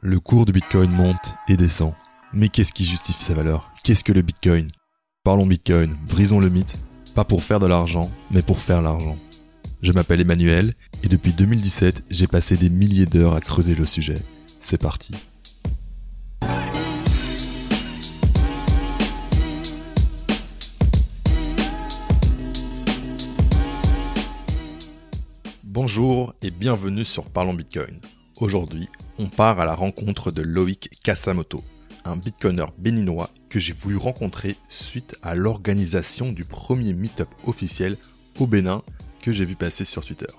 Le 0.00 0.20
cours 0.20 0.44
du 0.44 0.52
Bitcoin 0.52 0.92
monte 0.92 1.34
et 1.48 1.56
descend. 1.56 1.92
Mais 2.32 2.48
qu'est-ce 2.48 2.72
qui 2.72 2.84
justifie 2.84 3.24
sa 3.24 3.34
valeur? 3.34 3.72
Qu'est-ce 3.82 4.04
que 4.04 4.12
le 4.12 4.22
Bitcoin? 4.22 4.70
Parlons 5.24 5.44
Bitcoin, 5.44 5.96
brisons 6.08 6.38
le 6.38 6.48
mythe, 6.48 6.78
pas 7.16 7.24
pour 7.24 7.42
faire 7.42 7.58
de 7.58 7.66
l'argent, 7.66 8.08
mais 8.30 8.42
pour 8.42 8.60
faire 8.60 8.80
l'argent. 8.80 9.16
Je 9.82 9.90
m'appelle 9.90 10.20
Emmanuel 10.20 10.74
et 11.02 11.08
depuis 11.08 11.32
2017, 11.32 12.04
j'ai 12.10 12.28
passé 12.28 12.56
des 12.56 12.70
milliers 12.70 13.06
d'heures 13.06 13.34
à 13.34 13.40
creuser 13.40 13.74
le 13.74 13.84
sujet. 13.84 14.22
C'est 14.60 14.80
parti. 14.80 15.16
Bonjour 25.64 26.34
et 26.40 26.52
bienvenue 26.52 27.04
sur 27.04 27.24
Parlons 27.24 27.54
Bitcoin. 27.54 27.98
Aujourd'hui, 28.40 28.88
on 29.18 29.26
part 29.26 29.58
à 29.58 29.64
la 29.64 29.74
rencontre 29.74 30.30
de 30.30 30.42
Loïc 30.42 30.90
Kasamoto, 31.02 31.64
un 32.04 32.16
bitcoiner 32.16 32.66
béninois 32.78 33.30
que 33.48 33.58
j'ai 33.58 33.72
voulu 33.72 33.96
rencontrer 33.96 34.56
suite 34.68 35.16
à 35.22 35.34
l'organisation 35.34 36.30
du 36.30 36.44
premier 36.44 36.92
meet-up 36.92 37.28
officiel 37.44 37.96
au 38.38 38.46
Bénin 38.46 38.82
que 39.20 39.32
j'ai 39.32 39.44
vu 39.44 39.56
passer 39.56 39.84
sur 39.84 40.04
Twitter. 40.04 40.32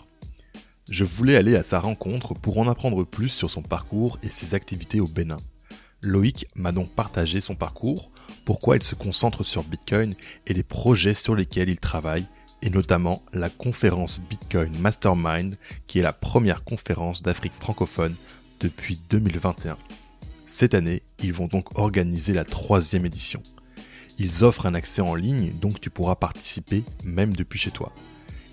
Je 0.90 1.04
voulais 1.04 1.36
aller 1.36 1.56
à 1.56 1.64
sa 1.64 1.80
rencontre 1.80 2.34
pour 2.34 2.58
en 2.58 2.68
apprendre 2.68 3.04
plus 3.04 3.30
sur 3.30 3.52
son 3.52 3.62
parcours 3.62 4.18
et 4.24 4.30
ses 4.30 4.56
activités 4.56 5.02
au 5.02 5.08
Bénin. 5.08 5.38
Loïc 6.02 6.48
m'a 6.56 6.72
donc 6.72 6.90
partagé 6.96 7.42
son 7.42 7.56
parcours, 7.56 8.10
pourquoi 8.46 8.78
il 8.78 8.84
se 8.84 8.96
concentre 8.96 9.44
sur 9.44 9.64
Bitcoin 9.64 10.14
et 10.48 10.54
les 10.54 10.64
projets 10.64 11.14
sur 11.14 11.36
lesquels 11.36 11.70
il 11.70 11.80
travaille, 11.80 12.26
et 12.62 12.70
notamment 12.70 13.24
la 13.34 13.50
conférence 13.50 14.22
Bitcoin 14.22 14.72
Mastermind, 14.80 15.56
qui 15.88 16.00
est 16.00 16.04
la 16.04 16.14
première 16.14 16.64
conférence 16.64 17.22
d'Afrique 17.22 17.54
francophone 17.60 18.16
depuis 18.60 19.00
2021. 19.10 19.78
Cette 20.46 20.74
année, 20.74 21.04
ils 21.22 21.34
vont 21.34 21.48
donc 21.48 21.78
organiser 21.78 22.34
la 22.34 22.44
troisième 22.44 23.06
édition. 23.06 23.42
Ils 24.18 24.44
offrent 24.44 24.66
un 24.66 24.74
accès 24.74 25.02
en 25.02 25.16
ligne, 25.16 25.54
donc 25.60 25.80
tu 25.80 25.90
pourras 25.90 26.16
participer 26.16 26.84
même 27.06 27.34
depuis 27.34 27.60
chez 27.60 27.72
toi. 27.72 27.94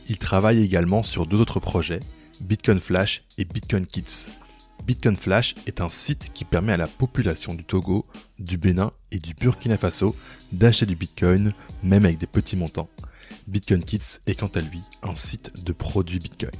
Ils 0.09 0.19
travaillent 0.19 0.63
également 0.63 1.03
sur 1.03 1.27
deux 1.27 1.41
autres 1.41 1.59
projets, 1.59 2.01
Bitcoin 2.41 2.79
Flash 2.79 3.25
et 3.39 3.45
Bitcoin 3.45 3.87
Kids. 3.87 4.29
Bitcoin 4.85 5.17
Flash 5.17 5.55
est 5.67 5.81
un 5.81 5.89
site 5.89 6.33
qui 6.33 6.45
permet 6.45 6.73
à 6.73 6.77
la 6.77 6.87
population 6.87 7.55
du 7.55 7.65
Togo, 7.65 8.07
du 8.39 8.57
Bénin 8.57 8.93
et 9.11 9.19
du 9.19 9.35
Burkina 9.35 9.77
Faso 9.77 10.15
d'acheter 10.53 10.87
du 10.87 10.95
Bitcoin, 10.95 11.53
même 11.83 12.05
avec 12.05 12.19
des 12.19 12.27
petits 12.27 12.57
montants. 12.57 12.89
Bitcoin 13.49 13.83
Kids 13.83 14.21
est 14.27 14.37
quant 14.37 14.51
à 14.55 14.61
lui 14.61 14.83
un 15.03 15.17
site 15.17 15.65
de 15.65 15.73
produits 15.73 16.21
Bitcoin. 16.21 16.53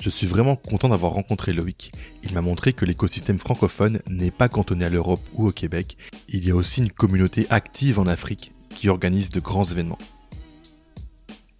Je 0.00 0.10
suis 0.10 0.26
vraiment 0.26 0.56
content 0.56 0.88
d'avoir 0.88 1.12
rencontré 1.12 1.52
Loïc. 1.52 1.90
Il 2.22 2.32
m'a 2.34 2.40
montré 2.40 2.72
que 2.72 2.84
l'écosystème 2.84 3.38
francophone 3.38 4.00
n'est 4.08 4.30
pas 4.30 4.48
cantonné 4.48 4.84
à 4.84 4.90
l'Europe 4.90 5.26
ou 5.34 5.48
au 5.48 5.52
Québec. 5.52 5.96
Il 6.28 6.46
y 6.46 6.50
a 6.50 6.54
aussi 6.54 6.80
une 6.80 6.90
communauté 6.90 7.46
active 7.50 7.98
en 7.98 8.06
Afrique 8.06 8.52
qui 8.70 8.88
organise 8.88 9.30
de 9.30 9.40
grands 9.40 9.64
événements. 9.64 9.98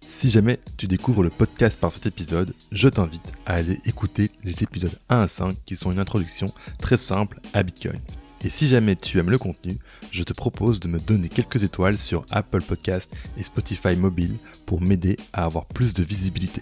Si 0.07 0.29
jamais 0.29 0.59
tu 0.77 0.87
découvres 0.87 1.23
le 1.23 1.29
podcast 1.29 1.79
par 1.79 1.91
cet 1.91 2.05
épisode, 2.05 2.53
je 2.71 2.87
t'invite 2.89 3.33
à 3.45 3.55
aller 3.55 3.79
écouter 3.85 4.31
les 4.43 4.63
épisodes 4.63 4.97
1 5.09 5.17
à 5.17 5.27
5 5.27 5.55
qui 5.65 5.75
sont 5.75 5.91
une 5.91 5.99
introduction 5.99 6.47
très 6.79 6.97
simple 6.97 7.39
à 7.53 7.63
Bitcoin. 7.63 7.99
Et 8.43 8.49
si 8.49 8.67
jamais 8.67 8.95
tu 8.95 9.19
aimes 9.19 9.29
le 9.29 9.37
contenu, 9.37 9.77
je 10.11 10.23
te 10.23 10.33
propose 10.33 10.79
de 10.79 10.87
me 10.87 10.99
donner 10.99 11.27
quelques 11.27 11.63
étoiles 11.63 11.97
sur 11.97 12.25
Apple 12.31 12.61
Podcast 12.61 13.13
et 13.37 13.43
Spotify 13.43 13.95
mobile 13.95 14.37
pour 14.65 14.81
m'aider 14.81 15.17
à 15.33 15.45
avoir 15.45 15.65
plus 15.65 15.93
de 15.93 16.03
visibilité. 16.03 16.61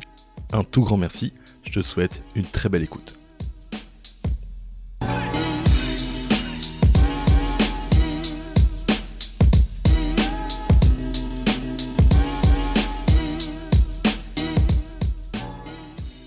Un 0.51 0.63
tout 0.63 0.81
grand 0.81 0.97
merci 0.97 1.33
je 1.65 1.71
te 1.71 1.81
souhaite 1.81 2.23
une 2.35 2.45
très 2.45 2.69
belle 2.69 2.83
écoute. 2.83 3.17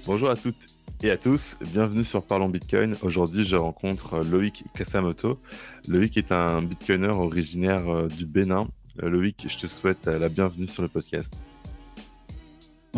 Bonjour 0.07 0.31
à 0.31 0.37
toutes 0.37 0.57
et 1.03 1.11
à 1.11 1.17
tous, 1.17 1.57
bienvenue 1.73 2.03
sur 2.03 2.23
Parlons 2.23 2.49
Bitcoin. 2.49 2.95
Aujourd'hui, 3.03 3.45
je 3.45 3.55
rencontre 3.55 4.21
Loïc 4.21 4.65
Kasamoto. 4.75 5.39
Loïc 5.87 6.17
est 6.17 6.33
un 6.33 6.61
bitcoiner 6.61 7.09
originaire 7.09 7.89
euh, 7.89 8.09
du 8.09 8.27
Bénin. 8.27 8.67
Euh, 9.03 9.09
Loïc, 9.09 9.47
je 9.49 9.57
te 9.57 9.67
souhaite 9.69 10.07
la 10.07 10.29
bienvenue 10.29 10.67
sur 10.67 10.83
le 10.83 10.89
podcast. 10.89 11.35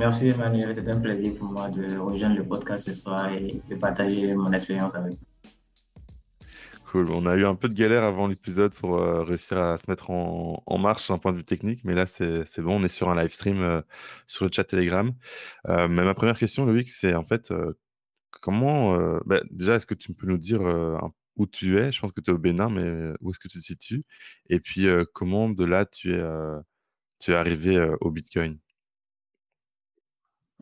Merci 0.01 0.29
Emmanuel, 0.29 0.75
c'est 0.75 0.89
un 0.89 0.99
plaisir 0.99 1.35
pour 1.37 1.49
moi 1.49 1.69
de 1.69 1.99
rejoindre 1.99 2.39
le 2.39 2.45
podcast 2.47 2.87
ce 2.87 2.95
soir 2.95 3.31
et 3.35 3.61
de 3.69 3.75
partager 3.75 4.35
mon 4.35 4.51
expérience 4.51 4.95
avec 4.95 5.13
vous. 5.13 5.27
Cool. 6.91 7.11
On 7.11 7.27
a 7.27 7.37
eu 7.37 7.45
un 7.45 7.55
peu 7.55 7.69
de 7.69 7.75
galère 7.75 8.03
avant 8.03 8.27
l'épisode 8.27 8.73
pour 8.73 8.97
euh, 8.97 9.23
réussir 9.25 9.59
à 9.59 9.77
se 9.77 9.91
mettre 9.91 10.09
en, 10.09 10.79
marche 10.79 11.09
d'un 11.09 11.19
point 11.19 11.33
de 11.33 11.37
vue 11.37 11.45
technique, 11.45 11.85
mais 11.85 11.93
là 11.93 12.07
c'est 12.07 12.61
bon, 12.61 12.81
on 12.81 12.85
est 12.85 12.89
sur 12.89 13.11
un 13.11 13.15
live 13.15 13.31
stream 13.31 13.61
euh, 13.61 13.83
sur 14.27 14.47
le 14.47 14.51
chat 14.51 14.65
Telegram. 14.65 15.13
Euh, 15.69 15.87
mais 15.87 16.03
ma 16.03 16.15
première 16.15 16.39
question, 16.39 16.65
Loïc, 16.65 16.89
c'est 16.89 17.15
en 17.15 17.25
fait 17.25 17.53
comment. 18.41 18.97
Bah, 19.27 19.43
déjà, 19.51 19.75
est-ce 19.75 19.87
que 19.87 19.95
tu 19.95 20.15
peux 20.15 20.27
nous 20.27 20.39
dire 20.39 20.63
où 21.37 21.47
tu 21.47 21.79
es? 21.79 21.93
Je 21.93 22.01
pense 22.01 22.13
que 22.13 22.23
tu 22.23 22.31
es 22.31 22.35
au 22.35 22.39
Bénin, 22.39 22.71
mais 22.71 23.13
où 23.21 23.31
est-ce 23.33 23.39
que 23.39 23.49
tu 23.49 23.59
te 23.59 23.63
situes? 23.65 24.03
Et 24.49 24.61
puis 24.61 24.87
comment 25.13 25.51
de 25.51 25.65
là 25.67 25.85
tu 25.85 26.15
es, 26.15 26.23
tu 27.19 27.33
es 27.33 27.35
arrivé 27.35 27.79
au 28.01 28.11
Bitcoin? 28.11 28.59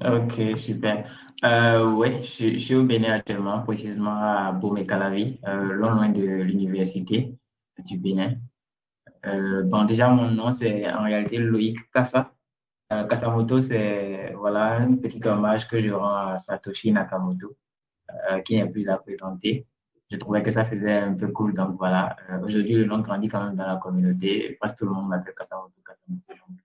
Ok, 0.00 0.56
super. 0.56 1.10
Euh, 1.44 1.92
oui, 1.92 2.22
je, 2.22 2.56
suis 2.58 2.74
au 2.74 2.84
Bénin 2.84 3.14
actuellement, 3.14 3.62
précisément 3.62 4.14
à 4.14 4.52
Bomé-Calavi, 4.52 5.40
euh, 5.46 5.72
loin 5.72 6.08
de 6.08 6.22
l'université 6.22 7.34
du 7.84 7.98
Bénin. 7.98 8.34
Euh, 9.26 9.62
bon, 9.64 9.84
déjà, 9.84 10.08
mon 10.08 10.30
nom, 10.30 10.52
c'est 10.52 10.90
en 10.92 11.02
réalité 11.02 11.38
Loïc 11.38 11.78
Kassa. 11.92 12.32
Euh, 12.92 13.04
Kassamoto, 13.06 13.60
c'est 13.60 14.32
voilà, 14.34 14.76
un 14.78 14.96
petit 14.96 15.20
hommage 15.26 15.68
que 15.68 15.80
je 15.80 15.90
rends 15.90 16.28
à 16.28 16.38
Satoshi 16.38 16.92
Nakamoto, 16.92 17.56
euh, 18.30 18.40
qui 18.40 18.56
n'est 18.56 18.68
plus 18.68 18.88
à 18.88 18.98
présenter. 18.98 19.66
Je 20.10 20.16
trouvais 20.16 20.42
que 20.42 20.50
ça 20.50 20.64
faisait 20.64 20.98
un 20.98 21.14
peu 21.14 21.28
cool, 21.28 21.52
donc 21.54 21.76
voilà. 21.78 22.16
Euh, 22.30 22.40
aujourd'hui, 22.40 22.74
le 22.74 22.84
nom 22.86 23.00
grandit 23.00 23.28
quand 23.28 23.44
même 23.44 23.56
dans 23.56 23.66
la 23.66 23.76
communauté. 23.76 24.56
Presque 24.60 24.78
tout 24.78 24.86
le 24.86 24.92
monde 24.92 25.08
m'appelle 25.08 25.34
Kassamoto, 25.34 25.80
Kassamoto. 25.86 26.62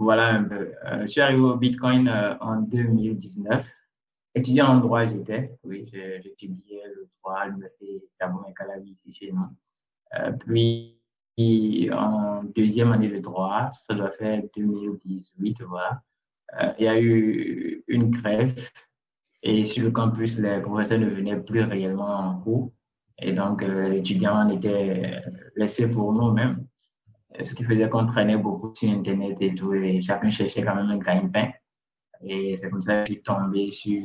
Voilà 0.00 0.32
un 0.32 0.44
peu. 0.44 0.72
Euh, 0.86 1.02
je 1.02 1.06
suis 1.08 1.20
arrivé 1.20 1.42
au 1.42 1.56
Bitcoin 1.56 2.08
euh, 2.08 2.34
en 2.40 2.62
2019. 2.62 3.70
Étudiant 4.34 4.68
en 4.68 4.80
droit, 4.80 5.04
j'étais. 5.04 5.52
Oui, 5.62 5.84
j'étudiais 5.92 6.82
le 6.86 7.06
droit 7.18 7.40
à 7.40 7.46
l'université 7.48 8.02
d'Abon 8.18 8.38
et 8.48 8.54
Calavi 8.54 8.92
ici 8.92 9.12
chez 9.12 9.30
nous. 9.30 9.44
Euh, 10.18 10.32
puis, 10.32 10.96
en 11.92 12.44
deuxième 12.44 12.92
année 12.92 13.10
de 13.10 13.18
droit, 13.18 13.70
ça 13.72 13.92
doit 13.92 14.10
faire 14.10 14.42
2018, 14.56 15.62
voilà. 15.64 16.02
il 16.78 16.84
y 16.84 16.88
a 16.88 16.98
eu 16.98 17.84
une 17.86 18.10
grève 18.10 18.54
et 19.42 19.64
sur 19.64 19.84
le 19.84 19.90
campus, 19.90 20.38
les 20.38 20.60
professeurs 20.60 20.98
ne 20.98 21.08
venaient 21.08 21.40
plus 21.40 21.62
réellement 21.62 22.18
en 22.18 22.40
cours. 22.40 22.72
Et 23.18 23.32
donc, 23.32 23.62
l'étudiant 23.62 24.48
était 24.48 25.22
laissé 25.56 25.90
pour 25.90 26.12
nous-mêmes 26.12 26.66
ce 27.42 27.54
qui 27.54 27.64
faisait 27.64 27.88
qu'on 27.88 28.06
traînait 28.06 28.36
beaucoup 28.36 28.72
sur 28.74 28.90
Internet 28.90 29.40
et 29.40 29.54
tout, 29.54 29.72
et 29.74 30.00
chacun 30.00 30.30
cherchait 30.30 30.62
quand 30.62 30.74
même 30.74 30.90
un 30.90 30.98
gagne-pain. 30.98 31.50
Et 32.22 32.56
c'est 32.56 32.70
comme 32.70 32.82
ça 32.82 33.02
que 33.02 33.08
je 33.08 33.14
suis 33.14 33.22
tombé 33.22 33.70
sur 33.70 34.02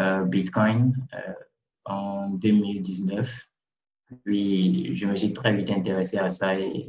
euh, 0.00 0.24
Bitcoin 0.24 0.94
euh, 1.14 1.32
en 1.84 2.30
2019. 2.30 3.48
Puis 4.24 4.94
je 4.96 5.06
me 5.06 5.16
suis 5.16 5.32
très 5.32 5.54
vite 5.54 5.70
intéressé 5.70 6.18
à 6.18 6.30
ça 6.30 6.58
et 6.58 6.88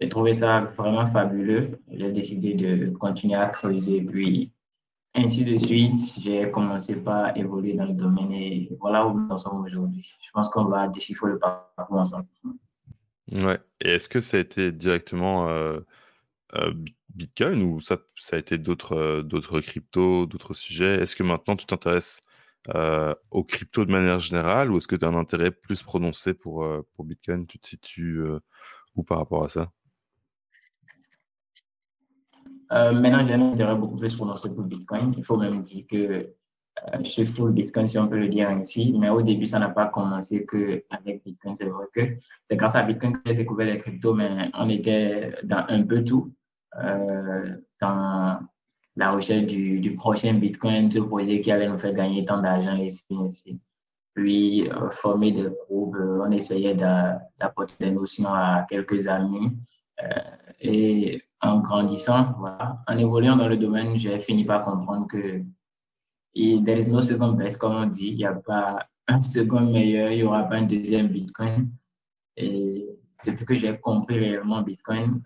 j'ai 0.00 0.08
trouvé 0.08 0.34
ça 0.34 0.60
vraiment 0.76 1.06
fabuleux. 1.06 1.80
J'ai 1.90 2.10
décidé 2.10 2.54
de 2.54 2.90
continuer 2.90 3.36
à 3.36 3.48
creuser. 3.48 4.02
Puis 4.02 4.52
ainsi 5.14 5.44
de 5.44 5.56
suite, 5.56 6.18
j'ai 6.18 6.50
commencé 6.50 6.96
par 6.96 7.36
évoluer 7.36 7.74
dans 7.74 7.86
le 7.86 7.94
domaine 7.94 8.32
et 8.32 8.68
voilà 8.80 9.06
où 9.06 9.18
nous 9.18 9.38
sommes 9.38 9.64
aujourd'hui. 9.64 10.10
Je 10.20 10.30
pense 10.32 10.48
qu'on 10.48 10.64
va 10.64 10.88
déchiffrer 10.88 11.30
le 11.30 11.38
parcours 11.38 11.98
ensemble. 11.98 12.26
Ouais. 13.32 13.58
Et 13.80 13.90
est-ce 13.90 14.08
que 14.08 14.20
ça 14.20 14.36
a 14.36 14.40
été 14.40 14.70
directement 14.70 15.48
euh, 15.48 15.80
euh, 16.54 16.74
Bitcoin 17.08 17.62
ou 17.62 17.80
ça, 17.80 17.98
ça 18.16 18.36
a 18.36 18.38
été 18.38 18.58
d'autres 18.58 18.96
euh, 18.96 19.60
cryptos, 19.60 20.26
d'autres 20.26 20.54
sujets? 20.54 21.02
Est-ce 21.02 21.16
que 21.16 21.22
maintenant 21.22 21.56
tu 21.56 21.66
t'intéresses 21.66 22.20
aux 23.30 23.44
cryptos 23.44 23.84
de 23.84 23.92
manière 23.92 24.20
générale 24.20 24.70
ou 24.70 24.78
est-ce 24.78 24.88
que 24.88 24.96
tu 24.96 25.04
as 25.04 25.08
un 25.08 25.16
intérêt 25.16 25.50
plus 25.50 25.82
prononcé 25.82 26.32
pour, 26.32 26.66
pour 26.94 27.04
Bitcoin? 27.04 27.46
Tu 27.46 27.58
te 27.58 27.66
situes 27.66 28.22
où 28.94 29.02
par 29.02 29.18
rapport 29.18 29.44
à 29.44 29.50
ça? 29.50 29.70
Maintenant, 32.70 33.26
j'ai 33.26 33.34
un 33.34 33.52
intérêt 33.52 33.76
beaucoup 33.76 33.96
plus 33.96 34.16
prononcé 34.16 34.48
pour 34.48 34.64
Bitcoin. 34.64 35.14
Il 35.18 35.24
faut 35.24 35.36
même 35.36 35.62
dire 35.62 35.84
que 35.86 36.34
je 37.02 37.08
suis 37.08 37.24
full 37.24 37.52
Bitcoin, 37.52 37.86
si 37.86 37.98
on 37.98 38.08
peut 38.08 38.18
le 38.18 38.28
dire 38.28 38.48
ainsi. 38.48 38.94
Mais 38.98 39.08
au 39.08 39.22
début, 39.22 39.46
ça 39.46 39.58
n'a 39.58 39.70
pas 39.70 39.86
commencé 39.86 40.44
qu'avec 40.46 41.24
Bitcoin. 41.24 41.54
C'est 41.56 41.66
vrai 41.66 41.86
que 41.92 42.00
c'est 42.44 42.56
grâce 42.56 42.74
à 42.74 42.82
Bitcoin 42.82 43.12
que 43.12 43.20
j'ai 43.26 43.34
découvert 43.34 43.66
les 43.66 43.78
cryptos, 43.78 44.14
mais 44.14 44.50
on 44.54 44.68
était 44.68 45.34
dans 45.44 45.64
un 45.68 45.82
peu 45.82 46.02
tout. 46.04 46.32
Euh, 46.82 47.56
dans 47.80 48.40
la 48.96 49.12
recherche 49.12 49.46
du, 49.46 49.80
du, 49.80 49.94
prochain 49.94 50.34
Bitcoin, 50.34 50.90
ce 50.90 50.98
projet 50.98 51.40
qui 51.40 51.50
allait 51.52 51.68
nous 51.68 51.78
faire 51.78 51.94
gagner 51.94 52.24
tant 52.24 52.42
d'argent 52.42 52.76
et 52.76 52.90
ainsi, 53.12 53.60
puis 54.14 54.68
former 54.90 55.32
des 55.32 55.48
groupes. 55.66 55.96
on 55.96 56.30
essayait 56.30 56.74
d'apporter 56.74 57.74
des 57.80 57.90
notions 57.90 58.32
à 58.32 58.66
quelques 58.68 59.06
amis. 59.06 59.56
et 60.60 61.22
en 61.40 61.60
grandissant, 61.60 62.34
voilà, 62.38 62.82
en 62.88 62.98
évoluant 62.98 63.36
dans 63.36 63.48
le 63.48 63.56
domaine, 63.56 63.96
j'ai 63.96 64.18
fini 64.18 64.44
par 64.44 64.62
comprendre 64.62 65.06
que 65.06 65.42
there 66.34 66.78
is 66.78 66.86
no 66.86 67.00
second 67.00 67.36
best, 67.36 67.58
comme 67.58 67.74
on 67.74 67.86
dit. 67.86 68.08
Il 68.08 68.16
n'y 68.16 68.26
a 68.26 68.34
pas 68.34 68.88
un 69.06 69.22
second 69.22 69.60
meilleur, 69.60 70.10
il 70.10 70.16
n'y 70.16 70.22
aura 70.22 70.44
pas 70.44 70.56
un 70.56 70.62
deuxième 70.62 71.08
Bitcoin. 71.08 71.70
Et 72.36 72.88
depuis 73.24 73.44
que 73.44 73.54
j'ai 73.54 73.78
compris 73.78 74.18
réellement 74.18 74.62
Bitcoin, 74.62 75.22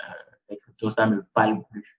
les 0.48 0.56
cryptos, 0.56 0.90
ça 0.90 1.06
ne 1.06 1.16
me 1.16 1.22
parle 1.34 1.62
plus. 1.70 1.98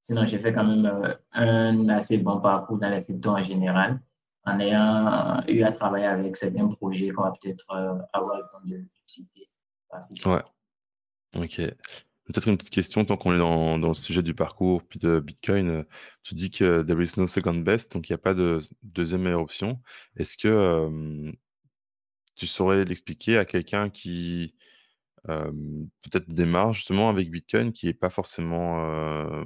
Sinon, 0.00 0.24
j'ai 0.24 0.38
fait 0.38 0.52
quand 0.54 0.64
même 0.64 0.86
euh, 0.86 1.12
un 1.32 1.86
assez 1.90 2.16
bon 2.16 2.40
parcours 2.40 2.78
dans 2.78 2.88
les 2.88 3.02
cryptos 3.02 3.28
en 3.28 3.42
général, 3.42 4.00
en 4.46 4.58
ayant 4.58 5.42
eu 5.46 5.62
à 5.62 5.72
travailler 5.72 6.06
avec 6.06 6.34
certains 6.34 6.66
projets 6.66 7.10
qu'on 7.10 7.24
va 7.24 7.32
peut-être 7.32 7.70
euh, 7.72 7.98
avoir 8.14 8.38
le 8.38 8.44
temps 8.44 8.64
de 8.64 8.84
citer. 9.06 9.50
Ouais. 10.24 10.42
Ok. 11.36 11.60
Peut-être 12.28 12.48
une 12.48 12.58
petite 12.58 12.70
question, 12.70 13.04
tant 13.04 13.16
qu'on 13.16 13.34
est 13.34 13.38
dans, 13.38 13.78
dans, 13.78 13.88
le 13.88 13.94
sujet 13.94 14.22
du 14.22 14.34
parcours 14.34 14.82
puis 14.84 14.98
de 14.98 15.18
Bitcoin. 15.20 15.68
Euh, 15.68 15.82
tu 16.22 16.34
dis 16.34 16.50
que 16.50 16.82
there 16.82 17.02
is 17.02 17.12
no 17.16 17.26
second 17.26 17.54
best, 17.54 17.92
donc 17.92 18.08
il 18.08 18.12
n'y 18.12 18.16
a 18.16 18.18
pas 18.18 18.34
de 18.34 18.60
deuxième 18.82 19.22
meilleure 19.22 19.40
option. 19.40 19.80
Est-ce 20.16 20.36
que 20.36 21.32
tu 22.36 22.46
saurais 22.46 22.84
l'expliquer 22.84 23.38
à 23.38 23.44
quelqu'un 23.44 23.90
qui 23.90 24.54
peut-être 25.24 26.30
démarre 26.30 26.72
justement 26.72 27.10
avec 27.10 27.30
Bitcoin, 27.30 27.72
qui 27.72 27.86
n'est 27.86 27.94
pas 27.94 28.10
forcément 28.10 29.44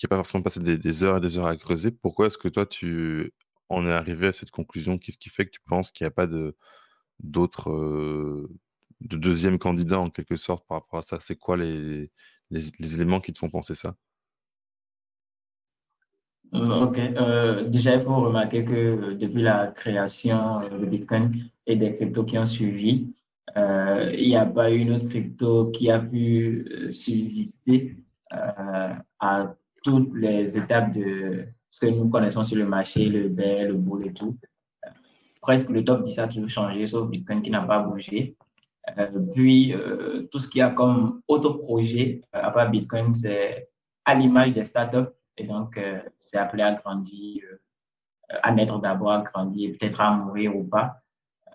qui 0.00 0.06
n'a 0.06 0.08
pas 0.08 0.16
forcément 0.16 0.42
passé 0.42 0.60
des, 0.60 1.04
heures 1.04 1.18
et 1.18 1.20
des 1.20 1.36
heures 1.36 1.46
à 1.46 1.56
creuser, 1.58 1.90
pourquoi 1.90 2.28
est-ce 2.28 2.38
que 2.38 2.48
toi, 2.48 2.64
tu 2.64 3.34
en 3.68 3.86
es 3.86 3.92
arrivé 3.92 4.28
à 4.28 4.32
cette 4.32 4.50
conclusion? 4.50 4.96
Qu'est-ce 4.98 5.18
qui 5.18 5.28
fait 5.28 5.44
que 5.44 5.50
tu 5.50 5.60
penses 5.66 5.90
qu'il 5.90 6.06
n'y 6.06 6.08
a 6.08 6.10
pas 6.10 6.26
d'autres 7.18 7.70
euh, 7.70 8.48
de 9.00 9.16
deuxième 9.16 9.58
candidat 9.58 10.00
en 10.00 10.10
quelque 10.10 10.36
sorte 10.36 10.66
par 10.66 10.78
rapport 10.78 11.00
à 11.00 11.02
ça? 11.02 11.18
C'est 11.20 11.36
quoi 11.36 11.56
les, 11.56 12.10
éléments 12.50 13.20
qui 13.20 13.32
te 13.32 13.38
font 13.38 13.50
penser 13.50 13.74
ça? 13.74 13.96
Mmh, 16.52 16.70
Ok. 16.70 16.98
Euh, 16.98 17.68
déjà, 17.68 17.94
il 17.94 18.00
faut 18.02 18.14
remarquer 18.16 18.64
que 18.64 19.14
depuis 19.14 19.42
la 19.42 19.68
création 19.68 20.60
de 20.68 20.86
Bitcoin 20.86 21.32
et 21.66 21.76
des 21.76 21.92
cryptos 21.94 22.24
qui 22.24 22.38
ont 22.38 22.46
suivi, 22.46 23.14
euh, 23.56 24.12
il 24.16 24.28
n'y 24.28 24.36
a 24.36 24.46
pas 24.46 24.70
eu 24.70 24.78
une 24.78 24.92
autre 24.92 25.08
crypto 25.08 25.70
qui 25.70 25.90
a 25.90 26.00
pu 26.00 26.88
subsister 26.90 27.96
à 28.30 29.54
toutes 29.82 30.14
les 30.14 30.56
étapes 30.56 30.92
de 30.92 31.46
ce 31.70 31.80
que 31.80 31.86
nous 31.86 32.08
connaissons 32.08 32.44
sur 32.44 32.56
le 32.56 32.66
marché, 32.66 33.06
le 33.06 33.28
bear, 33.28 33.68
le 33.68 33.74
bull 33.74 34.06
et 34.06 34.12
tout. 34.12 34.36
presque 35.40 35.70
le 35.70 35.84
top 35.84 36.02
10 36.02 36.18
a 36.18 36.28
toujours 36.28 36.50
changé, 36.50 36.86
sauf 36.86 37.08
Bitcoin 37.08 37.42
qui 37.42 37.50
n'a 37.50 37.62
pas 37.62 37.80
bougé. 37.80 38.36
Euh, 38.98 39.20
puis, 39.34 39.74
euh, 39.74 40.28
tout 40.30 40.38
ce 40.38 40.48
qu'il 40.48 40.60
y 40.60 40.62
a 40.62 40.70
comme 40.70 41.22
autre 41.28 41.50
projet, 41.50 42.22
euh, 42.34 42.40
à 42.42 42.50
part 42.50 42.70
Bitcoin, 42.70 43.14
c'est 43.14 43.68
à 44.04 44.14
l'image 44.14 44.52
des 44.52 44.64
startups. 44.64 45.12
Et 45.36 45.46
donc, 45.46 45.80
c'est 46.18 46.36
appelé 46.36 46.62
à 46.62 46.72
grandir, 46.74 47.42
à 48.42 48.52
naître 48.52 48.78
d'abord, 48.78 49.12
à 49.12 49.22
grandir, 49.22 49.74
peut-être 49.78 50.00
à 50.02 50.10
mourir 50.14 50.54
ou 50.54 50.64
pas. 50.64 51.00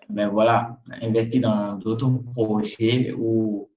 Mais 0.08 0.26
voilà, 0.26 0.80
investir 1.02 1.42
dans 1.42 1.74
d'autres 1.74 2.08
projets 2.32 3.12
où 3.16 3.70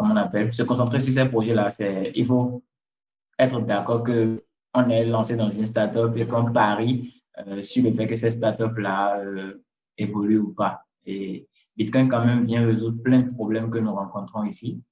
comme 0.00 0.12
on 0.12 0.16
appelle, 0.16 0.50
se 0.52 0.62
concentrer 0.62 0.98
sur 0.98 1.12
ces 1.12 1.26
projets-là, 1.26 1.68
c'est, 1.68 2.12
il 2.14 2.24
faut 2.24 2.64
être 3.38 3.60
d'accord 3.60 4.02
qu'on 4.02 4.88
est 4.88 5.04
lancé 5.04 5.36
dans 5.36 5.50
une 5.50 5.66
startup 5.66 6.16
et 6.16 6.26
qu'on 6.26 6.50
parie 6.52 7.22
euh, 7.46 7.62
sur 7.62 7.84
le 7.84 7.92
fait 7.92 8.06
que 8.06 8.14
cette 8.14 8.32
startup-là 8.32 9.18
euh, 9.20 9.62
évolue 9.98 10.38
ou 10.38 10.54
pas. 10.54 10.86
Et 11.06 11.48
Bitcoin, 11.76 12.08
quand 12.08 12.24
même, 12.24 12.44
vient 12.44 12.66
résoudre 12.66 13.02
plein 13.02 13.20
de 13.20 13.30
problèmes 13.30 13.70
que 13.70 13.78
nous 13.78 13.94
rencontrons 13.94 14.44
ici. 14.44 14.82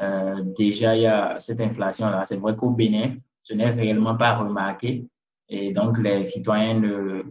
Euh, 0.00 0.42
déjà, 0.56 0.96
il 0.96 1.02
y 1.02 1.06
a 1.06 1.40
cette 1.40 1.60
inflation-là. 1.60 2.24
C'est 2.26 2.36
vrai 2.36 2.54
qu'au 2.56 2.70
Bénin, 2.70 3.16
ce 3.40 3.54
n'est 3.54 3.70
réellement 3.70 4.16
pas 4.16 4.36
remarqué. 4.36 5.08
Et 5.48 5.72
donc, 5.72 5.98
les 5.98 6.24
citoyens 6.24 6.74
ne, 6.74 7.22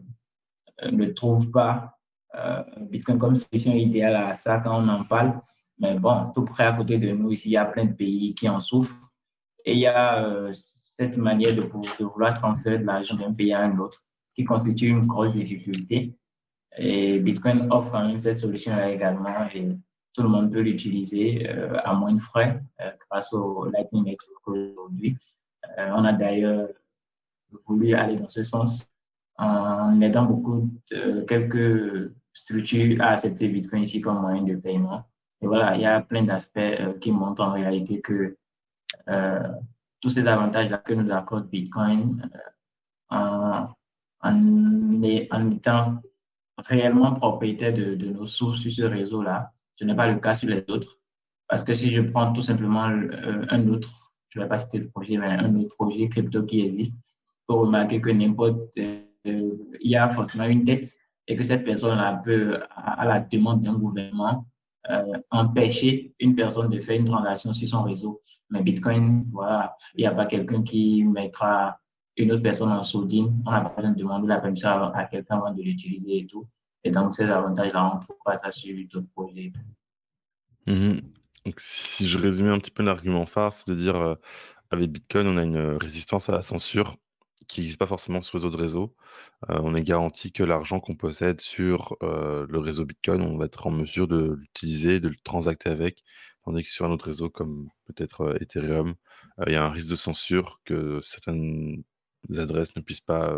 ne 0.92 1.06
trouvent 1.08 1.52
pas 1.52 1.92
Bitcoin 2.90 3.18
comme 3.18 3.36
solution 3.36 3.72
idéale 3.72 4.16
à 4.16 4.34
ça 4.34 4.60
quand 4.60 4.84
on 4.84 4.88
en 4.90 5.06
parle. 5.06 5.40
Mais 5.80 6.00
bon, 6.00 6.32
tout 6.34 6.46
près 6.46 6.66
à 6.66 6.74
côté 6.74 6.98
de 6.98 7.12
nous, 7.12 7.32
ici, 7.32 7.50
il 7.50 7.54
y 7.54 7.58
a 7.58 7.66
plein 7.66 7.86
de 7.86 7.94
pays 7.94 8.34
qui 8.34 8.48
en 8.48 8.60
souffrent. 8.60 9.12
Et 9.66 9.74
il 9.74 9.80
y 9.80 9.88
a 9.88 10.24
euh, 10.24 10.52
cette 10.54 11.18
manière 11.18 11.56
de, 11.56 11.64
de, 11.64 12.06
vouloir 12.06 12.34
transférer 12.34 12.80
de 12.80 12.86
l'argent 12.86 13.16
d'un 13.16 13.34
pays 13.34 13.52
à 13.52 13.62
un 13.62 13.78
autre 13.80 14.04
qui 14.36 14.44
constitue 14.44 14.88
une 14.88 15.06
grosse 15.06 15.34
difficulté. 15.34 16.16
Et 16.78 17.20
Bitcoin 17.20 17.68
offre 17.72 17.92
quand 17.92 18.08
même 18.08 18.18
cette 18.18 18.38
solution-là 18.38 18.92
également 18.92 19.48
et 19.54 19.70
tout 20.14 20.24
le 20.24 20.30
monde 20.30 20.52
peut 20.52 20.62
l'utiliser 20.62 21.50
euh, 21.50 21.78
à 21.84 21.94
moins 21.94 22.14
de 22.14 22.20
frais 22.20 22.62
euh, 22.82 22.92
grâce 23.10 23.34
au 23.34 23.66
Lightning 23.72 24.06
Network 24.06 24.48
aujourd'hui. 24.48 25.18
on 25.78 26.06
a 26.06 26.14
d'ailleurs 26.14 26.70
voulu 27.68 27.94
aller 27.94 28.16
dans 28.16 28.30
ce 28.30 28.44
sens 28.44 28.88
en 29.38 30.00
aidant 30.02 30.26
beaucoup 30.26 30.70
de 30.92 31.22
quelques 31.22 32.12
structures 32.34 33.02
à 33.02 33.08
accepter 33.12 33.48
Bitcoin 33.48 33.84
ici 33.84 34.02
comme 34.02 34.22
moyen 34.22 34.44
de 34.44 34.56
paiement. 34.56 35.04
Et 35.42 35.48
voilà, 35.48 35.76
il 35.76 35.82
y 35.82 35.86
a 35.86 36.02
plein 36.02 36.24
d'aspects 36.24 36.58
euh, 36.58 36.98
qui 37.00 37.12
montrent 37.12 37.44
en 37.44 37.54
réalité 37.54 38.02
que 38.02 38.38
euh, 39.10 39.48
tous 40.02 40.10
ces 40.10 40.28
avantages-là 40.28 40.78
que 40.80 40.94
nous 40.94 41.12
accorde 41.12 41.50
Bitcoin 41.50 42.30
euh, 42.36 43.16
en, 43.16 43.70
en, 44.22 45.52
étant 45.52 46.02
réellement 46.58 47.14
propriétaire 47.14 47.74
de, 47.74 47.96
nos 47.96 48.26
sources 48.26 48.60
sur 48.60 48.72
ce 48.72 48.84
réseau-là, 48.84 49.52
ce 49.76 49.84
n'est 49.86 49.96
pas 49.96 50.08
le 50.08 50.20
cas 50.20 50.36
sur 50.36 50.50
les 50.50 50.64
autres. 50.70 51.00
Parce 51.48 51.64
que 51.64 51.74
si 51.74 51.92
je 51.94 52.02
prends 52.02 52.34
tout 52.34 52.42
simplement 52.42 52.84
un 52.84 53.68
autre, 53.68 54.14
je 54.30 54.40
ne 54.40 54.46
vais 54.46 54.50
pas 54.50 54.58
citer 54.58 54.80
le 54.80 54.90
projet, 54.90 55.18
mais 55.18 55.28
un 55.28 55.56
autre 55.56 55.76
projet 55.76 56.08
crypto 56.10 56.44
qui 56.44 56.62
existe, 56.62 56.98
pour 57.46 57.60
remarquer 57.60 58.02
que 58.02 58.10
n'importe, 58.10 58.76
il 58.78 59.58
y 59.82 59.96
a 59.96 60.10
forcément 60.10 60.46
une 60.46 60.64
dette 60.64 60.88
et 61.28 61.36
que 61.36 61.44
cette 61.44 61.64
personne-là 61.64 62.22
peut, 62.24 62.60
à 62.76 63.06
la 63.06 63.20
demande 63.20 63.62
d'un 63.62 63.76
gouvernement, 63.76 64.46
euh, 64.90 65.18
empêcher 65.32 66.14
une 66.20 66.36
personne 66.36 66.70
de 66.70 66.80
faire 66.80 67.00
une 67.00 67.06
transaction 67.06 67.54
sur 67.54 67.68
son 67.68 67.84
réseau. 67.84 68.22
Mais 68.52 68.62
Bitcoin, 68.62 69.26
voilà, 69.32 69.76
il 69.96 70.02
n'y 70.02 70.08
a 70.08 70.14
pas 70.14 70.28
quelqu'un 70.28 70.62
qui 70.62 71.04
mettra 71.04 71.80
une 72.18 72.32
autre 72.32 72.42
personne 72.42 72.72
en 72.72 72.84
sourdine. 72.84 73.42
On 73.46 73.52
n'a 73.52 73.62
pas 73.62 73.76
besoin 73.76 73.92
de 73.92 73.98
demander 73.98 74.28
la 74.28 74.40
permission 74.40 74.70
à, 74.70 75.06
quelqu'un 75.06 75.38
avant 75.38 75.54
de 75.54 75.62
l'utiliser 75.62 76.20
et 76.20 76.28
tout. 76.28 76.48
Et 76.84 76.92
donc, 76.92 77.14
ces 77.14 77.24
avantages-là, 77.24 77.94
on 77.96 78.00
trouve 78.00 78.18
pas 78.24 78.38
ça 78.38 78.52
sur 78.52 78.76
d'autres 78.92 79.10
projets. 79.16 79.52
Mhm. 80.68 81.02
Si 81.58 82.08
je 82.08 82.18
résumais 82.18 82.50
un 82.50 82.60
petit 82.60 82.72
peu 82.72 82.84
l'argument 82.84 83.26
phare, 83.26 83.54
c'est 83.54 83.70
de 83.70 83.76
dire, 83.76 83.96
euh, 83.96 84.16
avec 84.72 84.92
Bitcoin, 84.92 85.28
on 85.28 85.38
a 85.38 85.44
une 85.44 85.78
résistance 85.78 86.30
à 86.30 86.34
la 86.34 86.42
censure 86.42 86.98
qui 87.48 87.62
n'existe 87.62 87.80
pas 87.80 87.88
forcément 87.88 88.22
sur 88.22 88.38
les 88.38 88.46
autres 88.46 88.58
réseaux. 88.58 88.96
Euh, 89.50 89.60
on 89.64 89.76
est 89.76 89.84
garanti 89.84 90.32
que 90.32 90.44
l'argent 90.44 90.80
qu'on 90.80 90.96
possède 90.96 91.42
sur 91.42 91.96
euh, 92.04 92.46
le 92.50 92.60
réseau 92.60 92.86
Bitcoin, 92.86 93.22
on 93.22 93.38
va 93.38 93.46
être 93.46 93.68
en 93.68 93.72
mesure 93.72 94.08
de 94.08 94.36
l'utiliser, 94.40 95.00
de 95.00 95.10
le 95.10 95.16
transacter 95.24 95.70
avec, 95.70 96.04
tandis 96.44 96.64
que 96.64 96.70
sur 96.70 96.86
un 96.86 96.92
autre 96.92 97.06
réseau 97.06 97.30
comme 97.30 97.70
peut-être 97.86 98.22
euh, 98.22 98.38
Ethereum, 98.42 98.96
il 99.48 99.54
y 99.54 99.56
a 99.56 99.64
un 99.66 99.70
risque 99.70 99.90
de 99.90 99.96
censure 99.96 100.62
que 100.66 101.02
certaines 101.04 101.84
adresses 102.38 102.76
ne 102.76 102.82
puissent 102.82 103.02
pas 103.02 103.36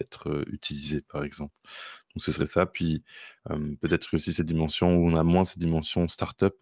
être 0.00 0.44
utilisées, 0.48 1.02
par 1.02 1.24
exemple. 1.24 1.54
Donc 2.14 2.22
ce 2.22 2.32
serait 2.32 2.46
ça. 2.46 2.66
Puis 2.66 3.02
peut-être 3.80 4.14
aussi 4.14 4.32
cette 4.32 4.46
dimension 4.46 4.96
où 4.96 5.08
on 5.08 5.16
a 5.16 5.22
moins 5.24 5.44
cette 5.44 5.58
dimension 5.60 6.08
startup 6.08 6.54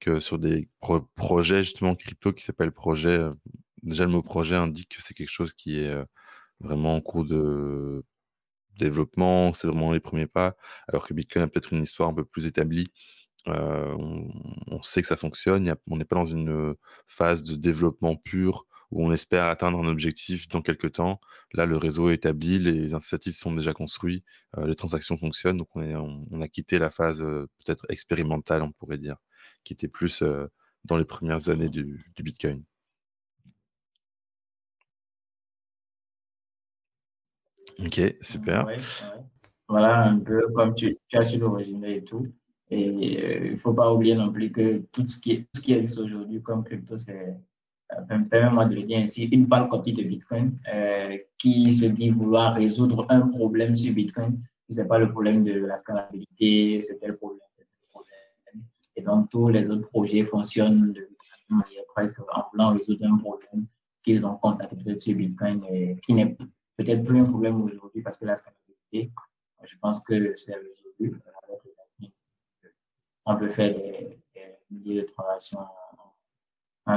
que 0.00 0.20
sur 0.20 0.38
des 0.38 0.68
projets 1.14 1.62
justement 1.62 1.94
crypto 1.94 2.32
qui 2.32 2.44
s'appellent 2.44 2.72
projet. 2.72 3.20
déjà 3.82 4.04
le 4.04 4.10
mot 4.10 4.22
projet 4.22 4.56
indique 4.56 4.96
que 4.96 5.02
c'est 5.02 5.14
quelque 5.14 5.30
chose 5.30 5.52
qui 5.52 5.78
est 5.78 5.94
vraiment 6.60 6.96
en 6.96 7.00
cours 7.00 7.24
de 7.24 8.04
développement, 8.78 9.54
c'est 9.54 9.66
vraiment 9.66 9.92
les 9.92 10.00
premiers 10.00 10.26
pas, 10.26 10.56
alors 10.88 11.06
que 11.06 11.14
Bitcoin 11.14 11.44
a 11.44 11.48
peut-être 11.48 11.72
une 11.72 11.82
histoire 11.82 12.08
un 12.08 12.14
peu 12.14 12.24
plus 12.24 12.46
établie. 12.46 12.92
On, 13.46 14.82
sait 14.82 15.02
que 15.02 15.08
ça 15.08 15.16
fonctionne, 15.16 15.74
on 15.90 15.96
n'est 15.96 16.04
pas 16.04 16.16
dans 16.16 16.24
une 16.26 16.74
phase 17.06 17.42
de 17.42 17.56
développement 17.56 18.16
pur 18.16 18.66
où 18.90 19.04
on 19.06 19.12
espère 19.12 19.44
atteindre 19.44 19.78
un 19.78 19.88
objectif 19.88 20.48
dans 20.48 20.62
quelques 20.62 20.92
temps. 20.92 21.20
Là, 21.54 21.66
le 21.66 21.76
réseau 21.76 22.10
est 22.10 22.14
établi, 22.14 22.58
les 22.58 22.94
incitatifs 22.94 23.36
sont 23.36 23.54
déjà 23.54 23.72
construits, 23.72 24.24
euh, 24.58 24.66
les 24.66 24.76
transactions 24.76 25.16
fonctionnent, 25.18 25.58
donc 25.58 25.68
on, 25.74 26.40
a 26.40 26.48
quitté 26.48 26.78
la 26.78 26.90
phase 26.90 27.22
euh, 27.22 27.48
peut-être 27.64 27.86
expérimentale, 27.88 28.62
on 28.62 28.72
pourrait 28.72 28.98
dire, 28.98 29.16
qui 29.64 29.72
était 29.72 29.88
plus 29.88 30.22
dans 30.84 30.96
les 30.96 31.04
premières 31.04 31.48
années 31.48 31.68
du 31.68 32.04
Bitcoin. 32.18 32.64
Ok, 37.84 38.16
super. 38.20 38.66
Voilà 39.68 40.04
un 40.04 40.18
peu 40.18 40.48
comme 40.54 40.74
tu, 40.74 40.98
as 41.12 41.24
su 41.24 41.42
résumé 41.42 41.96
et 41.96 42.04
tout. 42.04 42.26
Et 42.70 42.88
euh, 43.22 43.46
il 43.46 43.50
ne 43.52 43.56
faut 43.56 43.72
pas 43.72 43.92
oublier 43.92 44.14
non 44.14 44.32
plus 44.32 44.52
que 44.52 44.78
tout 44.92 45.06
ce 45.06 45.18
qui 45.18 45.46
existe 45.68 45.98
aujourd'hui 45.98 46.42
comme 46.42 46.62
crypto, 46.62 46.98
c'est 46.98 47.36
permets-moi 48.30 48.66
de 48.66 48.74
le 48.74 48.82
dire 48.82 48.98
ainsi, 48.98 49.24
une 49.24 49.48
pâle 49.48 49.68
copie 49.68 49.92
de 49.92 50.02
Bitcoin 50.02 50.58
qui 51.38 51.72
se 51.72 51.86
dit 51.86 52.10
vouloir 52.10 52.54
résoudre 52.54 53.06
un 53.08 53.28
problème 53.28 53.74
sur 53.76 53.92
Bitcoin. 53.94 54.40
Si 54.64 54.74
ce 54.74 54.80
n'est 54.80 54.88
pas 54.88 54.98
le 54.98 55.10
problème 55.10 55.42
de 55.42 55.52
la 55.52 55.76
scalabilité, 55.76 56.80
c'était 56.82 57.08
le 57.08 57.16
problème, 57.16 57.40
problème. 57.90 58.64
Et 58.96 59.02
donc, 59.02 59.28
tous 59.30 59.48
les 59.48 59.68
autres 59.70 59.88
projets 59.88 60.22
fonctionnent 60.22 60.92
de 60.92 61.08
manière 61.48 61.84
presque 61.94 62.20
en 62.20 62.44
voulant 62.50 62.72
résoudre 62.72 63.04
un 63.06 63.16
problème 63.16 63.66
qu'ils 64.02 64.24
ont 64.24 64.36
constaté 64.36 64.76
peut-être 64.76 65.00
sur 65.00 65.16
Bitcoin 65.16 65.64
et 65.70 65.96
qui 66.04 66.14
n'est 66.14 66.36
peut-être 66.76 67.02
plus 67.02 67.20
un 67.20 67.24
problème 67.24 67.60
aujourd'hui 67.60 68.02
parce 68.02 68.16
que 68.16 68.24
la 68.24 68.36
scalabilité, 68.36 69.12
je 69.64 69.76
pense 69.80 70.00
que 70.00 70.36
c'est 70.36 70.54
résolu. 70.54 71.20
On 73.26 73.36
peut 73.36 73.48
faire 73.48 73.74
des, 73.74 74.18
milliers 74.70 75.02
de 75.02 75.06
transactions 75.06 75.58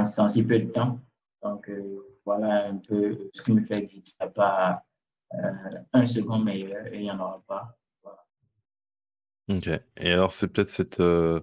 en, 0.00 0.28
si 0.28 0.44
peu 0.44 0.58
de 0.58 0.70
temps. 0.70 1.00
Donc, 1.42 1.68
euh, 1.68 2.18
voilà 2.24 2.66
un 2.66 2.76
peu 2.76 3.28
ce 3.32 3.42
qui 3.42 3.52
me 3.52 3.60
fait 3.60 3.82
dire 3.82 4.02
qu'il 4.02 4.14
n'y 4.18 4.26
a 4.26 4.30
pas 4.30 4.82
euh, 5.34 5.38
un 5.92 6.06
second 6.06 6.38
meilleur 6.38 6.86
et 6.86 6.96
il 6.96 7.02
n'y 7.02 7.10
en 7.10 7.20
aura 7.20 7.42
pas. 7.46 7.78
Ok. 9.50 9.68
Et 9.98 10.10
alors, 10.10 10.32
c'est 10.32 10.48
peut-être 10.48 10.70
cette 10.70 11.00
euh, 11.00 11.40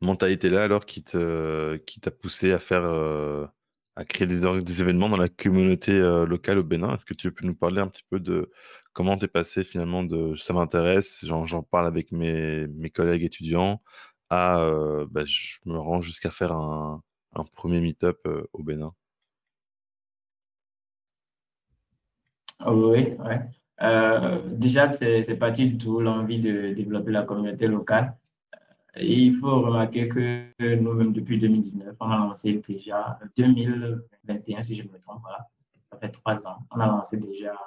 mentalité-là 0.00 0.64
alors 0.64 0.86
qui 0.86 1.04
te, 1.04 1.76
qui 1.76 2.00
t'a 2.00 2.10
poussé 2.10 2.52
à 2.52 2.58
faire, 2.58 2.84
à 3.94 4.04
créer 4.04 4.26
des, 4.26 4.80
événements 4.80 5.08
dans 5.08 5.16
la 5.16 5.28
communauté 5.28 5.96
locale 6.26 6.58
au 6.58 6.64
Bénin? 6.64 6.92
Est-ce 6.94 7.04
que 7.04 7.14
tu 7.14 7.30
peux 7.30 7.46
nous 7.46 7.54
parler 7.54 7.80
un 7.80 7.86
petit 7.86 8.02
peu 8.10 8.18
de 8.18 8.50
comment 8.92 9.16
tu 9.16 9.26
es 9.26 9.28
passé 9.28 9.62
finalement 9.62 10.02
de 10.02 10.34
ça 10.34 10.52
m'intéresse, 10.52 11.24
j'en 11.24 11.62
parle 11.62 11.86
avec 11.86 12.10
mes, 12.10 12.66
mes 12.66 12.90
collègues 12.90 13.22
étudiants, 13.22 13.80
à 14.30 14.56
bah, 15.10 15.24
je 15.24 15.58
me 15.64 15.78
rends 15.78 16.00
jusqu'à 16.00 16.30
faire 16.30 16.52
un, 16.52 17.04
un 17.34 17.44
premier 17.44 17.80
meet-up 17.80 18.26
au 18.52 18.62
Bénin 18.62 18.92
Oui, 22.66 23.12
ouais. 23.18 23.40
Euh, 23.82 24.40
déjà, 24.46 24.92
c'est 24.92 25.36
parti 25.38 25.76
tout 25.76 26.00
l'envie 26.00 26.40
de 26.40 26.72
développer 26.72 27.10
la 27.10 27.22
communauté 27.22 27.66
locale. 27.66 28.16
Il 28.96 29.34
faut 29.34 29.60
remarquer 29.62 30.08
que 30.08 30.46
nous-mêmes, 30.76 31.12
depuis 31.12 31.38
2019, 31.38 31.96
on 32.00 32.10
a 32.10 32.16
lancé 32.16 32.62
déjà 32.66 33.18
2021, 33.36 34.62
si 34.62 34.76
je 34.76 34.84
me 34.84 34.98
trompe, 35.00 35.20
voilà, 35.22 35.48
ça 35.90 35.98
fait 35.98 36.10
trois 36.10 36.46
ans, 36.46 36.58
on 36.70 36.78
a 36.78 36.86
lancé 36.86 37.16
déjà 37.16 37.58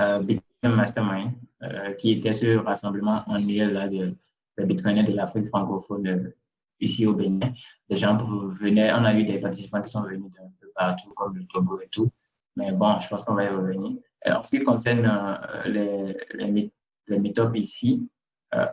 euh, 0.00 0.20
Bitcoin 0.20 0.76
Mastermind, 0.76 1.32
euh, 1.64 1.92
qui 1.94 2.12
était 2.12 2.32
ce 2.32 2.56
rassemblement 2.56 3.24
annuel 3.28 3.72
là, 3.72 3.88
de, 3.88 4.14
de 4.58 4.64
de 4.64 5.12
l'Afrique 5.16 5.48
francophone 5.48 6.06
euh, 6.06 6.36
ici 6.82 7.06
au 7.06 7.14
Bénin. 7.14 7.52
Les 7.88 7.96
gens 7.96 8.16
venaient, 8.16 8.92
on 8.92 9.04
a 9.04 9.14
eu 9.14 9.24
des 9.24 9.38
participants 9.38 9.80
qui 9.82 9.90
sont 9.90 10.02
venus 10.02 10.30
d'un 10.32 10.50
peu 10.60 10.68
partout, 10.74 11.12
comme 11.14 11.36
le 11.36 11.44
Togo 11.46 11.80
et 11.80 11.88
tout. 11.88 12.10
Mais 12.56 12.72
bon, 12.72 13.00
je 13.00 13.08
pense 13.08 13.22
qu'on 13.22 13.34
va 13.34 13.44
y 13.44 13.48
revenir. 13.48 13.96
En 14.26 14.42
ce 14.42 14.50
qui 14.50 14.62
concerne 14.62 15.08
les, 15.66 16.14
les, 16.34 16.72
les 17.08 17.32
ici, 17.54 18.08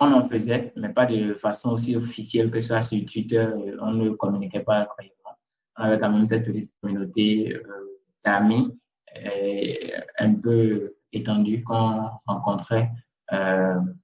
on 0.01 0.11
en 0.11 0.27
faisait, 0.27 0.73
mais 0.75 0.89
pas 0.89 1.05
de 1.05 1.33
façon 1.33 1.71
aussi 1.71 1.95
officielle 1.95 2.51
que 2.51 2.59
ça 2.59 2.81
sur 2.81 2.99
Twitter. 3.05 3.47
On 3.79 3.93
ne 3.93 4.09
communiquait 4.11 4.59
pas 4.59 4.79
incroyablement. 4.79 5.37
On 5.77 5.83
avait 5.83 5.97
quand 5.97 6.11
même 6.11 6.27
cette 6.27 6.45
petite 6.45 6.71
communauté 6.81 7.57
d'amis 8.23 8.77
un 10.19 10.35
peu 10.35 10.95
étendue 11.13 11.63
qu'on 11.63 12.09
rencontrait 12.27 12.91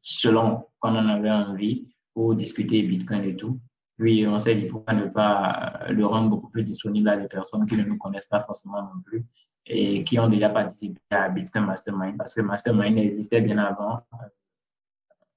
selon 0.02 0.66
quand 0.80 0.94
on 0.96 1.10
avait 1.10 1.32
envie 1.32 1.94
pour 2.14 2.34
discuter 2.34 2.82
Bitcoin 2.84 3.24
et 3.26 3.36
tout. 3.36 3.60
Puis 3.98 4.28
on 4.28 4.38
s'est 4.40 4.56
dit 4.56 4.66
pourquoi 4.66 4.94
ne 4.94 5.06
pas 5.08 5.86
le 5.90 6.06
rendre 6.06 6.30
beaucoup 6.30 6.50
plus 6.50 6.64
disponible 6.64 7.08
à 7.08 7.18
des 7.18 7.28
personnes 7.28 7.66
qui 7.66 7.78
ne 7.78 7.84
nous 7.84 7.98
connaissent 7.98 8.26
pas 8.26 8.42
forcément 8.42 8.82
non 8.82 9.02
plus 9.06 9.26
et 9.66 10.04
qui 10.04 10.20
ont 10.20 10.28
déjà 10.28 10.50
participé 10.50 11.00
à 11.10 11.30
Bitcoin 11.30 11.66
Mastermind 11.66 12.18
parce 12.18 12.34
que 12.34 12.42
Mastermind 12.42 12.98
existait 12.98 13.42
bien 13.42 13.58
avant 13.58 14.02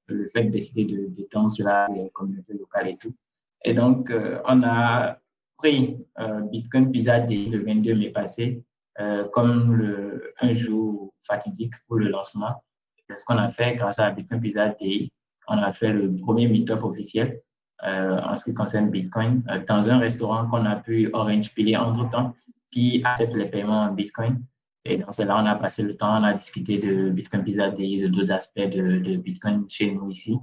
le 0.08 0.26
fait 0.26 0.44
de 0.44 0.50
décider 0.50 0.84
de 0.84 1.06
d'étendre 1.06 1.50
cela 1.50 1.86
les 1.94 2.10
communautés 2.10 2.54
locales 2.54 2.88
et 2.88 2.96
tout. 2.96 3.14
Et 3.64 3.74
donc, 3.74 4.10
euh, 4.10 4.40
on 4.46 4.62
a 4.62 5.18
pris 5.56 5.98
euh, 6.18 6.40
Bitcoin 6.42 6.90
Pizza 6.90 7.20
Day 7.20 7.46
le 7.46 7.64
22 7.64 7.94
mai 7.94 8.10
passé 8.10 8.62
euh, 9.00 9.28
comme 9.28 10.22
un 10.40 10.52
jour 10.52 11.12
fatidique 11.22 11.74
pour 11.86 11.96
le 11.96 12.08
lancement. 12.08 12.62
Ce 13.14 13.24
qu'on 13.24 13.38
a 13.38 13.48
fait 13.48 13.74
grâce 13.74 13.98
à 13.98 14.10
Bitcoin 14.10 14.40
Pizza 14.40 14.68
Day, 14.68 15.10
on 15.48 15.58
a 15.58 15.72
fait 15.72 15.92
le 15.92 16.14
premier 16.16 16.46
meet-up 16.48 16.84
officiel 16.84 17.40
en 17.82 18.36
ce 18.36 18.44
qui 18.44 18.54
concerne 18.54 18.90
Bitcoin 18.90 19.42
dans 19.68 19.88
un 19.88 19.98
restaurant 19.98 20.48
qu'on 20.48 20.64
a 20.64 20.76
pu 20.76 21.10
orange 21.12 21.54
piler 21.54 21.76
entre-temps 21.76 22.34
qui 22.70 23.02
accepte 23.04 23.34
les 23.36 23.46
paiements 23.46 23.82
en 23.82 23.92
Bitcoin. 23.92 24.42
Et 24.84 24.96
donc, 24.96 25.08
c'est 25.12 25.24
là 25.24 25.36
on 25.42 25.46
a 25.46 25.54
passé 25.54 25.82
le 25.82 25.96
temps, 25.96 26.20
on 26.20 26.24
a 26.24 26.34
discuté 26.34 26.78
de 26.78 27.10
Bitcoin 27.10 27.44
Pizza 27.44 27.70
Day, 27.70 28.02
de 28.02 28.08
d'autres 28.08 28.32
aspects 28.32 28.58
de, 28.60 29.16
Bitcoin 29.16 29.68
chez 29.68 29.92
nous 29.92 30.10
ici, 30.10 30.36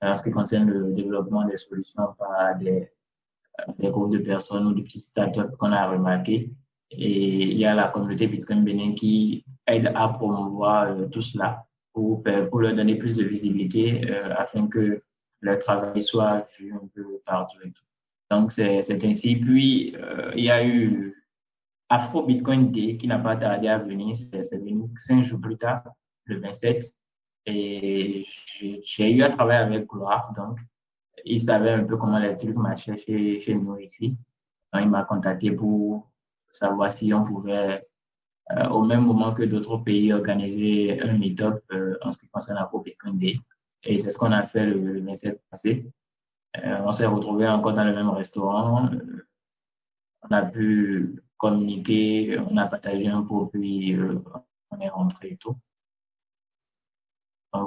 en 0.00 0.14
ce 0.14 0.22
qui 0.22 0.30
concerne 0.30 0.68
le 0.68 0.92
développement 0.92 1.44
des 1.44 1.56
solutions 1.56 2.14
par 2.18 2.58
des, 2.58 2.90
groupes 3.78 4.12
de 4.12 4.18
personnes 4.18 4.66
ou 4.66 4.74
de 4.74 4.82
petites 4.82 5.02
startups 5.02 5.56
qu'on 5.58 5.72
a 5.72 5.88
remarqué. 5.88 6.50
Et 6.90 7.42
il 7.42 7.58
y 7.58 7.64
a 7.64 7.74
la 7.74 7.88
communauté 7.88 8.26
Bitcoin 8.26 8.64
Bénin 8.64 8.94
qui 8.94 9.44
aide 9.66 9.90
à 9.94 10.08
promouvoir 10.08 10.90
euh, 10.90 11.06
tout 11.06 11.22
cela 11.22 11.66
pour, 11.92 12.22
pour 12.50 12.60
leur 12.60 12.74
donner 12.74 12.96
plus 12.96 13.16
de 13.16 13.24
visibilité 13.24 14.10
euh, 14.10 14.34
afin 14.36 14.68
que 14.68 15.02
leur 15.44 15.58
travail 15.58 16.02
soit 16.02 16.46
vu 16.58 16.72
un 16.74 16.88
peu 16.94 17.20
partout. 17.24 17.58
Et 17.64 17.70
tout. 17.70 17.84
Donc, 18.30 18.50
c'est 18.50 19.04
ainsi. 19.04 19.36
Puis, 19.36 19.94
euh, 19.96 20.32
il 20.34 20.44
y 20.44 20.50
a 20.50 20.66
eu 20.66 21.24
Afro 21.88 22.24
Bitcoin 22.24 22.70
Day 22.70 22.96
qui 22.96 23.06
n'a 23.06 23.18
pas 23.18 23.36
tardé 23.36 23.68
à 23.68 23.78
venir, 23.78 24.16
c'est 24.16 24.56
venu 24.56 24.88
cinq 24.96 25.22
jours 25.22 25.40
plus 25.40 25.56
tard, 25.56 25.84
le 26.24 26.40
27. 26.40 26.82
Et 27.46 28.26
j'ai 28.58 29.12
eu 29.12 29.22
à 29.22 29.28
travailler 29.28 29.60
avec 29.60 29.86
Gloire, 29.86 30.32
donc 30.34 30.58
il 31.26 31.38
savait 31.38 31.72
un 31.72 31.84
peu 31.84 31.98
comment 31.98 32.18
les 32.18 32.36
trucs 32.36 32.56
marchaient 32.56 32.96
chez, 32.96 33.38
chez 33.38 33.54
nous 33.54 33.76
ici. 33.78 34.16
Donc, 34.72 34.82
il 34.82 34.90
m'a 34.90 35.04
contacté 35.04 35.52
pour 35.52 36.10
savoir 36.50 36.90
si 36.90 37.12
on 37.12 37.22
pouvait, 37.22 37.86
euh, 38.52 38.68
au 38.70 38.82
même 38.82 39.04
moment 39.04 39.34
que 39.34 39.42
d'autres 39.42 39.76
pays, 39.76 40.10
organiser 40.12 41.02
un 41.02 41.18
meet-up 41.18 41.62
euh, 41.72 41.96
en 42.02 42.12
ce 42.12 42.18
qui 42.18 42.28
concerne 42.28 42.56
Afro 42.56 42.80
Bitcoin 42.80 43.18
Day. 43.18 43.38
Et 43.86 43.98
c'est 43.98 44.10
ce 44.10 44.18
qu'on 44.18 44.32
a 44.32 44.46
fait 44.46 44.66
le, 44.66 45.00
27 45.00 45.42
passé. 45.50 45.90
Euh, 46.64 46.78
on 46.84 46.92
s'est 46.92 47.06
retrouvés 47.06 47.48
encore 47.48 47.74
dans 47.74 47.84
le 47.84 47.94
même 47.94 48.10
restaurant. 48.10 48.88
on 50.22 50.34
a 50.34 50.42
pu 50.42 51.24
communiqué, 51.44 52.38
on 52.50 52.56
a 52.56 52.66
partagé 52.66 53.06
un 53.06 53.22
peu, 53.22 53.46
puis 53.52 53.94
euh, 53.94 54.18
on 54.70 54.80
est 54.80 54.88
rentré 54.88 55.32
et 55.32 55.36
tout. 55.36 55.56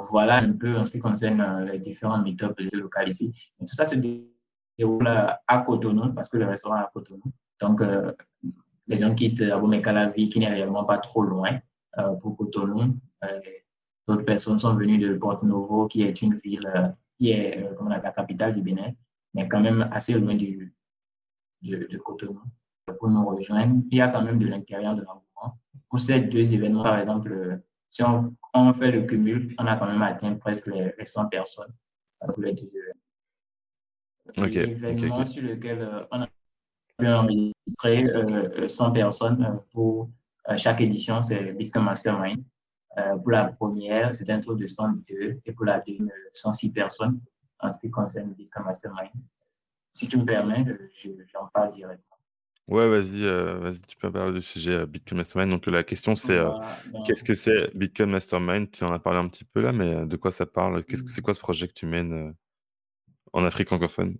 Voilà 0.09 0.37
un 0.37 0.51
peu 0.53 0.77
en 0.77 0.83
ce 0.83 0.91
qui 0.91 0.99
concerne 0.99 1.41
euh, 1.41 1.65
les 1.65 1.79
différents 1.79 2.21
meet-ups 2.21 2.71
locales 2.73 3.09
ici. 3.09 3.31
Tout 3.59 3.67
ça 3.67 3.85
se 3.85 3.95
déroule 3.95 5.07
à 5.07 5.57
Cotonou, 5.65 6.13
parce 6.13 6.27
que 6.27 6.37
le 6.37 6.45
restaurant 6.45 6.77
est 6.77 6.85
à 6.85 6.91
Cotonou. 6.91 7.31
Donc, 7.61 7.81
euh, 7.81 8.11
les 8.87 8.97
gens 8.97 9.13
quittent 9.13 9.41
Abomey-Calavi, 9.41 10.29
qui 10.29 10.39
n'est 10.39 10.49
réellement 10.49 10.83
pas 10.83 10.97
trop 10.97 11.21
loin 11.21 11.59
pour 12.19 12.37
Cotonou. 12.37 12.97
D'autres 14.07 14.23
personnes 14.23 14.59
sont 14.59 14.73
venues 14.73 14.97
de 14.97 15.13
Porto 15.15 15.45
Novo, 15.45 15.87
qui 15.87 16.03
est 16.03 16.21
une 16.21 16.35
ville 16.35 16.95
qui 17.17 17.31
est 17.31 17.75
comme 17.77 17.89
la 17.89 17.99
capitale 17.99 18.53
du 18.53 18.61
Bénin, 18.61 18.93
mais 19.33 19.47
quand 19.47 19.59
même 19.59 19.89
assez 19.91 20.13
loin 20.13 20.35
du, 20.35 20.73
de 21.61 21.97
Cotonou 21.97 22.41
pour 22.99 23.09
nous 23.09 23.25
rejoindre. 23.25 23.81
Il 23.91 23.97
y 23.97 24.01
a 24.01 24.07
quand 24.07 24.23
même 24.23 24.39
de 24.39 24.47
l'intérieur 24.47 24.95
de 24.95 25.01
l'engouement. 25.01 25.59
Pour 25.89 25.99
ces 25.99 26.21
deux 26.21 26.53
événements, 26.53 26.83
par 26.83 26.99
exemple, 26.99 27.61
si 27.89 28.03
on, 28.03 28.35
on, 28.53 28.73
fait 28.73 28.91
le 28.91 29.03
cumul, 29.03 29.55
on 29.57 29.65
a 29.65 29.75
quand 29.75 29.87
même 29.87 30.01
atteint 30.01 30.35
presque 30.35 30.67
les, 30.67 30.93
100 31.03 31.27
personnes 31.27 31.73
pour 32.19 32.41
les 32.41 32.53
deux 32.53 32.67
événements. 34.35 34.47
L'événement 34.81 35.25
sur 35.25 35.43
lequel 35.43 35.81
euh, 35.81 36.03
on 36.11 36.21
a 36.21 36.27
pu 36.97 37.07
enregistrer 37.07 38.05
100 38.67 38.91
personnes 38.91 39.61
pour 39.71 40.09
euh, 40.49 40.57
chaque 40.57 40.81
édition, 40.81 41.21
c'est 41.21 41.53
Bitcoin 41.53 41.85
Mastermind. 41.85 42.43
Euh, 42.97 43.17
pour 43.17 43.31
la 43.31 43.45
première, 43.45 44.15
c'était 44.15 44.31
un 44.31 44.39
tour 44.39 44.55
de 44.55 44.65
102 44.65 45.41
et 45.45 45.51
pour 45.53 45.65
la 45.65 45.79
deuxième, 45.79 46.09
106 46.33 46.71
personnes 46.71 47.19
en 47.59 47.71
ce 47.71 47.77
qui 47.79 47.89
concerne 47.91 48.33
Bitcoin 48.33 48.65
Mastermind. 48.65 49.11
Si 49.91 50.07
tu 50.07 50.17
me 50.17 50.25
permets, 50.25 50.65
j'en 51.33 51.47
parle 51.47 51.71
directement. 51.71 52.17
Ouais, 52.67 52.87
vas-y, 52.89 53.23
euh, 53.23 53.59
vas-y, 53.59 53.79
tu 53.81 53.95
peux 53.95 54.11
parler 54.11 54.33
du 54.33 54.41
sujet 54.41 54.73
euh, 54.73 54.85
Bitcoin 54.85 55.19
Mastermind. 55.19 55.51
Donc 55.51 55.65
la 55.67 55.85
question 55.85 56.15
c'est 56.15 56.37
euh, 56.37 56.49
bah, 56.49 56.99
qu'est-ce 57.05 57.23
que 57.23 57.33
c'est 57.33 57.73
Bitcoin 57.73 58.09
Mastermind? 58.09 58.69
Tu 58.71 58.83
en 58.83 58.91
as 58.91 58.99
parlé 58.99 59.19
un 59.19 59.29
petit 59.29 59.45
peu 59.45 59.61
là, 59.61 59.71
mais 59.71 60.05
de 60.05 60.17
quoi 60.17 60.31
ça 60.33 60.45
parle? 60.45 60.83
Que 60.83 60.97
c'est 60.97 61.21
quoi 61.21 61.33
ce 61.33 61.39
projet 61.39 61.67
que 61.69 61.73
tu 61.73 61.85
mènes 61.85 62.33
en 63.31 63.45
Afrique 63.45 63.67
francophone? 63.67 64.17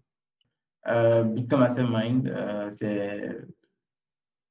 Bitcoin 0.86 1.60
Mastermind, 1.60 2.70
c'est 2.70 3.38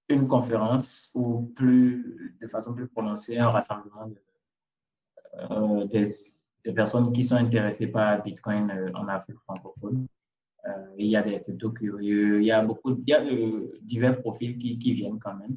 une 0.08 0.26
conférence 0.26 1.10
ou 1.14 1.52
plus, 1.56 2.36
de 2.40 2.46
façon 2.46 2.74
plus 2.74 2.88
prononcée, 2.88 3.38
un 3.38 3.50
rassemblement 3.50 4.06
de, 4.06 5.84
des, 5.86 6.06
des 6.64 6.72
personnes 6.72 7.12
qui 7.12 7.24
sont 7.24 7.36
intéressées 7.36 7.88
par 7.88 8.22
Bitcoin 8.22 8.90
en 8.94 9.08
Afrique 9.08 9.40
francophone. 9.40 10.06
il 10.96 11.06
y 11.06 11.16
a 11.16 11.22
des 11.22 11.40
photos 11.40 11.74
curieux, 11.74 12.40
il 12.40 12.46
y 12.46 12.52
a 12.52 12.62
beaucoup, 12.62 12.96
il 12.96 13.08
y 13.08 13.14
a 13.14 13.24
divers 13.82 14.20
profils 14.20 14.56
qui, 14.58 14.78
qui 14.78 14.92
viennent 14.92 15.18
quand 15.18 15.34
même. 15.34 15.56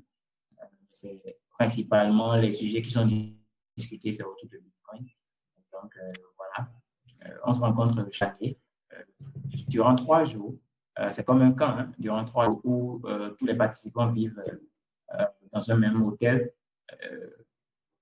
c'est 0.91 1.37
principalement 1.57 2.35
les 2.35 2.51
sujets 2.51 2.81
qui 2.81 2.91
sont 2.91 3.07
discutés, 3.77 4.11
c'est 4.11 4.23
autour 4.23 4.49
de 4.49 4.57
Bitcoin. 4.57 5.05
Donc, 5.73 5.95
voilà. 6.37 6.71
on 7.45 7.51
se 7.51 7.59
rencontre 7.59 8.07
chaque 8.11 8.35
année 8.41 8.57
durant 9.67 9.95
trois 9.95 10.23
jours. 10.23 10.55
C'est 11.11 11.23
comme 11.23 11.41
un 11.41 11.51
camp, 11.53 11.77
hein, 11.77 11.91
durant 11.97 12.23
trois 12.25 12.45
jours 12.45 12.61
où 12.63 13.01
tous 13.37 13.45
les 13.45 13.55
participants 13.55 14.11
vivent 14.11 14.43
dans 15.51 15.71
un 15.71 15.75
même 15.75 16.01
hôtel 16.01 16.51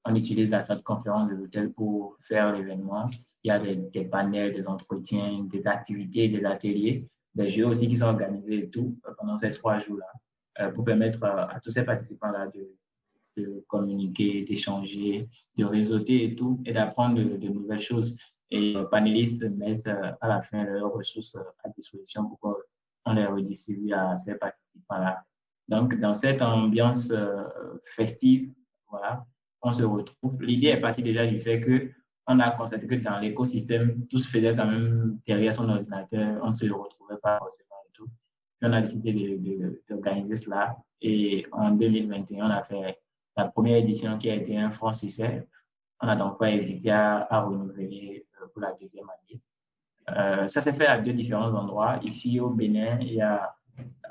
on 0.08 0.16
utilise 0.16 0.50
la 0.51 0.62
salle 0.62 0.77
de 0.77 0.84
conférence 0.84 1.30
de 1.30 1.36
l'hôtel 1.36 1.72
pour 1.72 2.16
faire 2.20 2.54
l'événement. 2.54 3.10
Il 3.44 3.50
y 3.50 3.51
a 3.51 3.60
des, 3.60 4.06
panels, 4.06 4.54
des 4.54 4.68
entretiens, 4.68 5.44
des 5.44 5.68
activités, 5.68 6.27
des 6.27 6.46
ateliers, 6.46 7.08
des 7.36 7.50
jeux 7.50 7.68
aussi 7.68 7.88
qui 7.88 7.98
sont 7.98 8.06
organisés 8.06 8.63
et 8.63 8.70
tout 8.70 8.98
euh, 9.06 9.12
pendant 9.18 9.38
ces 9.38 9.51
trois 9.51 9.80
jours-là 9.80 10.12
euh, 10.60 10.72
pour 10.72 10.86
permettre 10.86 11.24
à, 11.24 11.60
tous 11.62 11.72
ces 11.72 11.84
participants-là 11.84 12.48
de, 12.48 13.63
communiquer, 13.68 14.44
d'échanger, 14.44 15.30
de 15.58 15.63
réseauter 15.63 16.24
et 16.24 16.36
tout 16.36 16.60
et 16.66 16.72
d'apprendre 16.72 17.22
de, 17.22 17.48
nouvelles 17.48 17.80
choses. 17.80 18.18
Et 18.50 18.74
les 18.74 18.84
panélistes 18.89 19.44
mettent 19.44 19.88
euh, 19.88 20.12
à 20.22 20.27
la 20.27 20.42
fin 20.42 20.63
leurs 20.63 20.92
ressources 20.92 21.38
à 21.63 21.70
disposition 21.70 22.27
pour 22.27 22.56
qu'on 23.07 23.13
les 23.13 23.25
redistribue 23.25 23.93
à 23.93 24.17
ces 24.17 24.35
participants-là. 24.35 25.23
Donc, 25.67 25.97
dans 25.97 26.15
cette 26.15 26.41
ambiance 26.41 27.11
festive, 27.95 28.51
voilà, 28.89 29.25
on 29.61 29.73
se 29.73 29.83
retrouve. 29.83 30.41
L'idée 30.41 30.67
est 30.67 30.81
partie 30.81 31.03
déjà 31.03 31.25
du 31.25 31.39
fait 31.39 31.59
que 31.59 31.91
on 32.27 32.39
a 32.39 32.51
constaté 32.51 32.87
que 32.87 32.95
dans 32.95 33.19
l'écosystème, 33.19 34.05
tout 34.07 34.17
se 34.17 34.29
faisait 34.29 34.55
quand 34.55 34.67
même 34.67 35.19
derrière 35.25 35.53
son 35.53 35.69
ordinateur, 35.69 36.41
on 36.43 36.49
ne 36.49 36.55
se 36.55 36.65
retrouvait 36.65 37.17
pas 37.21 37.37
forcément 37.37 37.75
et 37.87 37.91
tout. 37.93 38.07
On 38.61 38.73
a 38.73 38.81
décidé 38.81 39.79
d'organiser 39.89 40.35
cela 40.35 40.75
et 41.01 41.45
en 41.53 41.71
2021, 41.71 42.45
on 42.45 42.49
a 42.49 42.63
fait 42.63 42.99
la 43.37 43.45
première 43.45 43.77
édition 43.77 44.17
qui 44.17 44.29
a 44.29 44.35
été 44.35 44.57
un 44.57 44.71
franc 44.71 44.93
succès. 44.93 45.47
On 46.01 46.07
n'a 46.07 46.17
donc 46.17 46.37
pas 46.37 46.51
hésité 46.51 46.91
à, 46.91 47.41
renouveler 47.41 48.25
euh, 48.41 48.47
pour 48.47 48.61
la 48.61 48.73
deuxième 48.73 49.07
année. 49.09 49.41
Euh, 50.15 50.47
ça 50.47 50.61
s'est 50.61 50.73
fait 50.73 50.87
à 50.87 50.99
deux 50.99 51.13
différents 51.13 51.53
endroits. 51.53 51.99
Ici 52.03 52.39
au 52.39 52.49
Bénin, 52.49 52.97
il 53.01 53.15
y 53.15 53.21
a 53.21 53.57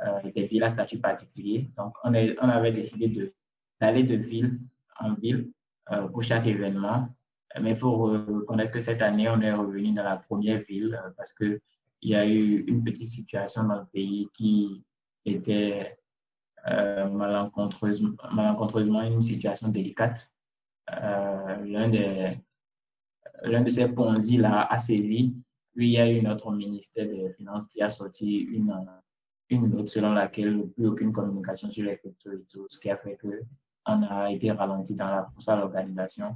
euh, 0.05 0.31
des 0.35 0.45
villes 0.45 0.65
à 0.65 0.71
statut 0.71 0.99
particulier. 0.99 1.71
Donc 1.77 1.95
on, 2.05 2.13
avait 2.13 2.73
décidé 2.73 3.33
d'aller 3.81 4.03
de 4.03 4.17
ville 4.17 4.61
en 4.99 5.15
ville 5.15 5.51
euh, 5.91 6.07
pour 6.09 6.23
chaque 6.23 6.47
événement. 6.47 7.09
Mais 7.61 7.71
il 7.71 7.77
faut 7.77 7.97
reconnaître 7.97 8.73
que 8.73 8.81
cette 8.81 9.01
année, 9.01 9.29
on 9.29 9.41
est 9.41 9.53
revenu 9.53 9.93
dans 9.93 10.05
la 10.05 10.17
première 10.17 10.61
ville 10.61 11.01
parce 11.17 11.33
qu'il 11.33 11.61
y 12.03 12.15
a 12.15 12.27
eu 12.27 12.65
une 12.67 12.85
petite 12.85 13.09
situation 13.09 13.65
dans 13.65 13.77
le 13.81 13.87
pays 13.87 14.29
qui 14.35 14.85
était 15.25 15.99
euh, 16.69 17.09
malencontreusement, 17.09 19.03
une 19.03 19.23
situation 19.23 19.69
délicate. 19.69 20.31
L'un 20.89 21.89
de 21.89 23.71
ces 23.71 23.89
ponzi-là 23.89 24.67
a 24.71 24.79
sévi. 24.79 25.35
Puis 25.77 25.89
il 25.89 25.93
y 25.93 25.99
a 25.99 26.11
eu 26.11 26.23
notre 26.23 26.51
ministère 26.53 27.07
des 27.07 27.29
Finances 27.29 27.67
qui 27.67 27.83
a 27.83 27.91
sorti 27.91 28.39
une, 28.39 28.75
une 29.51 29.67
note 29.69 29.89
selon 29.89 30.15
laquelle 30.15 30.67
plus 30.75 30.87
aucune 30.87 31.13
communication 31.13 31.71
sur 31.71 31.85
les 31.85 31.99
cryptos 31.99 32.33
et 32.33 32.45
tout, 32.51 32.65
ce 32.71 32.79
qui 32.79 32.89
a 32.89 32.97
fait 32.97 33.17
que 33.17 33.43
on 33.85 34.03
a 34.03 34.33
été 34.33 34.51
ralenti 34.51 34.95
dans 34.95 35.11
la 35.11 35.23
course 35.23 35.49
à 35.49 35.57
l'organisation. 35.57 36.35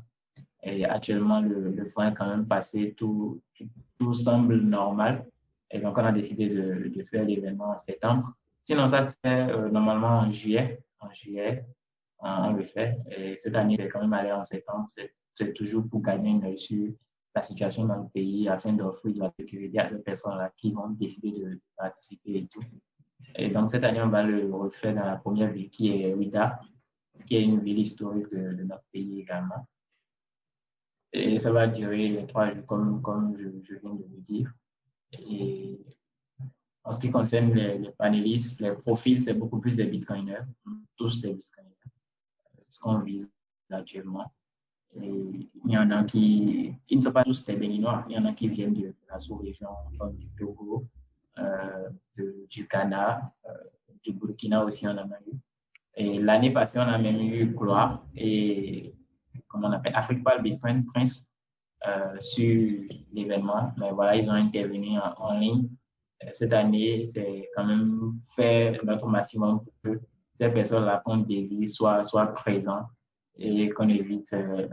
Et 0.62 0.84
actuellement, 0.84 1.40
le, 1.40 1.70
le 1.70 1.84
est 1.84 2.14
quand 2.14 2.28
même 2.28 2.46
passé, 2.46 2.94
tout, 2.96 3.40
tout, 3.98 4.14
semble 4.14 4.56
normal. 4.60 5.26
Et 5.70 5.80
donc, 5.80 5.96
on 5.96 6.04
a 6.04 6.12
décidé 6.12 6.48
de, 6.48 6.88
de 6.94 7.02
faire 7.04 7.24
l'événement 7.24 7.70
en 7.70 7.78
septembre. 7.78 8.34
Sinon, 8.60 8.88
ça 8.88 9.02
se 9.04 9.16
fait 9.22 9.50
euh, 9.50 9.70
normalement 9.70 10.18
en 10.20 10.30
juillet. 10.30 10.80
En 11.00 11.10
juillet, 11.12 11.64
on, 12.18 12.52
le 12.52 12.62
fait. 12.62 12.98
Et 13.10 13.36
cette 13.38 13.56
année, 13.56 13.74
c'est 13.76 13.88
quand 13.88 14.02
même 14.02 14.12
allé 14.12 14.32
en 14.32 14.44
septembre. 14.44 14.86
C'est 15.32 15.52
toujours 15.54 15.88
pour 15.88 16.02
gagner 16.02 16.30
une 16.30 16.56
sur 16.56 16.92
la 17.34 17.42
situation 17.42 17.84
dans 17.84 17.96
le 17.96 18.08
pays 18.08 18.48
afin 18.48 18.72
d'offrir 18.72 19.14
de 19.14 19.20
la 19.20 19.30
sécurité 19.30 19.78
à 19.78 19.88
ces 19.88 19.98
personnes-là 19.98 20.52
qui 20.56 20.72
vont 20.72 20.90
décider 20.90 21.32
de 21.32 21.60
participer 21.76 22.36
et 22.38 22.46
tout. 22.48 22.62
Et 23.36 23.50
donc, 23.50 23.70
cette 23.70 23.84
année, 23.84 24.02
on 24.02 24.08
va 24.08 24.22
le 24.22 24.52
refaire 24.52 24.94
dans 24.94 25.04
la 25.04 25.16
première 25.16 25.52
ville 25.52 25.70
qui 25.70 25.90
est 25.90 26.12
Ouida, 26.14 26.60
qui 27.26 27.36
est 27.36 27.44
une 27.44 27.60
ville 27.60 27.78
historique 27.78 28.30
de, 28.32 28.64
notre 28.64 28.84
pays 28.92 29.20
également. 29.20 29.68
Et 31.12 31.38
ça 31.38 31.52
va 31.52 31.66
durer 31.66 32.08
les 32.08 32.26
trois 32.26 32.52
jours, 32.52 32.66
comme, 32.66 33.02
comme 33.02 33.36
je, 33.36 33.74
viens 33.76 33.94
de 33.94 34.04
vous 34.04 34.20
dire. 34.20 34.52
Et 35.12 35.80
en 36.84 36.92
ce 36.92 37.00
qui 37.00 37.10
concerne 37.10 37.52
les, 37.52 37.90
panélistes, 37.92 38.60
les 38.60 38.72
profils, 38.72 39.20
c'est 39.20 39.34
beaucoup 39.34 39.60
plus 39.60 39.76
des 39.76 39.86
bitcoiners, 39.86 40.44
tous 40.96 41.20
des 41.20 41.32
bitcoiners. 41.32 41.70
C'est 42.58 42.72
ce 42.72 42.80
qu'on 42.80 43.00
vise 43.00 43.32
actuellement. 43.70 44.32
Il 44.96 45.48
y 45.66 45.78
en 45.78 45.90
a 45.90 46.04
qui, 46.04 46.74
ils 46.88 46.98
ne 46.98 47.02
sont 47.02 47.12
pas 47.12 47.22
tous 47.22 47.44
des 47.44 47.54
béninois, 47.54 48.04
il 48.08 48.16
y 48.16 48.18
en 48.18 48.24
a 48.24 48.32
qui 48.32 48.48
viennent 48.48 48.74
de, 48.74 48.92
la 49.08 49.18
sous-région, 49.18 49.68
du 50.14 50.26
Togo, 50.38 50.86
euh, 51.38 51.88
du 52.48 52.66
Ghana, 52.66 53.32
euh, 53.48 53.52
du 54.02 54.12
Burkina 54.12 54.64
aussi, 54.64 54.86
en 54.88 54.98
a 54.98 55.04
eu. 55.04 55.38
Et 55.96 56.18
l'année 56.18 56.52
passée, 56.52 56.78
on 56.78 56.82
a 56.82 56.98
même 56.98 57.20
eu 57.20 57.46
Gloire 57.46 58.04
et, 58.16 58.94
comment 59.48 59.68
on 59.68 59.72
appelle, 59.72 59.94
Afrique 59.94 60.24
le 60.36 60.42
Bitcoin 60.42 60.84
Prince 60.86 61.30
euh, 61.86 62.16
sur 62.18 62.88
l'événement. 63.12 63.72
Mais 63.78 63.90
voilà, 63.92 64.16
ils 64.16 64.28
ont 64.28 64.34
intervenu 64.34 64.98
en, 64.98 65.38
ligne. 65.38 65.68
Cette 66.32 66.52
année, 66.52 67.06
c'est 67.06 67.48
quand 67.54 67.64
même 67.64 68.18
faire 68.36 68.84
notre 68.84 69.06
maximum 69.06 69.60
pour 69.64 69.72
que 69.82 70.00
ces 70.34 70.50
personnes-là 70.50 71.02
qu'on 71.04 71.18
désire 71.18 71.68
soient, 71.68 72.04
soient 72.04 72.26
présentes 72.34 72.86
et 73.40 73.70
qu'on 73.70 73.88
évite 73.88 74.32
euh, 74.32 74.68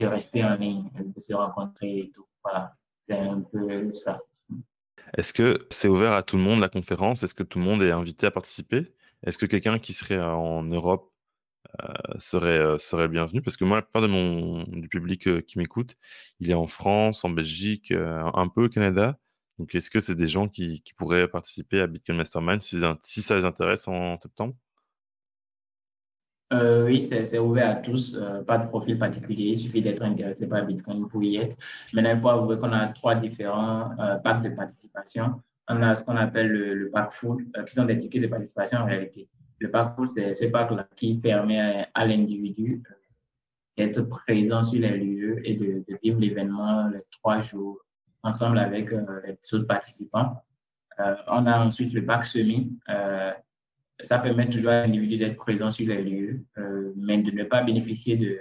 de 0.00 0.06
rester 0.06 0.44
en 0.44 0.56
ligne, 0.56 0.90
de 0.94 1.20
se 1.20 1.34
rencontrer 1.34 1.98
et 1.98 2.10
tout. 2.14 2.26
Voilà, 2.42 2.74
c'est 3.00 3.18
un 3.18 3.40
peu 3.40 3.92
ça. 3.92 4.20
Est-ce 5.16 5.32
que 5.32 5.66
c'est 5.70 5.88
ouvert 5.88 6.12
à 6.12 6.22
tout 6.22 6.36
le 6.36 6.42
monde 6.42 6.60
la 6.60 6.68
conférence? 6.68 7.22
Est-ce 7.22 7.34
que 7.34 7.42
tout 7.42 7.58
le 7.58 7.64
monde 7.64 7.82
est 7.82 7.90
invité 7.90 8.26
à 8.26 8.30
participer? 8.30 8.94
Est-ce 9.24 9.38
que 9.38 9.46
quelqu'un 9.46 9.78
qui 9.78 9.92
serait 9.92 10.20
en 10.20 10.62
Europe 10.62 11.12
euh, 11.82 12.18
serait, 12.18 12.58
euh, 12.58 12.78
serait 12.78 13.08
bienvenu? 13.08 13.42
Parce 13.42 13.56
que 13.56 13.64
moi, 13.64 13.76
la 13.76 13.82
plupart 13.82 14.02
de 14.02 14.06
mon, 14.06 14.64
du 14.64 14.88
public 14.88 15.28
euh, 15.28 15.40
qui 15.40 15.58
m'écoute, 15.58 15.96
il 16.40 16.50
est 16.50 16.54
en 16.54 16.66
France, 16.66 17.24
en 17.24 17.30
Belgique, 17.30 17.92
un 17.92 18.48
peu 18.48 18.64
au 18.64 18.68
Canada. 18.68 19.18
Donc, 19.58 19.74
est-ce 19.74 19.90
que 19.90 20.00
c'est 20.00 20.16
des 20.16 20.26
gens 20.26 20.48
qui, 20.48 20.82
qui, 20.82 20.94
pourraient 20.94 21.28
participer 21.28 21.80
à 21.80 21.86
Bitcoin 21.86 22.18
Mastermind 22.18 22.60
si 22.60 23.22
ça 23.22 23.36
les 23.36 23.44
intéresse 23.44 23.86
en, 23.88 24.18
septembre? 24.18 24.54
Oui, 26.52 27.02
c'est 27.02 27.38
ouvert 27.38 27.70
à 27.70 27.74
tous, 27.76 28.16
pas 28.46 28.58
de 28.58 28.68
profil 28.68 28.98
particulier, 28.98 29.50
il 29.50 29.58
suffit 29.58 29.82
d'être 29.82 30.02
intéressé 30.02 30.46
par 30.46 30.64
Bitcoin 30.64 31.08
pour 31.08 31.22
y 31.22 31.36
être. 31.36 31.56
Maintenant, 31.92 32.10
il 32.10 32.16
faut 32.16 32.28
avouer 32.28 32.58
qu'on 32.58 32.72
a 32.72 32.88
trois 32.88 33.14
différents 33.16 33.90
packs 34.22 34.42
de 34.42 34.50
participation 34.50 35.40
on 35.68 35.82
a 35.82 35.94
ce 35.94 36.04
qu'on 36.04 36.16
appelle 36.16 36.48
le, 36.48 36.90
pack 36.90 37.12
full, 37.12 37.46
euh, 37.56 37.62
qui 37.64 37.74
sont 37.74 37.84
des 37.84 37.96
tickets 37.96 38.22
de 38.22 38.26
participation 38.26 38.78
en 38.78 38.86
réalité. 38.86 39.28
Le 39.60 39.70
pack 39.70 39.94
full, 39.94 40.08
c'est 40.08 40.34
ce 40.34 40.46
pack-là 40.46 40.86
qui 40.96 41.16
permet 41.16 41.86
à, 41.94 42.06
l'individu 42.06 42.82
euh, 42.90 42.94
d'être 43.76 44.02
présent 44.02 44.62
sur 44.62 44.80
les 44.80 44.96
lieux 44.96 45.40
et 45.48 45.54
de, 45.54 45.84
vivre 46.02 46.20
l'événement 46.20 46.88
les 46.88 47.02
trois 47.10 47.40
jours 47.40 47.78
ensemble 48.22 48.58
avec 48.58 48.92
euh, 48.92 49.04
les 49.26 49.54
autres 49.54 49.66
participants. 49.66 50.42
on 50.98 51.46
a 51.46 51.58
ensuite 51.58 51.92
le 51.92 52.04
pack 52.04 52.24
semi. 52.24 52.72
Ça 54.02 54.18
permet 54.18 54.48
toujours 54.48 54.70
à 54.70 54.86
l'individu 54.86 55.18
d'être 55.18 55.36
présent 55.36 55.70
sur 55.70 55.86
les 55.86 56.02
lieux, 56.02 56.44
mais 56.96 57.18
de 57.18 57.30
ne 57.30 57.44
pas 57.44 57.62
bénéficier 57.62 58.16
de, 58.16 58.38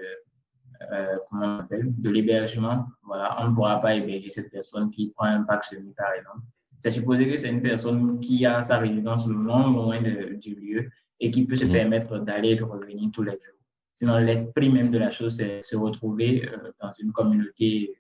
comment 1.30 1.58
on 1.58 1.60
appelle, 1.60 1.94
de 1.98 2.10
l'hébergement. 2.10 2.86
Voilà, 3.04 3.38
on 3.40 3.50
ne 3.50 3.56
pourra 3.56 3.80
pas 3.80 3.96
héberger 3.96 4.30
cette 4.30 4.52
personne 4.52 4.90
qui 4.90 5.12
prend 5.16 5.28
un 5.28 5.44
pack 5.44 5.64
semi, 5.64 5.94
par 5.94 6.12
exemple 6.14 6.42
c'est 6.84 6.92
supposé 6.92 7.30
que 7.30 7.38
c'est 7.38 7.50
une 7.50 7.62
personne 7.62 8.20
qui 8.20 8.46
a 8.46 8.62
sa 8.62 8.78
résidence 8.78 9.26
loin, 9.26 9.72
loin 9.72 10.02
du 10.02 10.54
lieu 10.54 10.90
et 11.22 11.32
qui 11.32 11.46
peut 11.46 11.56
se 11.56 11.64
mhm. 11.64 11.72
permettre 11.72 12.20
d'aller 12.20 12.50
et 12.50 12.56
de 12.58 12.64
revenir 12.66 13.10
tous 13.14 13.24
les 13.24 13.32
jours. 13.32 13.62
Sinon, 13.96 14.18
l'esprit 14.18 14.70
même 14.70 14.92
de 14.92 14.98
la 14.98 15.10
chose, 15.10 15.38
c'est 15.38 15.64
se 15.64 15.78
retrouver 15.78 16.46
euh, 16.46 16.72
dans 16.82 16.92
une 16.92 17.14
communauté 17.14 17.96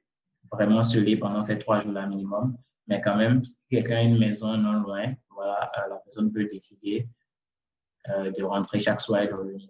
vraiment 0.52 0.84
scellée 0.84 1.16
pendant 1.16 1.42
ces 1.42 1.58
trois 1.60 1.80
jours-là 1.80 2.08
minimum. 2.08 2.58
Mais 2.88 3.00
quand 3.00 3.16
même, 3.16 3.42
si 3.46 3.56
quelqu'un 3.70 3.98
a 4.00 4.02
une 4.02 4.20
maison 4.20 4.58
non 4.58 4.82
loin, 4.82 5.14
voilà, 5.30 5.72
euh, 5.78 5.90
la 5.90 5.96
personne 6.04 6.34
peut 6.34 6.44
décider 6.44 7.08
euh, 7.08 7.23
de 8.08 8.44
rentrer 8.44 8.80
chaque 8.80 9.02
soir 9.02 9.22
et 9.22 9.28
de 9.28 9.34
revenir. 9.34 9.68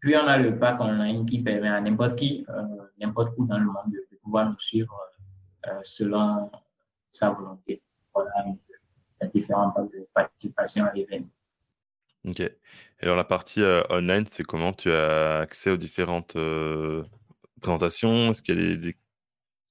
Puis, 0.00 0.16
on 0.16 0.26
a 0.26 0.36
le 0.36 0.58
pack 0.58 0.80
online 0.80 1.24
qui 1.26 1.42
permet 1.42 1.68
à 1.68 1.80
n'importe 1.80 2.16
qui, 2.16 2.46
n'importe 2.98 3.32
où 3.36 3.46
dans 3.46 3.58
le 3.58 3.66
monde, 3.66 3.92
de 3.92 4.16
pouvoir 4.22 4.50
nous 4.50 4.58
suivre 4.58 4.96
selon 5.82 6.50
sa 7.10 7.30
volonté 7.30 7.82
voilà, 8.14 8.30
différents 9.34 9.72
de 9.92 10.06
participation 10.14 10.84
à 10.84 10.92
l'événement. 10.92 11.28
Ok. 12.26 12.42
Alors 13.00 13.16
la 13.16 13.24
partie 13.24 13.62
euh, 13.62 13.82
online, 13.88 14.26
c'est 14.30 14.42
comment 14.42 14.72
tu 14.72 14.90
as 14.90 15.40
accès 15.40 15.70
aux 15.70 15.76
différentes 15.76 16.36
euh, 16.36 17.04
présentations? 17.60 18.30
Est-ce 18.30 18.42
qu'il 18.42 18.58
y 18.58 18.72
a 18.72 18.76
des, 18.76 18.96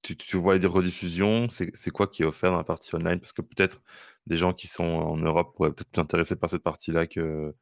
tu, 0.02 0.16
tu, 0.16 0.36
vois 0.36 0.58
des 0.58 0.66
rediffusions? 0.66 1.48
C'est 1.50 1.90
quoi 1.90 2.06
qui 2.06 2.22
est 2.22 2.26
offert 2.26 2.52
dans 2.52 2.58
la 2.58 2.64
partie 2.64 2.94
online? 2.94 3.20
Parce 3.20 3.32
que 3.32 3.42
peut-être 3.42 3.82
des 4.26 4.36
gens 4.38 4.54
qui 4.54 4.68
sont 4.68 4.84
en 4.84 5.16
Europe 5.16 5.54
pourraient 5.54 5.72
peut-être 5.72 5.90
plus 5.90 6.00
intéressés 6.00 6.36
par 6.36 6.50
cette 6.50 6.62
partie-là 6.62 7.06
que, 7.06 7.54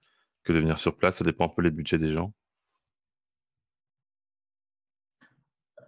que 0.45 0.53
de 0.53 0.59
venir 0.61 0.79
sur 0.79 0.97
place. 0.97 1.17
Ça 1.17 1.25
dépend 1.25 1.47
un 1.47 1.49
peu 1.49 1.63
les 1.63 1.71
budgets 1.71 1.99
des 1.99 2.13
gens. 2.13 2.33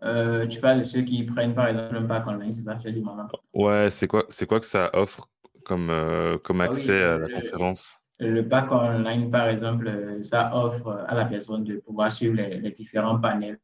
Euh, 0.02 0.46
tu 0.46 0.60
parles 0.60 0.80
de 0.80 0.84
ceux 0.84 1.02
qui 1.02 1.22
prennent 1.24 1.54
par 1.54 1.68
exemple 1.68 1.96
un 1.96 2.04
pack 2.04 2.26
online, 2.26 2.52
c'est 2.52 2.62
ça 2.62 2.74
du 2.74 3.00
moment. 3.00 3.26
Ouais, 3.54 3.88
c'est 3.90 4.06
quoi, 4.06 4.24
c'est 4.28 4.46
quoi 4.46 4.60
que 4.60 4.66
ça 4.66 4.90
offre 4.92 5.28
comme, 5.64 5.90
euh, 5.90 6.38
comme 6.38 6.60
ah 6.60 6.64
accès 6.64 7.02
à 7.02 7.18
la 7.18 7.28
conférence? 7.28 8.00
Le 8.18 8.42
pack 8.42 8.72
online, 8.72 9.30
par 9.30 9.48
exemple, 9.48 9.90
ça 10.22 10.54
offre 10.54 11.04
à 11.08 11.14
la 11.14 11.24
personne 11.24 11.64
de 11.64 11.76
pouvoir 11.78 12.12
suivre 12.12 12.36
les, 12.36 12.70
différents 12.70 13.18
panels, 13.18 13.58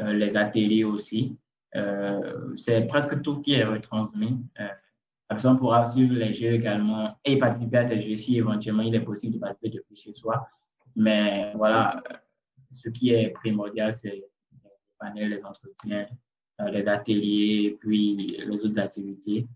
euh, 0.00 0.12
les 0.12 0.36
ateliers 0.36 0.84
aussi. 0.84 1.38
c'est 2.56 2.86
presque 2.86 3.22
tout 3.22 3.40
qui 3.40 3.54
est 3.54 3.64
retransmis. 3.64 4.38
Pourra 5.56 5.84
suivre 5.84 6.14
les 6.14 6.32
jeux 6.32 6.52
également 6.52 7.16
et 7.24 7.38
participer 7.38 7.78
à 7.78 7.84
des 7.84 8.00
jeux 8.00 8.16
si 8.16 8.38
éventuellement 8.38 8.82
il 8.82 8.94
est 8.94 9.00
possible 9.00 9.34
de 9.34 9.38
participer 9.38 9.70
depuis 9.70 9.96
chez 9.96 10.12
soi. 10.12 10.46
Mais 10.96 11.52
voilà, 11.54 12.02
ce 12.72 12.88
qui 12.88 13.10
est 13.10 13.30
primordial, 13.30 13.92
c'est 13.92 14.24
les 15.14 15.44
entretiens, 15.44 16.06
euh, 16.60 16.70
les 16.70 16.86
ateliers, 16.88 17.76
puis 17.80 18.16
les 18.16 18.64
autres 18.64 18.78
activités. 18.78 19.46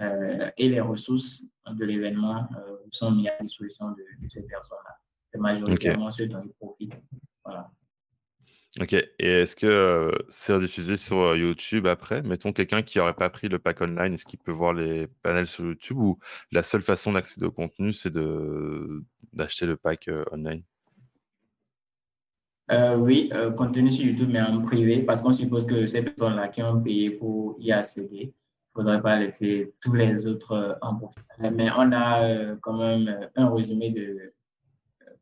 Euh, 0.00 0.50
et 0.56 0.68
les 0.68 0.80
ressources 0.80 1.44
de 1.70 1.84
l'événement 1.84 2.48
euh, 2.56 2.76
sont 2.90 3.12
mises 3.12 3.28
à 3.38 3.42
disposition 3.42 3.90
de, 3.92 4.04
ces 4.28 4.44
personnes-là. 4.44 4.96
C'est 5.32 5.38
majoritairement 5.40 6.10
ceux 6.10 6.26
dont 6.26 6.42
ils 6.44 6.52
profitent. 6.52 7.02
Voilà. 7.44 7.70
Ok. 8.80 8.92
Et 8.92 9.08
est-ce 9.20 9.54
que 9.54 10.10
c'est 10.30 10.52
rediffusé 10.52 10.96
sur 10.96 11.36
YouTube 11.36 11.86
après? 11.86 12.22
Mettons 12.22 12.52
quelqu'un 12.52 12.82
qui 12.82 12.98
n'aurait 12.98 13.14
pas 13.14 13.30
pris 13.30 13.48
le 13.48 13.58
pack 13.58 13.80
online, 13.80 14.14
est-ce 14.14 14.24
qu'il 14.24 14.40
peut 14.40 14.52
voir 14.52 14.72
les 14.72 15.06
panels 15.22 15.46
sur 15.46 15.64
YouTube 15.64 15.98
ou 15.98 16.18
la 16.50 16.62
seule 16.64 16.82
façon 16.82 17.12
d'accéder 17.12 17.46
au 17.46 17.52
contenu, 17.52 17.92
c'est 17.92 18.12
d'acheter 19.32 19.66
le 19.66 19.76
pack 19.76 20.10
online? 20.32 20.62
Euh, 22.70 22.96
oui, 22.96 23.28
euh, 23.34 23.50
contenu 23.50 23.90
sur 23.90 24.06
YouTube, 24.06 24.30
mais 24.32 24.40
en 24.40 24.60
privé, 24.62 25.02
parce 25.02 25.20
qu'on 25.20 25.32
suppose 25.32 25.66
que 25.66 25.86
ces 25.86 26.02
personnes-là 26.02 26.48
qui 26.48 26.62
ont 26.62 26.80
payé 26.80 27.10
pour 27.10 27.56
y 27.58 27.72
accéder, 27.72 28.08
il 28.16 28.26
ne 28.28 28.82
faudrait 28.82 29.02
pas 29.02 29.18
laisser 29.18 29.74
tous 29.82 29.92
les 29.92 30.26
autres 30.26 30.52
euh, 30.52 30.74
en 30.80 30.96
profiter. 30.96 31.50
Mais 31.52 31.68
on 31.76 31.92
a 31.92 32.56
quand 32.62 32.78
même 32.78 33.28
un 33.36 33.54
résumé 33.54 33.90
de, 33.90 34.32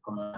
comment 0.03 0.33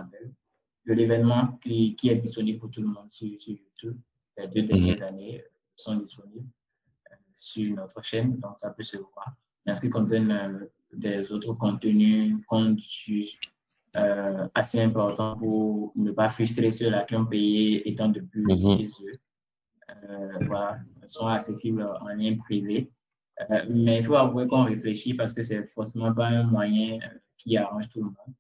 de 0.86 0.92
l'événement 0.92 1.58
qui, 1.62 1.94
qui, 1.96 2.08
est 2.10 2.16
disponible 2.16 2.58
pour 2.58 2.70
tout 2.70 2.80
le 2.82 2.88
monde 2.88 3.10
sur, 3.10 3.26
YouTube. 3.26 3.96
Les 4.36 4.48
deux 4.48 4.62
dernières 4.62 4.96
mhm. 4.96 5.02
années 5.02 5.44
sont 5.76 5.96
disponibles 5.96 6.48
sur 7.36 7.74
notre 7.74 8.02
chaîne, 8.02 8.38
donc 8.38 8.58
ça 8.58 8.70
peut 8.70 8.82
se 8.82 8.96
voir. 8.96 9.34
Mais 9.64 9.72
en 9.72 9.74
ce 9.74 9.80
qui 9.80 9.90
concerne 9.90 10.68
des 10.92 11.32
autres 11.32 11.54
contenus 11.54 12.36
qu'on 12.46 12.76
euh, 13.96 14.48
assez 14.54 14.80
important 14.80 15.36
pour 15.36 15.92
ne 15.94 16.10
pas 16.10 16.28
frustrer 16.28 16.72
ceux-là 16.72 17.04
qui 17.04 17.14
ont 17.14 17.26
payé 17.26 17.88
étant 17.88 18.08
depuis 18.08 18.42
mhm. 18.42 18.78
chez 18.78 18.86
eux. 19.04 19.12
Euh, 20.10 20.38
voilà, 20.46 20.78
sont 21.06 21.28
accessibles 21.28 21.88
en 22.00 22.08
lien 22.14 22.36
privé. 22.36 22.90
Euh, 23.50 23.64
mais 23.68 23.98
il 23.98 24.04
faut 24.04 24.16
avouer 24.16 24.48
qu'on 24.48 24.64
réfléchit 24.64 25.14
parce 25.14 25.32
que 25.32 25.42
c'est 25.42 25.64
forcément 25.68 26.12
pas 26.12 26.26
un 26.26 26.42
moyen 26.42 26.98
qui 27.36 27.56
arrange 27.56 27.88
tout 27.88 28.00
le 28.00 28.06
monde. 28.06 28.34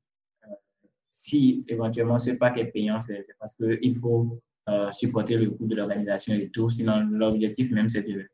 Si 1.24 1.64
éventuellement 1.68 2.18
ce 2.18 2.32
pack 2.32 2.58
est 2.58 2.66
payant, 2.66 3.00
c'est 3.00 3.24
parce 3.38 3.54
qu'il 3.54 3.94
faut 3.94 4.40
supporter 4.92 5.36
le 5.36 5.50
coût 5.50 5.66
de 5.66 5.74
l'organisation 5.74 6.34
et 6.34 6.50
tout. 6.50 6.70
Sinon, 6.70 7.06
l'objectif 7.10 7.70
même, 7.70 7.88
c'est 7.88 8.02
de, 8.02 8.26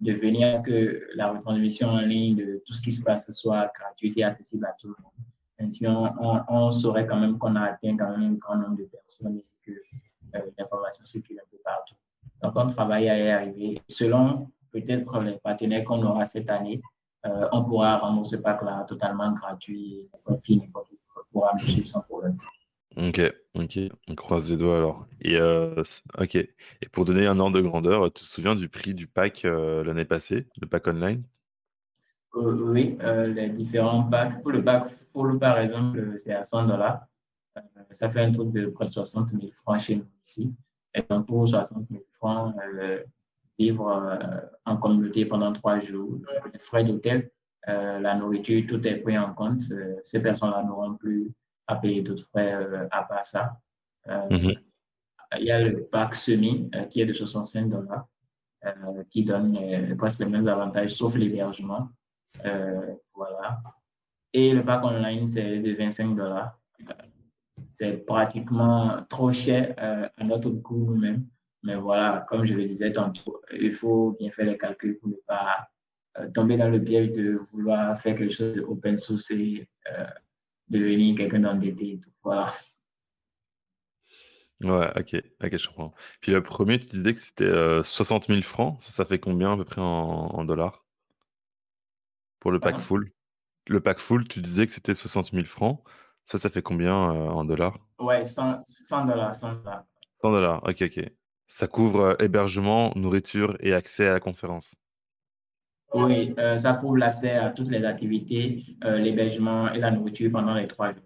de 0.00 0.12
venir 0.12 0.48
à 0.48 0.52
ce 0.52 0.60
que 0.60 1.02
la 1.14 1.32
retransmission 1.32 1.88
en 1.88 2.00
ligne 2.00 2.36
de 2.36 2.62
tout 2.66 2.74
ce 2.74 2.82
qui 2.82 2.92
se 2.92 3.02
passe 3.02 3.30
soit 3.32 3.70
gratuite 3.74 4.16
et 4.16 4.24
accessible 4.24 4.64
à 4.66 4.74
tout 4.78 4.88
le 4.88 4.94
monde 5.02 5.12
sinon, 5.70 6.12
on, 6.48 6.70
saurait 6.70 7.06
quand 7.06 7.18
même 7.18 7.38
qu'on 7.38 7.56
a 7.56 7.62
atteint 7.62 7.96
quand 7.96 8.10
même 8.16 8.32
un 8.32 8.34
grand 8.34 8.56
nombre 8.56 8.76
de 8.76 8.84
personnes 8.84 9.36
et 9.38 9.46
que 9.64 9.72
euh, 10.34 10.40
l'information 10.58 11.04
circule 11.04 11.38
un 11.38 11.48
peu 11.50 11.58
partout. 11.64 11.94
Donc, 12.42 12.52
on 12.56 12.66
travaille 12.66 13.08
à 13.08 13.18
y 13.18 13.28
arriver. 13.30 13.82
Selon 13.88 14.50
peut-être 14.70 15.20
les 15.20 15.38
partenaires 15.38 15.84
qu'on 15.84 16.02
aura 16.02 16.24
cette 16.24 16.50
année, 16.50 16.80
euh, 17.26 17.48
on 17.52 17.64
pourra 17.64 17.98
rendre 17.98 18.26
ce 18.26 18.36
pack-là 18.36 18.84
totalement 18.88 19.32
gratuit. 19.32 20.08
N'importe 20.12 20.48
n'importe 20.48 20.90
pourra 21.32 21.52
le 21.60 21.66
suivre 21.66 21.86
sans 21.86 22.02
problème. 22.02 22.36
Ok, 22.96 23.20
ok, 23.54 23.78
on 24.08 24.14
croise 24.14 24.50
les 24.50 24.56
doigts 24.56 24.76
alors. 24.76 25.06
Et 25.20 25.36
euh, 25.36 25.82
ok. 26.18 26.36
Et 26.36 26.50
pour 26.92 27.04
donner 27.04 27.26
un 27.26 27.38
ordre 27.40 27.56
de 27.56 27.62
grandeur, 27.62 28.12
tu 28.12 28.24
te 28.24 28.28
souviens 28.28 28.54
du 28.54 28.68
prix 28.68 28.94
du 28.94 29.06
pack 29.06 29.42
l'année 29.44 30.04
passée, 30.04 30.46
le 30.60 30.66
pack 30.66 30.86
online? 30.86 31.22
Euh, 32.34 32.54
oui, 32.62 32.96
euh, 33.02 33.26
les 33.26 33.50
différents 33.50 34.04
packs. 34.04 34.42
Pour 34.42 34.52
le 34.52 34.64
pack 34.64 34.88
full, 35.12 35.38
par 35.38 35.58
exemple, 35.58 36.14
c'est 36.18 36.32
à 36.32 36.42
100 36.42 36.66
dollars. 36.66 37.06
Euh, 37.58 37.60
ça 37.90 38.08
fait 38.08 38.20
un 38.20 38.32
truc 38.32 38.52
de 38.52 38.66
près 38.66 38.86
de 38.86 38.90
60 38.90 39.28
000 39.28 39.42
francs 39.52 39.80
chez 39.80 39.96
nous 39.96 40.06
ici. 40.24 40.54
Et 40.94 41.02
donc, 41.08 41.26
pour 41.26 41.46
60 41.46 41.88
000 41.90 42.02
francs, 42.10 42.54
vivre 43.58 44.18
en 44.64 44.76
communauté 44.76 45.26
pendant 45.26 45.52
trois 45.52 45.78
jours, 45.78 46.18
les 46.52 46.58
frais 46.58 46.84
d'hôtel, 46.84 47.30
la 47.66 48.14
nourriture, 48.16 48.64
tout 48.68 48.86
est 48.86 48.96
pris 48.96 49.16
en 49.18 49.34
compte. 49.34 49.62
ces 50.02 50.20
personnes-là 50.20 50.64
n'auront 50.64 50.94
plus 50.96 51.30
à 51.66 51.76
payer 51.76 52.02
d'autres 52.02 52.24
frais 52.24 52.88
à 52.90 53.02
part 53.04 53.24
ça. 53.24 53.56
Mhm. 54.08 54.54
Il 55.38 55.44
y 55.44 55.50
a 55.50 55.60
le 55.60 55.84
pack 55.84 56.14
semi 56.14 56.70
qui 56.90 57.00
est 57.00 57.06
de 57.06 57.12
65 57.12 57.68
dollars, 57.68 58.06
qui 59.10 59.24
donne 59.24 59.96
presque 59.96 60.18
les 60.18 60.26
mêmes 60.26 60.48
avantages, 60.48 60.90
sauf 60.90 61.14
l'hébergement. 61.14 61.88
Euh, 62.44 62.94
voilà. 63.14 63.60
Et 64.32 64.52
le 64.52 64.64
pack 64.64 64.84
online, 64.84 65.26
c'est 65.26 65.58
de 65.58 65.74
25 65.74 66.14
dollars. 66.14 66.58
C'est 67.70 68.04
pratiquement 68.04 69.02
trop 69.08 69.32
cher 69.32 69.74
euh, 69.78 70.08
à 70.16 70.24
notre 70.24 70.50
coût 70.50 70.84
nous-mêmes. 70.86 71.26
Mais 71.62 71.76
voilà, 71.76 72.24
comme 72.28 72.44
je 72.44 72.54
le 72.54 72.64
disais 72.64 72.92
tantôt, 72.92 73.40
il 73.52 73.72
faut 73.72 74.16
bien 74.18 74.30
faire 74.30 74.46
les 74.46 74.58
calculs 74.58 74.98
pour 74.98 75.10
ne 75.10 75.16
pas 75.26 75.56
euh, 75.58 75.62
tomber 76.34 76.56
dans 76.56 76.68
le 76.68 76.82
piège 76.82 77.12
de 77.12 77.38
vouloir 77.52 78.00
faire 78.00 78.14
quelque 78.14 78.32
chose 78.32 78.54
de 78.54 78.62
open 78.62 78.98
source 78.98 79.30
et 79.30 79.66
devenir 80.68 81.16
quelqu'un 81.16 81.40
d'endetté. 81.40 82.00
Voilà. 82.22 82.52
Ouais, 84.62 84.88
ok, 84.96 85.22
ok, 85.42 85.56
je 85.56 85.68
comprends. 85.68 85.94
Puis 86.20 86.32
le 86.32 86.42
premier, 86.42 86.78
tu 86.78 86.86
disais 86.86 87.14
que 87.14 87.20
c'était 87.20 87.82
60 87.82 88.26
000 88.28 88.42
francs. 88.42 88.78
Ça, 88.82 89.04
fait 89.04 89.18
combien 89.18 89.54
à 89.54 89.56
peu 89.56 89.64
près 89.64 89.80
en 89.80 90.44
dollars? 90.44 90.82
Pour 92.42 92.50
le 92.50 92.58
pack 92.58 92.80
full. 92.80 93.12
Le 93.68 93.80
pack 93.80 94.00
full, 94.00 94.26
tu 94.26 94.40
disais 94.40 94.66
que 94.66 94.72
c'était 94.72 94.94
60 94.94 95.30
000 95.30 95.44
francs. 95.44 95.80
Ça, 96.24 96.38
ça 96.38 96.50
fait 96.50 96.60
combien 96.60 97.12
euh, 97.12 97.28
en 97.28 97.44
dollars? 97.44 97.78
Ouais, 98.00 98.24
100 98.24 98.62
dollars. 99.06 99.32
100 99.32 99.52
dollars. 99.52 99.84
100 100.22 100.32
dollars, 100.32 100.64
ok, 100.64 100.82
ok. 100.82 101.12
Ça 101.46 101.68
couvre 101.68 102.00
euh, 102.00 102.14
hébergement, 102.18 102.92
nourriture 102.96 103.56
et 103.60 103.72
accès 103.74 104.08
à 104.08 104.14
la 104.14 104.20
conférence. 104.20 104.74
Oui, 105.94 106.34
euh, 106.38 106.58
ça 106.58 106.74
couvre 106.74 106.96
l'accès 106.96 107.32
à 107.32 107.50
toutes 107.50 107.68
les 107.68 107.84
activités, 107.84 108.64
l'hébergement 108.82 109.70
et 109.72 109.78
la 109.78 109.90
nourriture 109.90 110.30
pendant 110.30 110.54
les 110.54 110.66
trois 110.66 110.92
jours. 110.92 111.02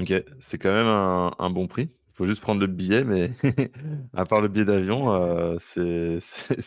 Ok, 0.00 0.12
c'est 0.40 0.58
quand 0.58 0.72
même 0.72 0.86
un, 0.86 1.50
bon 1.50 1.66
prix. 1.66 1.88
Il 1.90 2.14
faut 2.14 2.26
juste 2.26 2.40
prendre 2.40 2.60
le 2.60 2.66
billet, 2.66 3.04
mais 3.04 3.32
à 4.14 4.24
part 4.24 4.40
le 4.40 4.48
billet 4.48 4.64
d'avion, 4.64 5.58
c'est 5.58 6.20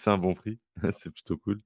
un 0.06 0.17
bon 0.17 0.34
prix. 0.34 0.60
c'est 0.91 1.10
plutôt 1.10 1.38
cool. 1.38 1.62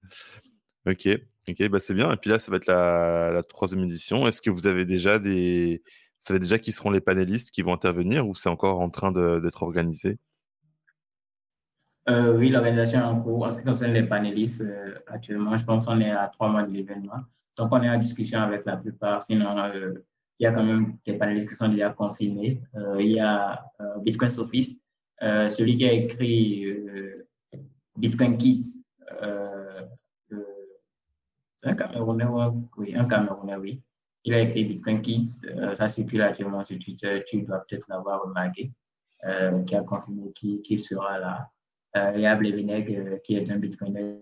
Ok, 0.88 1.08
ok, 1.48 1.68
bah 1.70 1.80
c'est 1.80 1.96
bien. 1.96 2.12
Et 2.14 2.18
puis 2.18 2.30
là, 2.30 2.38
ça 2.38 2.52
va 2.52 2.58
être 2.58 2.68
la, 2.68 3.42
troisième 3.50 3.84
édition. 3.84 4.28
Est-ce 4.28 4.42
que 4.42 4.52
vous 4.52 4.68
avez 4.68 4.86
déjà 4.86 5.18
des, 5.18 5.82
vous 5.84 6.28
savez 6.28 6.40
déjà 6.40 6.60
qui 6.60 6.72
seront 6.72 6.92
les 6.92 7.02
panélistes 7.02 7.50
qui 7.50 7.64
vont 7.64 7.74
intervenir 7.74 8.28
ou 8.28 8.36
c'est 8.36 8.50
encore 8.50 8.82
en 8.82 8.90
train 8.92 9.12
d'être 9.12 9.64
organisé? 9.64 10.20
Euh, 12.10 12.38
Oui, 12.38 12.50
l'organisation 12.50 13.00
est 13.00 13.04
en 13.04 13.22
cours. 13.22 13.46
En 13.46 13.52
ce 13.52 13.58
qui 13.58 13.64
concerne 13.64 13.94
les 13.94 14.04
panélistes, 14.04 14.62
euh, 14.62 15.00
actuellement, 15.08 15.58
je 15.58 15.66
pense 15.66 15.86
qu'on 15.86 16.00
est 16.00 16.12
à 16.12 16.28
trois 16.28 16.50
mois 16.50 16.64
de 16.64 16.72
l'événement. 16.72 17.22
Donc, 17.58 17.70
on 17.72 17.82
est 17.82 17.90
en 17.90 17.98
discussion 17.98 18.40
avec 18.40 18.66
la 18.66 18.78
plupart. 18.78 19.22
Sinon, 19.22 19.58
euh, 19.58 19.94
il 20.40 20.44
y 20.44 20.48
a 20.48 20.52
quand 20.52 20.64
même 20.64 20.98
des 21.06 21.14
panélistes 21.14 21.50
qui 21.50 21.56
sont 21.56 21.70
déjà 21.70 21.92
confirmés. 21.92 22.62
il 23.00 23.12
y 23.12 23.20
a 23.22 23.66
Bitcoin 24.02 24.30
Sophist, 24.30 24.84
celui 25.22 25.78
qui 25.78 25.86
a 25.88 25.94
écrit 25.94 26.66
Bitcoin 27.96 28.38
Kids 28.38 28.84
oui, 32.78 32.96
un 32.96 33.06
Camerounais, 33.06 33.56
oui. 33.56 33.82
Il 34.26 34.34
a 34.34 34.42
écrit 34.42 34.66
Bitcoin 34.66 35.02
Kids, 35.02 35.42
ça 35.76 35.88
circule 35.88 36.22
actuellement 36.22 36.66
sur 36.66 36.78
Twitter, 36.80 37.24
tu 37.26 37.42
dois 37.44 37.60
peut-être 37.60 37.88
l'avoir 37.88 38.24
remarqué, 38.24 38.74
qui 39.66 39.76
a 39.76 39.84
confirmé 39.84 40.34
qu'il 40.34 40.82
sera 40.82 41.18
là. 41.18 41.50
Euh, 41.96 42.12
il 42.16 42.22
y 42.22 42.26
a 42.26 42.36
Blevineg, 42.36 43.22
qui 43.22 43.36
est 43.36 43.50
un 43.50 43.58
Bitcoiner 43.58 44.18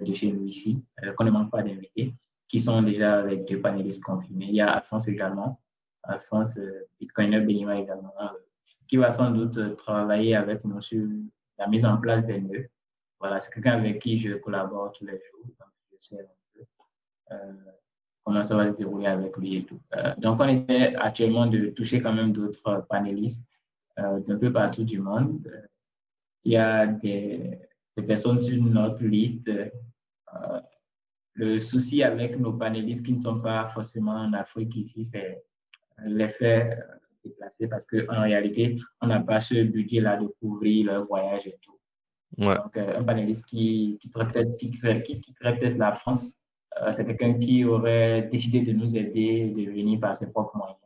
de 0.00 0.14
chez 0.14 0.30
nous 0.30 0.44
ici, 0.44 0.84
qu'on 1.16 1.24
ne 1.24 1.30
manque 1.30 1.50
pas 1.50 1.62
d'inviter, 1.62 2.14
qui 2.48 2.60
sont 2.60 2.82
déjà 2.82 3.18
avec 3.18 3.48
deux 3.48 3.60
panélistes 3.60 4.02
confirmés. 4.02 4.46
Il 4.48 4.54
y 4.54 4.60
a 4.60 4.70
Alphonse 4.70 5.08
également, 5.08 5.60
Alphonse, 6.02 6.60
Bitcoiner 7.00 7.40
béninois 7.40 7.76
également, 7.76 8.12
qui 8.86 8.98
va 8.98 9.10
sans 9.10 9.30
doute 9.30 9.76
travailler 9.76 10.36
avec 10.36 10.64
nous 10.64 10.80
sur 10.80 11.06
la 11.58 11.66
mise 11.66 11.84
en 11.84 11.96
place 11.96 12.24
des 12.26 12.40
nœuds 12.40 12.68
voilà, 13.18 13.38
c'est 13.38 13.52
quelqu'un 13.52 13.78
avec 13.78 14.00
qui 14.00 14.18
je 14.18 14.34
collabore 14.34 14.92
tous 14.92 15.06
les 15.06 15.12
jours. 15.12 15.44
Donc, 15.44 15.68
je 15.90 16.06
sais 16.06 16.20
un 16.20 16.26
peu 16.54 17.36
comment 18.24 18.42
ça 18.42 18.56
va 18.56 18.66
se 18.66 18.72
dérouler 18.72 19.06
avec 19.06 19.36
lui 19.36 19.56
et 19.56 19.64
tout. 19.64 19.80
donc, 20.18 20.40
on 20.40 20.48
essaie 20.48 20.94
actuellement 20.96 21.46
de 21.46 21.68
toucher 21.70 22.00
quand 22.00 22.12
même 22.12 22.32
d'autres 22.32 22.86
panélistes 22.88 23.48
d'un 23.96 24.38
peu 24.38 24.52
partout 24.52 24.84
du 24.84 25.00
monde. 25.00 25.48
Il 26.46 26.52
y 26.52 26.56
a 26.56 26.86
des, 26.86 27.58
des 27.96 28.02
personnes 28.04 28.40
sur 28.40 28.62
notre 28.62 29.04
liste 29.04 29.50
le 31.36 31.58
souci 31.58 32.02
avec 32.02 32.38
nos 32.38 32.54
panélistes 32.54 33.04
qui 33.04 33.12
ne 33.12 33.20
sont 33.20 33.40
pas 33.40 33.66
forcément 33.66 34.12
en 34.12 34.32
Afrique 34.32 34.74
ici, 34.76 35.04
c'est 35.04 35.44
l'effet 36.04 36.78
déplacé 37.24 37.68
parce 37.68 37.84
qu'en 37.84 38.22
réalité, 38.22 38.78
on 39.00 39.08
n'a 39.08 39.20
pas 39.20 39.40
ce 39.40 39.62
budget-là 39.62 40.16
de 40.16 40.26
couvrir 40.40 40.86
leur 40.86 41.06
voyage 41.06 41.46
et 41.46 41.58
tout. 41.60 41.78
Donc, 42.38 42.76
euh, 42.76 42.98
un 42.98 43.04
panéliste 43.04 43.46
qui, 43.46 43.98
qui 44.00 44.08
peut-être 44.08 44.56
qui, 44.56 44.70
qui, 44.70 45.32
peut-être 45.32 45.78
la 45.78 45.92
France, 45.92 46.34
euh, 46.80 46.90
c'est 46.92 47.06
quelqu'un 47.06 47.34
qui 47.34 47.64
aurait 47.64 48.28
décidé 48.30 48.60
de 48.60 48.72
nous 48.72 48.96
aider, 48.96 49.50
de 49.50 49.70
venir 49.70 50.00
par 50.00 50.14
ses 50.16 50.30
propres 50.30 50.56
moyens. 50.56 50.78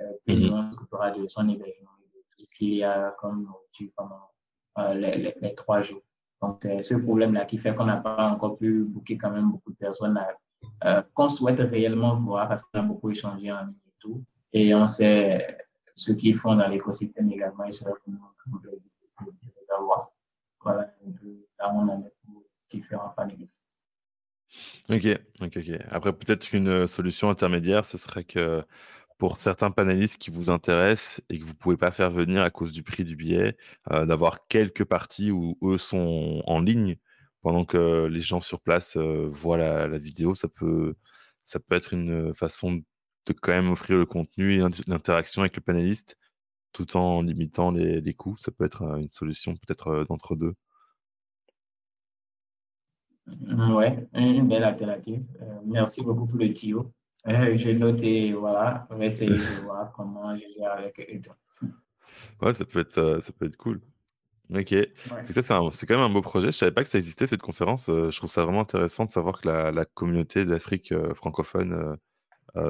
Euh, 0.00 0.34
mm 0.34 0.52
on 0.52 0.70
s'occupera 0.72 1.10
de 1.10 1.26
son 1.28 1.48
hébergement, 1.48 1.90
de 2.14 2.20
tout 2.30 2.44
ce 2.44 2.50
qu'il 2.56 2.74
y 2.74 2.82
a 2.82 3.14
comme 3.20 3.44
nourriture 3.44 3.90
pendant 3.96 4.30
euh, 4.78 4.94
les, 4.94 5.54
trois 5.54 5.82
jours. 5.82 6.02
Donc, 6.40 6.58
c'est 6.62 6.82
ce 6.82 6.94
problème-là 6.94 7.44
qui 7.46 7.58
fait 7.58 7.74
qu'on 7.74 7.86
n'a 7.86 7.96
pas 7.96 8.28
encore 8.30 8.56
pu 8.56 8.84
booker 8.84 9.18
quand 9.18 9.30
même 9.30 9.50
beaucoup 9.50 9.72
de 9.72 9.76
personnes 9.76 10.18
euh, 10.84 11.02
qu'on 11.14 11.28
souhaite 11.28 11.58
réellement 11.58 12.14
voir 12.14 12.48
parce 12.48 12.62
qu'on 12.62 12.78
a 12.78 12.82
beaucoup 12.82 13.10
échangé 13.10 13.50
en 13.50 13.64
ligne 13.64 13.74
et 13.86 13.94
tout. 13.98 14.22
Et 14.52 14.74
on 14.74 14.86
sait 14.86 15.58
ce 15.94 16.12
qu'ils 16.12 16.36
font 16.36 16.54
dans 16.54 16.68
l'écosystème 16.68 17.30
également 17.32 17.64
et 17.64 17.72
serait 17.72 17.92
vraiment 18.06 18.30
de 18.62 18.70
les 18.70 19.74
avoir. 19.76 20.10
Voilà 20.62 20.92
là 21.58 21.72
on 21.74 21.88
en 21.88 22.02
pour 22.02 22.44
différents 22.70 23.10
panélistes. 23.10 23.62
Ok, 24.88 25.06
ok, 25.42 25.56
ok. 25.56 25.80
Après, 25.90 26.12
peut-être 26.12 26.48
qu'une 26.48 26.86
solution 26.86 27.28
intermédiaire, 27.28 27.84
ce 27.84 27.98
serait 27.98 28.24
que 28.24 28.64
pour 29.18 29.40
certains 29.40 29.70
panélistes 29.72 30.18
qui 30.18 30.30
vous 30.30 30.48
intéressent 30.48 31.20
et 31.28 31.38
que 31.38 31.44
vous 31.44 31.50
ne 31.50 31.56
pouvez 31.56 31.76
pas 31.76 31.90
faire 31.90 32.10
venir 32.10 32.42
à 32.42 32.50
cause 32.50 32.72
du 32.72 32.82
prix 32.84 33.04
du 33.04 33.16
billet, 33.16 33.56
euh, 33.90 34.06
d'avoir 34.06 34.46
quelques 34.46 34.84
parties 34.84 35.32
où 35.32 35.58
eux 35.62 35.78
sont 35.78 36.42
en 36.46 36.60
ligne 36.60 36.96
pendant 37.42 37.64
que 37.64 38.06
les 38.06 38.20
gens 38.20 38.40
sur 38.40 38.60
place 38.60 38.96
euh, 38.96 39.28
voient 39.30 39.58
la, 39.58 39.98
vidéo. 39.98 40.34
Ça 40.34 40.48
peut, 40.48 40.94
ça 41.44 41.58
peut 41.60 41.74
être 41.74 41.92
une 41.92 42.32
façon 42.34 42.74
de 43.26 43.32
quand 43.32 43.52
même 43.52 43.70
offrir 43.70 43.98
le 43.98 44.06
contenu 44.06 44.54
et 44.54 44.68
l'interaction 44.86 45.42
avec 45.42 45.56
le 45.56 45.62
panéliste 45.62 46.16
tout 46.72 46.96
en 46.96 47.22
limitant 47.22 47.72
les, 47.72 48.14
coûts. 48.14 48.36
Ça 48.38 48.52
peut 48.52 48.64
être 48.64 48.82
euh, 48.82 48.98
une 48.98 49.10
solution 49.10 49.54
peut-être 49.56 50.06
d'entre 50.08 50.36
deux. 50.36 50.54
Ouais, 53.26 54.08
une 54.14 54.48
belle 54.48 54.64
alternative. 54.64 55.22
merci 55.66 56.02
beaucoup 56.02 56.26
pour 56.26 56.38
le 56.38 56.52
tuyau. 56.52 56.92
Euh, 57.26 57.56
j'ai 57.56 57.74
noté, 57.74 58.32
voilà, 58.32 58.86
on 58.90 58.96
va 58.96 59.06
essayer 59.06 59.30
de 59.30 59.36
voir 59.64 59.92
comment 59.92 60.34
je 60.36 60.44
gère 60.56 60.72
avec 60.72 61.00
eux. 61.00 61.66
Ouais, 62.40 62.54
ça 62.54 62.64
peut 62.64 62.80
être, 62.80 62.98
euh, 62.98 63.20
ça 63.20 63.32
peut 63.32 63.46
être 63.46 63.56
cool. 63.56 63.80
Ok. 64.54 64.74
Ça, 65.30 65.42
c'est 65.72 65.86
quand 65.86 65.96
même 65.96 66.04
un 66.04 66.12
beau 66.12 66.22
projet. 66.22 66.46
Je 66.46 66.56
savais 66.56 66.72
pas 66.72 66.82
que 66.82 66.88
ça 66.88 66.96
existait, 66.96 67.26
cette 67.26 67.42
conférence. 67.42 67.90
Euh, 67.90 68.10
je 68.10 68.16
trouve 68.16 68.30
ça 68.30 68.44
vraiment 68.44 68.62
intéressant 68.62 69.04
de 69.04 69.10
savoir 69.10 69.42
que 69.42 69.48
la, 69.48 69.70
la 69.72 69.84
communauté 69.84 70.44
d'Afrique 70.46 70.94
francophone 71.14 71.96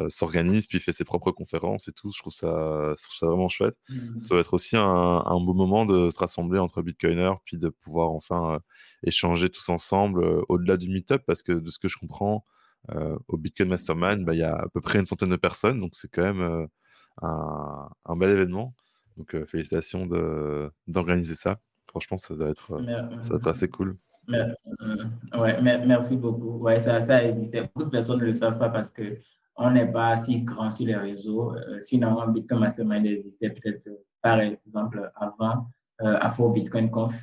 s'organise, 0.08 0.66
puis 0.66 0.80
fait 0.80 0.92
ses 0.92 1.04
propres 1.04 1.30
conférences 1.30 1.88
et 1.88 1.92
tout. 1.92 2.10
Je 2.12 2.18
trouve 2.18 2.32
ça, 2.32 2.94
je 2.98 3.02
trouve 3.04 3.16
ça 3.16 3.26
vraiment 3.26 3.48
chouette. 3.48 3.76
Mmh. 3.88 4.18
Ça 4.18 4.34
va 4.34 4.40
être 4.40 4.52
aussi 4.52 4.76
un, 4.76 4.82
un, 4.82 5.40
beau 5.40 5.54
moment 5.54 5.86
de 5.86 6.10
se 6.10 6.18
rassembler 6.18 6.58
entre 6.58 6.82
Bitcoiners, 6.82 7.36
puis 7.44 7.56
de 7.56 7.68
pouvoir 7.68 8.10
enfin 8.10 8.60
échanger 9.04 9.48
tous 9.48 9.68
ensemble 9.70 10.42
au-delà 10.48 10.76
du 10.76 10.90
meet-up, 10.90 11.22
parce 11.26 11.42
que 11.42 11.52
de 11.52 11.70
ce 11.70 11.78
que 11.78 11.88
je 11.88 11.96
comprends, 11.96 12.44
au 13.28 13.36
Bitcoin 13.36 13.68
Mastermind, 13.68 14.24
bah, 14.24 14.34
il 14.34 14.40
y 14.40 14.44
a 14.44 14.54
à 14.54 14.68
peu 14.68 14.80
près 14.80 14.98
une 14.98 15.06
centaine 15.06 15.30
de 15.30 15.36
personnes, 15.36 15.78
donc 15.78 15.90
c'est 15.94 16.08
quand 16.08 16.22
même 16.22 16.40
euh, 16.40 16.66
un, 17.22 17.88
un, 18.06 18.16
bel 18.16 18.30
événement. 18.30 18.74
Donc 19.16 19.34
euh, 19.34 19.44
félicitations 19.46 20.06
d'organiser 20.86 21.34
ça. 21.34 21.58
Franchement, 21.88 22.16
ça 22.16 22.34
doit 22.34 22.50
être, 22.50 22.80
ça 23.22 23.28
doit 23.30 23.38
être 23.38 23.48
assez 23.48 23.68
cool. 23.68 23.96
Ouais, 24.28 25.60
merci 25.62 26.16
beaucoup. 26.16 26.58
Ouais, 26.58 26.78
ça, 26.78 27.00
ça 27.00 27.24
existait. 27.24 27.62
Beaucoup 27.62 27.84
de 27.84 27.90
personnes 27.90 28.20
ne 28.20 28.26
le 28.26 28.32
savent 28.32 28.58
pas 28.58 28.68
parce 28.68 28.90
que 28.90 29.18
on 29.56 29.70
n'est 29.72 29.90
pas 29.90 30.16
si 30.16 30.42
grand 30.42 30.70
sur 30.70 30.86
les 30.86 30.94
réseaux. 30.94 31.54
sinon, 31.80 32.28
Bitcoin 32.28 32.60
Mastermind 32.60 33.06
existait 33.06 33.50
peut-être, 33.50 33.88
par 34.22 34.40
exemple, 34.40 35.10
avant 35.16 35.68
Afro 35.98 36.50
Bitcoin 36.50 36.90
Conf. 36.90 37.14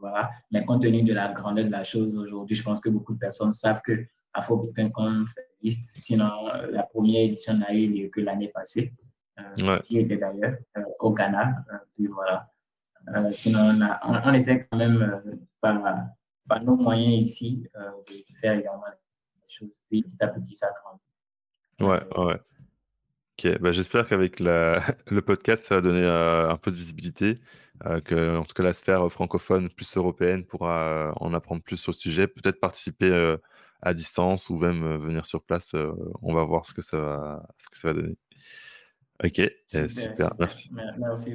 voilà. 0.00 0.30
Mais 0.52 0.64
compte 0.64 0.82
tenu 0.82 1.02
de 1.02 1.12
la 1.12 1.32
grandeur 1.32 1.66
de 1.66 1.70
la 1.70 1.84
chose 1.84 2.16
aujourd'hui, 2.16 2.56
je 2.56 2.62
pense 2.62 2.80
que 2.80 2.88
beaucoup 2.88 3.12
de 3.12 3.18
personnes 3.18 3.52
savent 3.52 3.82
que 3.84 4.06
Afro 4.34 4.58
Bitcoin 4.58 4.92
Conf 4.92 5.34
existe. 5.48 6.00
Sinon, 6.00 6.48
euh, 6.48 6.70
la 6.70 6.84
première 6.84 7.24
édition 7.24 7.54
n'a 7.54 7.72
eu 7.72 7.88
lieu 7.88 8.08
que 8.08 8.20
l'année 8.20 8.48
passée, 8.48 8.92
euh, 9.38 9.78
qui 9.80 9.98
était 9.98 10.16
d'ailleurs 10.16 10.56
euh, 10.76 10.82
au 11.00 11.12
Ghana. 11.12 11.64
puis 11.94 12.06
voilà. 12.06 12.48
sinon, 13.32 13.60
on, 13.60 13.80
a, 13.82 14.00
on, 14.24 14.34
essaie 14.34 14.66
quand 14.70 14.78
même 14.78 15.22
par, 15.60 15.82
par, 16.48 16.62
nos 16.62 16.76
moyens 16.76 17.28
ici 17.28 17.64
de 17.74 18.36
faire 18.40 18.58
également 18.58 18.84
des 18.88 19.48
choses. 19.48 19.76
Puis 19.88 20.02
petit 20.02 20.16
à 20.20 20.28
petit, 20.28 20.54
ça 20.54 20.70
grandit. 20.82 21.02
Ouais, 21.80 22.18
ouais. 22.18 22.38
Ok, 23.38 23.58
bah, 23.60 23.72
j'espère 23.72 24.06
qu'avec 24.06 24.38
le 24.40 25.20
podcast, 25.20 25.64
ça 25.64 25.76
va 25.76 25.80
donner 25.80 26.06
un 26.06 26.56
peu 26.56 26.70
de 26.70 26.76
visibilité, 26.76 27.36
que 28.04 28.36
en 28.36 28.44
tout 28.44 28.52
cas 28.54 28.62
la 28.62 28.74
sphère 28.74 29.10
francophone 29.10 29.70
plus 29.70 29.96
européenne 29.96 30.44
pourra 30.44 31.14
en 31.16 31.32
apprendre 31.32 31.62
plus 31.62 31.78
sur 31.78 31.92
le 31.92 31.96
sujet, 31.96 32.26
peut-être 32.28 32.60
participer 32.60 33.38
à 33.82 33.94
distance 33.94 34.50
ou 34.50 34.58
même 34.58 34.84
euh, 34.84 34.98
venir 34.98 35.26
sur 35.26 35.42
place. 35.42 35.74
Euh, 35.74 35.92
on 36.22 36.34
va 36.34 36.44
voir 36.44 36.66
ce 36.66 36.72
que 36.74 36.82
ça 36.82 36.98
va, 36.98 37.48
ce 37.58 37.68
que 37.68 37.78
ça 37.78 37.88
va 37.88 37.94
donner. 37.94 38.16
Ok, 39.22 39.38
eh, 39.38 39.88
super, 39.88 40.34
merci. 40.38 40.70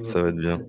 ça 0.04 0.22
va 0.22 0.30
être 0.30 0.36
bien. 0.36 0.60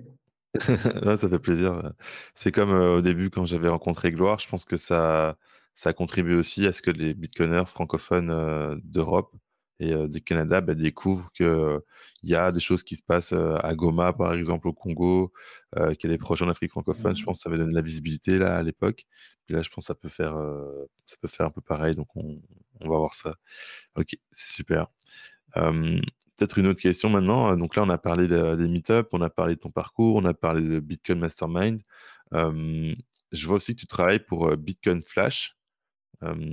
ça 1.16 1.28
fait 1.28 1.38
plaisir. 1.38 1.92
C'est 2.34 2.52
comme 2.52 2.70
euh, 2.70 2.98
au 2.98 3.00
début 3.02 3.30
quand 3.30 3.46
j'avais 3.46 3.68
rencontré 3.68 4.10
Gloire, 4.12 4.38
je 4.38 4.48
pense 4.48 4.64
que 4.64 4.76
ça, 4.76 5.36
ça 5.74 5.92
contribue 5.92 6.34
aussi 6.34 6.66
à 6.66 6.72
ce 6.72 6.82
que 6.82 6.90
les 6.90 7.14
bitcoiners 7.14 7.66
francophones 7.66 8.80
d'Europe 8.84 9.34
et 9.78 9.94
du 10.08 10.22
Canada 10.22 10.60
bah, 10.60 10.74
découvrent 10.74 11.30
qu'il 11.32 11.80
il 12.22 12.30
y 12.30 12.34
a 12.34 12.50
des 12.50 12.60
choses 12.60 12.82
qui 12.82 12.96
se 12.96 13.02
passent 13.02 13.32
à 13.34 13.74
Goma, 13.74 14.12
par 14.12 14.32
exemple, 14.34 14.68
au 14.68 14.72
Congo, 14.72 15.32
y 15.76 15.80
a 15.80 15.94
des 16.08 16.18
projets 16.18 16.44
en 16.44 16.48
Afrique 16.48 16.70
francophone. 16.70 17.14
Je 17.14 17.22
mmh 17.22 17.24
pense 17.24 17.38
que 17.38 17.42
ça 17.42 17.50
avait 17.50 17.58
donné 17.58 17.70
de 17.70 17.76
la 17.76 17.82
visibilité 17.82 18.38
là 18.38 18.56
à 18.56 18.62
l'époque. 18.62 19.06
Puis 19.44 19.54
là, 19.54 19.62
je 19.62 19.68
pense 19.70 19.84
que 19.84 19.86
ça 19.86 19.94
peut 19.94 20.08
faire, 20.08 20.34
ça 21.06 21.16
peut 21.20 21.28
faire 21.28 21.46
un 21.46 21.50
peu 21.50 21.60
pareil. 21.60 21.94
Donc, 21.94 22.08
on, 22.16 22.40
on 22.80 22.88
va 22.88 22.96
voir 22.96 23.14
ça. 23.14 23.36
Ok, 23.96 24.16
c'est 24.30 24.52
super. 24.52 24.86
Peut-être 25.54 26.58
une 26.58 26.66
autre 26.66 26.80
question 26.80 27.08
maintenant. 27.08 27.56
Donc 27.56 27.76
là, 27.76 27.82
on 27.82 27.88
a 27.88 27.98
parlé 27.98 28.28
des 28.28 28.68
meetups, 28.68 29.08
on 29.12 29.22
a 29.22 29.30
parlé 29.30 29.54
de 29.54 29.60
ton 29.60 29.70
parcours, 29.70 30.16
on 30.16 30.24
a 30.24 30.34
parlé 30.34 30.62
de 30.62 30.80
Bitcoin 30.80 31.18
Mastermind. 31.18 31.80
je 32.32 33.46
vois 33.46 33.56
aussi 33.56 33.74
que 33.74 33.80
tu 33.80 33.86
travailles 33.86 34.20
pour 34.20 34.54
Bitcoin 34.56 35.00
Flash. 35.00 35.56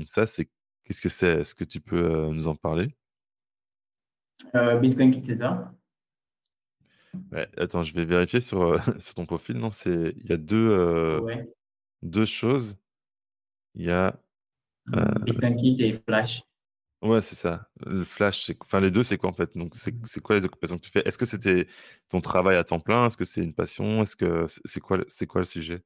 ça, 0.06 0.28
c'est 0.28 0.50
qu'est-ce 0.86 1.02
que 1.02 1.10
c'est? 1.10 1.42
Est-ce 1.42 1.56
que 1.56 1.66
tu 1.66 1.82
peux 1.82 2.28
nous 2.32 2.48
en 2.48 2.56
parler? 2.56 2.96
Euh, 4.56 4.78
Bitcoin 4.78 5.12
Kit, 5.12 5.24
c'est 5.24 5.38
ça 5.38 5.72
ouais, 7.32 7.48
Attends, 7.58 7.84
je 7.84 7.94
vais 7.94 8.06
vérifier 8.06 8.42
sur, 8.42 8.82
sur 9.00 9.16
ton 9.16 9.26
profil. 9.26 9.58
Non, 9.58 9.72
c'est 9.72 10.16
il 10.18 10.30
y 10.30 10.34
a 10.34 10.38
deux, 10.38 10.70
euh, 10.70 11.44
deux 12.02 12.26
choses. 12.26 12.78
Il 13.76 13.86
y 13.86 13.92
a. 13.92 14.20
Euh, 14.94 15.06
Bitcoin 15.22 15.56
Kit 15.56 15.78
et 15.80 15.94
Flash. 15.94 16.44
Ouais, 17.02 17.22
c'est 17.22 17.36
ça. 17.36 17.68
Le 17.86 18.06
Flash, 18.06 18.52
enfin 18.62 18.80
les 18.80 18.90
deux, 18.90 19.04
c'est 19.04 19.18
quoi 19.18 19.30
en 19.30 19.34
fait? 19.34 19.58
Donc, 19.58 19.74
c'est 19.76 20.22
quoi 20.22 20.38
les 20.38 20.46
occupations 20.46 20.78
que 20.78 20.84
tu 20.84 20.92
fais? 20.92 21.06
Est-ce 21.06 21.18
que 21.18 21.26
c'était 21.26 21.68
ton 22.08 22.22
travail 22.22 22.56
à 22.56 22.64
temps 22.64 22.80
plein? 22.80 23.08
Est-ce 23.08 23.18
que 23.18 23.26
c'est 23.26 23.42
une 23.42 23.54
passion? 23.54 24.02
Est-ce 24.04 24.16
que 24.16 24.46
c'est 24.64 24.80
quoi, 24.80 25.00
c'est 25.10 25.28
quoi 25.28 25.42
le 25.42 25.46
sujet? 25.46 25.84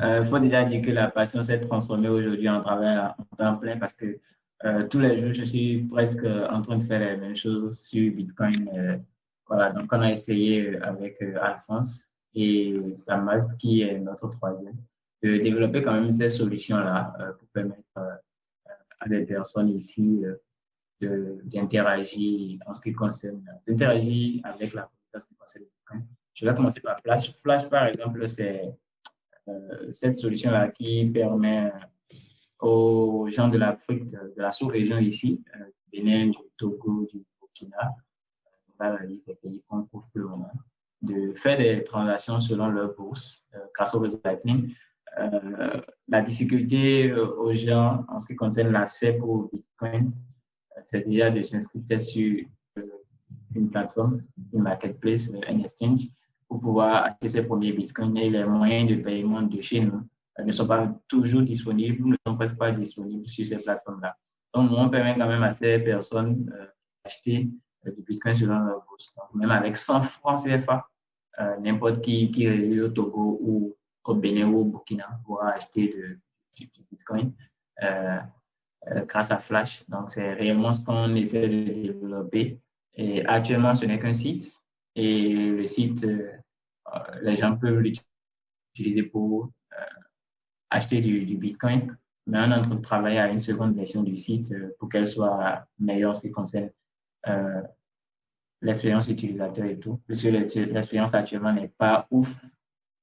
Il 0.00 0.24
faut 0.24 0.38
déjà 0.38 0.64
dire 0.64 0.80
que 0.80 0.90
la 0.90 1.10
passion 1.10 1.42
s'est 1.42 1.60
transformée 1.60 2.08
aujourd'hui 2.08 2.48
en 2.48 2.60
travail 2.60 2.96
à 2.96 3.16
temps 3.36 3.56
plein 3.56 3.76
parce 3.76 3.92
que 3.92 4.18
euh, 4.64 4.86
tous 4.86 5.00
les 5.00 5.18
jours, 5.18 5.32
je 5.32 5.44
suis 5.44 5.82
presque 5.84 6.24
en 6.24 6.62
train 6.62 6.76
de 6.76 6.84
faire 6.84 7.00
les 7.00 7.16
mêmes 7.16 7.34
choses 7.34 7.80
sur 7.80 8.12
Bitcoin. 8.12 8.68
Euh, 8.74 8.96
voilà, 9.48 9.72
donc 9.72 9.92
on 9.92 10.00
a 10.00 10.12
essayé 10.12 10.76
avec 10.82 11.20
euh, 11.20 11.36
Alphonse 11.40 12.12
et 12.34 12.76
Samad, 12.92 13.56
qui 13.58 13.82
est 13.82 13.98
notre 13.98 14.28
troisième, 14.28 14.76
de 15.22 15.38
développer 15.38 15.82
quand 15.82 15.94
même 15.94 16.10
ces 16.10 16.28
solutions-là 16.28 17.14
pour 17.38 17.48
permettre 17.48 18.20
à 19.00 19.08
des 19.08 19.26
personnes 19.26 19.68
ici 19.68 20.22
d'interagir 21.00 22.58
en 22.64 22.72
ce 22.72 22.80
qui 22.80 22.92
concerne, 22.92 23.44
d'interagir 23.66 24.40
avec 24.44 24.72
la 24.72 24.82
communauté 24.82 25.16
en 25.16 25.20
ce 25.20 25.26
qui 25.26 25.34
concerne 25.34 25.64
Bitcoin. 25.64 26.06
Je 26.34 26.46
vais 26.46 26.54
commencer 26.54 26.80
par 26.80 26.98
Flash. 27.00 27.34
Flash, 27.42 27.68
par 27.68 27.86
exemple, 27.88 28.26
c'est 28.28 28.72
cette 29.90 30.16
solution-là 30.16 30.68
qui 30.70 31.04
permet 31.06 31.70
aux 32.62 33.28
gens 33.28 33.48
de 33.48 33.58
l'Afrique, 33.58 34.10
de, 34.10 34.32
la 34.36 34.50
sous-région 34.50 34.98
ici, 34.98 35.42
euh, 35.56 35.64
du 35.64 36.02
Bénin, 36.02 36.28
du 36.28 36.38
Togo, 36.56 37.06
du 37.12 37.22
Burkina, 37.40 37.94
voilà 38.78 39.00
la 39.00 39.06
liste 39.06 39.26
des 39.26 39.34
pays 39.34 39.62
qu'on 39.68 39.82
couvre 39.84 40.08
pour 40.12 40.20
le 40.20 40.28
moment, 40.28 40.52
de 41.02 41.32
faire 41.34 41.58
des 41.58 41.82
transactions 41.82 42.38
selon 42.38 42.68
leur 42.68 42.94
bourse 42.94 43.44
euh, 43.54 43.58
grâce 43.74 43.94
au 43.94 44.00
réseau 44.00 44.20
Lightning. 44.24 44.74
La 46.08 46.22
difficulté 46.22 47.12
aux 47.12 47.52
gens 47.52 48.02
en 48.08 48.18
ce 48.18 48.26
qui 48.26 48.34
concerne 48.34 48.72
l'accès 48.72 49.20
au 49.20 49.50
Bitcoin, 49.52 50.10
c'est 50.86 51.06
déjà 51.06 51.30
de 51.30 51.42
s'inscrire 51.42 52.00
sur 52.00 52.46
une 53.54 53.70
plateforme, 53.70 54.22
une 54.52 54.62
marketplace, 54.62 55.30
un 55.46 55.58
exchange, 55.58 56.06
pour 56.48 56.60
pouvoir 56.60 57.04
acheter 57.04 57.28
ses 57.28 57.42
premiers 57.42 57.72
bitcoins. 57.72 58.16
Et 58.16 58.30
les 58.30 58.44
moyens 58.44 58.90
de 58.90 58.96
paiement 58.96 59.42
de 59.42 59.60
chez 59.60 59.80
nous 59.80 60.02
ne 60.38 60.52
sont 60.52 60.66
pas 60.66 60.92
toujours 61.08 61.42
disponibles, 61.42 62.08
ne 62.08 62.16
sont 62.26 62.36
presque 62.36 62.56
pas 62.56 62.72
disponibles 62.72 63.28
sur 63.28 63.44
ces 63.44 63.58
plateformes-là. 63.58 64.16
Donc, 64.54 64.70
on 64.72 64.88
permet 64.88 65.16
quand 65.16 65.28
même 65.28 65.42
à 65.42 65.52
ces 65.52 65.78
personnes 65.78 66.44
d'acheter 67.04 67.48
du 67.84 68.02
bitcoin 68.02 68.34
selon 68.34 68.58
leur 68.60 68.84
bourse. 68.84 69.14
Donc, 69.16 69.34
même 69.34 69.50
avec 69.50 69.76
100 69.76 70.02
francs 70.02 70.44
CFA, 70.44 70.86
euh, 71.40 71.56
n'importe 71.58 72.02
qui 72.02 72.30
qui 72.30 72.48
réside 72.48 72.80
au 72.80 72.88
Togo 72.88 73.38
ou 73.40 73.76
au 74.04 74.14
Bénin 74.14 74.48
ou 74.48 74.60
au 74.60 74.64
Burkina 74.64 75.08
pourra 75.24 75.52
acheter 75.52 75.88
du, 75.88 76.70
bitcoin 76.90 77.32
euh, 77.82 78.18
euh, 78.88 79.04
grâce 79.06 79.30
à 79.30 79.38
Flash. 79.38 79.84
Donc, 79.88 80.10
c'est 80.10 80.34
réellement 80.34 80.72
ce 80.72 80.84
qu'on 80.84 81.14
essaie 81.14 81.48
de 81.48 81.72
développer. 81.72 82.60
Et 82.94 83.24
actuellement, 83.24 83.74
ce 83.74 83.86
n'est 83.86 83.98
qu'un 83.98 84.12
site. 84.12 84.54
Et 84.94 85.32
le 85.32 85.64
site, 85.64 86.06
les 87.22 87.36
gens 87.36 87.56
peuvent 87.56 87.80
l'utiliser 87.80 89.04
pour 89.04 89.50
acheter 90.72 91.00
du, 91.00 91.36
Bitcoin. 91.36 91.96
Mais 92.26 92.38
on 92.38 92.50
est 92.50 92.54
en 92.54 92.62
train 92.62 92.76
de 92.76 92.80
travailler 92.80 93.18
à 93.18 93.28
une 93.28 93.40
seconde 93.40 93.74
version 93.74 94.02
du 94.02 94.16
site 94.16 94.54
pour 94.78 94.88
qu'elle 94.88 95.06
soit 95.06 95.66
meilleure 95.78 96.10
en 96.10 96.14
ce 96.14 96.20
qui 96.20 96.30
concerne 96.30 96.70
l'expérience 98.62 99.08
utilisateur 99.08 99.66
et 99.66 99.78
tout. 99.78 100.00
Parce 100.06 100.22
que 100.22 100.28
l'expérience 100.28 101.14
actuellement 101.14 101.52
n'est 101.52 101.68
pas 101.68 102.06
ouf, 102.10 102.40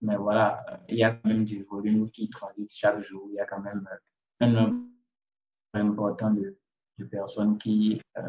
mais 0.01 0.15
voilà, 0.15 0.63
il 0.87 0.97
y 0.97 1.03
a 1.03 1.11
quand 1.11 1.27
même 1.27 1.43
du 1.43 1.63
volume 1.63 2.09
qui 2.09 2.29
transite 2.29 2.73
chaque 2.73 2.99
jour. 3.01 3.27
Il 3.29 3.35
y 3.35 3.39
a 3.39 3.45
quand 3.45 3.59
même 3.59 3.87
euh, 3.91 3.97
un 4.45 4.51
nombre 4.51 4.85
important 5.73 6.31
de, 6.31 6.55
personnes 7.11 7.57
qui 7.57 8.01
euh, 8.17 8.21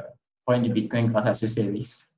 prennent 0.45 0.63
du 0.63 0.71
Bitcoin 0.71 1.07
grâce 1.07 1.27
à 1.27 1.35
ce 1.35 1.47
service. 1.47 2.13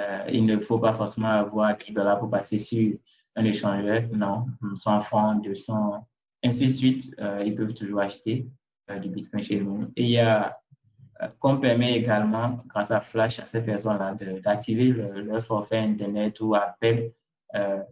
Euh, 0.00 0.24
il 0.30 0.44
ne 0.44 0.58
faut 0.58 0.78
pas 0.78 0.92
forcément 0.92 1.28
avoir 1.28 1.74
10 1.74 1.92
dollars 1.92 2.18
pour 2.18 2.30
passer 2.30 2.58
sur 2.58 2.98
un 3.36 3.44
échangeur. 3.44 4.02
Non, 4.12 4.46
100 4.74 5.00
francs, 5.00 5.42
200, 5.42 6.06
ainsi 6.44 6.66
de 6.66 6.72
suite. 6.72 7.16
ils 7.44 7.54
peuvent 7.54 7.74
toujours 7.74 8.00
acheter 8.00 8.48
du 9.00 9.10
Bitcoin 9.10 9.42
chez 9.42 9.60
nous. 9.60 9.92
Et 9.96 10.04
il 10.04 10.10
y 10.10 10.18
a 10.18 10.58
qu'on 11.38 11.58
permet 11.58 11.94
également, 11.94 12.62
grâce 12.66 12.90
à 12.90 13.00
Flash, 13.00 13.40
à 13.40 13.46
ces 13.46 13.62
personnes-là 13.62 14.14
d'activer 14.40 14.92
leur 14.92 15.42
forfait 15.44 15.78
Internet 15.78 16.40
ou 16.40 16.54
appel 16.54 17.12
euh, 17.54 17.82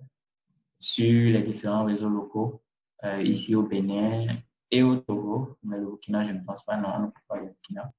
sur 0.79 1.33
les 1.33 1.43
différents 1.43 1.85
réseaux 1.85 2.09
locaux, 2.09 2.63
euh, 3.05 3.23
ici 3.23 3.55
au 3.55 3.63
Bénin 3.63 4.37
et 4.71 4.83
au 4.83 4.97
Togo. 4.97 5.57
Mais 5.63 5.79
le 5.79 5.87
Burkina, 5.87 6.23
je 6.23 6.33
ne 6.33 6.41
pense 6.41 6.65
pas, 6.65 6.77
non, 6.77 6.89
on 6.95 7.01
ne 7.01 7.07
peut 7.07 7.21
pas 7.27 7.37
le 7.39 7.47
Burkina, 7.47 7.91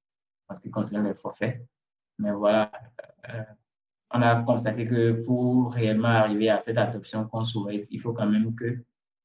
parce 0.48 0.60
qu'il 0.60 0.72
concerne 0.72 1.06
les 1.06 1.14
forfaits. 1.14 1.62
Mais 2.20 2.32
voilà, 2.32 2.72
euh, 3.30 3.44
on 4.12 4.22
a 4.22 4.42
constaté 4.44 4.88
que 4.88 5.24
pour 5.24 5.74
réellement 5.74 6.08
arriver 6.08 6.50
à 6.50 6.60
cette 6.60 6.78
adoption 6.78 7.28
qu'on 7.28 7.44
souhaite, 7.44 7.88
il 7.92 8.00
faut 8.00 8.14
quand 8.14 8.28
même 8.28 8.56
que 8.56 8.84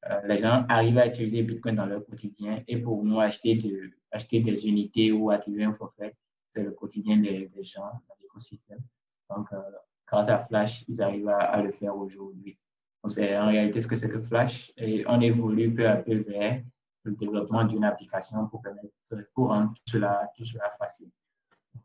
euh, 0.09 0.21
les 0.27 0.39
gens 0.39 0.65
arrivent 0.67 0.97
à 0.97 1.07
utiliser 1.07 1.43
Bitcoin 1.43 1.75
dans 1.75 1.85
leur 1.85 2.05
quotidien 2.05 2.61
et 2.67 2.77
pour 2.77 3.03
nous, 3.03 3.19
acheter, 3.19 3.55
de, 3.55 3.91
acheter 4.11 4.41
des 4.41 4.67
unités 4.67 5.11
ou 5.11 5.29
activer 5.29 5.63
un 5.63 5.73
forfait, 5.73 6.15
c'est 6.49 6.63
le 6.63 6.71
quotidien 6.71 7.17
des, 7.17 7.49
gens 7.61 7.81
dans 7.81 8.15
l'écosystème. 8.21 8.81
Donc, 9.29 9.51
euh, 9.53 9.61
grâce 10.07 10.29
à 10.29 10.39
Flash, 10.39 10.83
ils 10.87 11.01
arrivent 11.01 11.29
à, 11.29 11.61
le 11.61 11.71
faire 11.71 11.95
aujourd'hui. 11.95 12.57
C'est 13.05 13.37
en 13.37 13.47
réalité 13.47 13.81
ce 13.81 13.87
que 13.87 13.95
c'est 13.95 14.09
que 14.09 14.21
Flash 14.21 14.71
et 14.77 15.03
on 15.07 15.19
évolue 15.19 15.73
peu 15.73 15.87
à 15.87 15.97
peu 15.97 16.15
vers 16.15 16.61
le 17.03 17.11
développement 17.11 17.65
d'une 17.65 17.83
application 17.83 18.47
pour 18.47 18.61
permettre, 18.61 18.87
pour 19.33 19.49
rendre 19.49 19.73
tout 19.73 19.81
cela, 19.91 20.29
tout 20.37 20.45
cela 20.45 20.69
facile. 20.77 21.09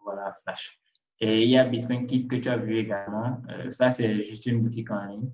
Voilà, 0.00 0.32
Flash. 0.44 0.78
Et 1.20 1.42
il 1.42 1.50
y 1.50 1.58
a 1.58 1.64
Bitcoin 1.64 2.06
Kit 2.06 2.28
que 2.28 2.36
tu 2.36 2.48
as 2.48 2.56
vu 2.56 2.76
également. 2.76 3.40
Euh, 3.50 3.70
ça, 3.70 3.90
c'est 3.90 4.22
juste 4.22 4.46
une 4.46 4.62
boutique 4.62 4.90
en 4.90 5.04
ligne 5.06 5.30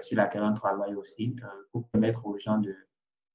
sur 0.00 0.16
laquelle 0.16 0.42
on 0.42 0.54
travaille 0.54 0.94
aussi 0.94 1.36
euh, 1.42 1.46
pour 1.72 1.88
permettre 1.88 2.26
aux 2.26 2.38
gens 2.38 2.58
de, 2.58 2.74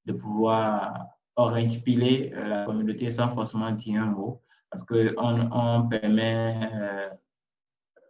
de 0.06 0.14
pouvoir 0.14 1.08
orange 1.36 1.82
piler 1.84 2.32
euh, 2.36 2.48
la 2.48 2.66
communauté 2.66 3.10
sans 3.10 3.30
forcément 3.30 3.72
dire 3.72 4.02
un 4.02 4.08
mot 4.08 4.42
parce 4.70 4.84
qu'on 4.84 5.50
on 5.52 5.88
permet 5.90 6.70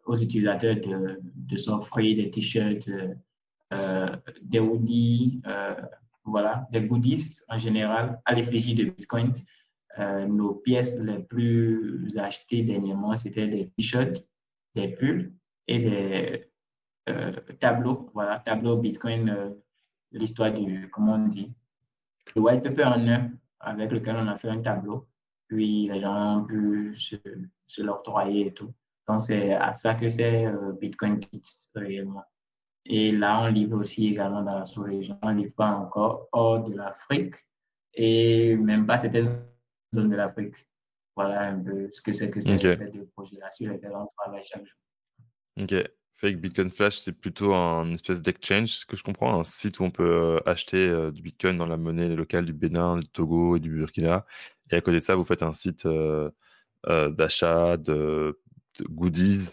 aux 0.05 0.15
utilisateurs 0.15 0.75
de, 0.75 1.19
de 1.23 1.57
s'offrir 1.57 2.15
des 2.15 2.29
t-shirts, 2.29 2.87
des 4.43 4.59
hoodies, 4.59 5.41
voilà, 6.23 6.67
des 6.71 6.81
goodies 6.81 7.39
en 7.49 7.57
général 7.57 8.21
à 8.25 8.35
l'effigie 8.35 8.75
de 8.75 8.83
Bitcoin. 8.83 9.33
nos 9.97 10.53
pièces 10.53 10.95
les 10.99 11.17
plus 11.17 12.15
achetées 12.15 12.61
dernièrement, 12.61 13.15
c'était 13.15 13.47
des 13.47 13.71
t-shirts, 13.71 14.23
des 14.75 14.89
pulls 14.89 15.33
et 15.67 15.79
des, 15.79 15.89
euh, 15.89 16.37
tableau, 17.59 18.09
voilà, 18.13 18.39
tableau 18.39 18.77
Bitcoin, 18.77 19.29
euh, 19.29 19.49
l'histoire 20.11 20.53
du, 20.53 20.89
comment 20.91 21.15
on 21.15 21.27
dit, 21.27 21.51
le 22.35 22.41
white 22.41 22.63
paper 22.63 22.85
en 22.85 23.07
un 23.07 23.31
avec 23.59 23.91
lequel 23.91 24.15
on 24.15 24.27
a 24.27 24.37
fait 24.37 24.49
un 24.49 24.61
tableau, 24.61 25.07
puis 25.47 25.87
les 25.87 25.99
gens 25.99 26.39
ont 26.39 26.45
pu 26.45 26.95
se, 26.95 27.15
se 27.67 27.81
l'octroyer 27.81 28.47
et 28.47 28.53
tout. 28.53 28.73
Donc, 29.07 29.21
c'est 29.21 29.53
à 29.53 29.73
ça 29.73 29.95
que 29.95 30.09
c'est 30.09 30.45
euh, 30.45 30.71
Bitcoin 30.73 31.19
Kits 31.19 31.69
réellement. 31.75 32.23
Et 32.85 33.11
là, 33.11 33.43
on 33.43 33.47
livre 33.47 33.79
aussi 33.79 34.07
également 34.07 34.41
dans 34.41 34.57
la 34.57 34.65
sous-région. 34.65 35.17
On 35.21 35.31
ne 35.31 35.41
livre 35.41 35.55
pas 35.55 35.69
encore 35.69 36.27
hors 36.31 36.63
de 36.63 36.75
l'Afrique 36.75 37.35
et 37.93 38.55
même 38.55 38.85
pas 38.85 38.97
certaines 38.97 39.43
zones 39.93 40.09
de 40.09 40.15
l'Afrique. 40.15 40.55
Voilà 41.15 41.49
un 41.49 41.59
peu 41.59 41.89
ce 41.91 42.01
que 42.01 42.13
c'est 42.13 42.31
que 42.31 42.39
c'est 42.39 42.55
okay. 42.55 42.75
ces 42.75 42.89
deux 42.89 43.05
projets-là 43.05 43.51
sur 43.51 43.69
lesquels 43.69 43.93
on 43.93 44.07
travaille 44.07 44.43
chaque 44.43 44.65
jour. 44.65 44.79
Ok. 45.59 45.75
Fait 46.17 46.33
que 46.33 46.37
Bitcoin 46.37 46.69
Flash, 46.69 46.99
c'est 46.99 47.13
plutôt 47.13 47.55
un 47.55 47.93
espèce 47.93 48.21
d'exchange, 48.21 48.67
ce 48.67 48.85
que 48.85 48.95
je 48.95 49.03
comprends, 49.03 49.39
un 49.39 49.43
site 49.43 49.79
où 49.79 49.83
on 49.83 49.89
peut 49.91 50.03
euh, 50.03 50.39
acheter 50.45 50.77
euh, 50.77 51.09
du 51.09 51.23
Bitcoin 51.23 51.57
dans 51.57 51.65
la 51.65 51.77
monnaie 51.77 52.09
locale 52.09 52.45
du 52.45 52.53
Bénin, 52.53 52.97
du 52.97 53.07
Togo 53.07 53.55
et 53.55 53.59
du 53.59 53.71
Burkina. 53.71 54.25
Et 54.69 54.75
à 54.75 54.81
côté 54.81 54.97
de 54.97 55.03
ça, 55.03 55.15
vous 55.15 55.25
faites 55.25 55.41
un 55.41 55.53
site 55.53 55.87
euh, 55.87 56.29
d'achat 56.85 57.77
de, 57.77 58.39
goodies 58.81 59.49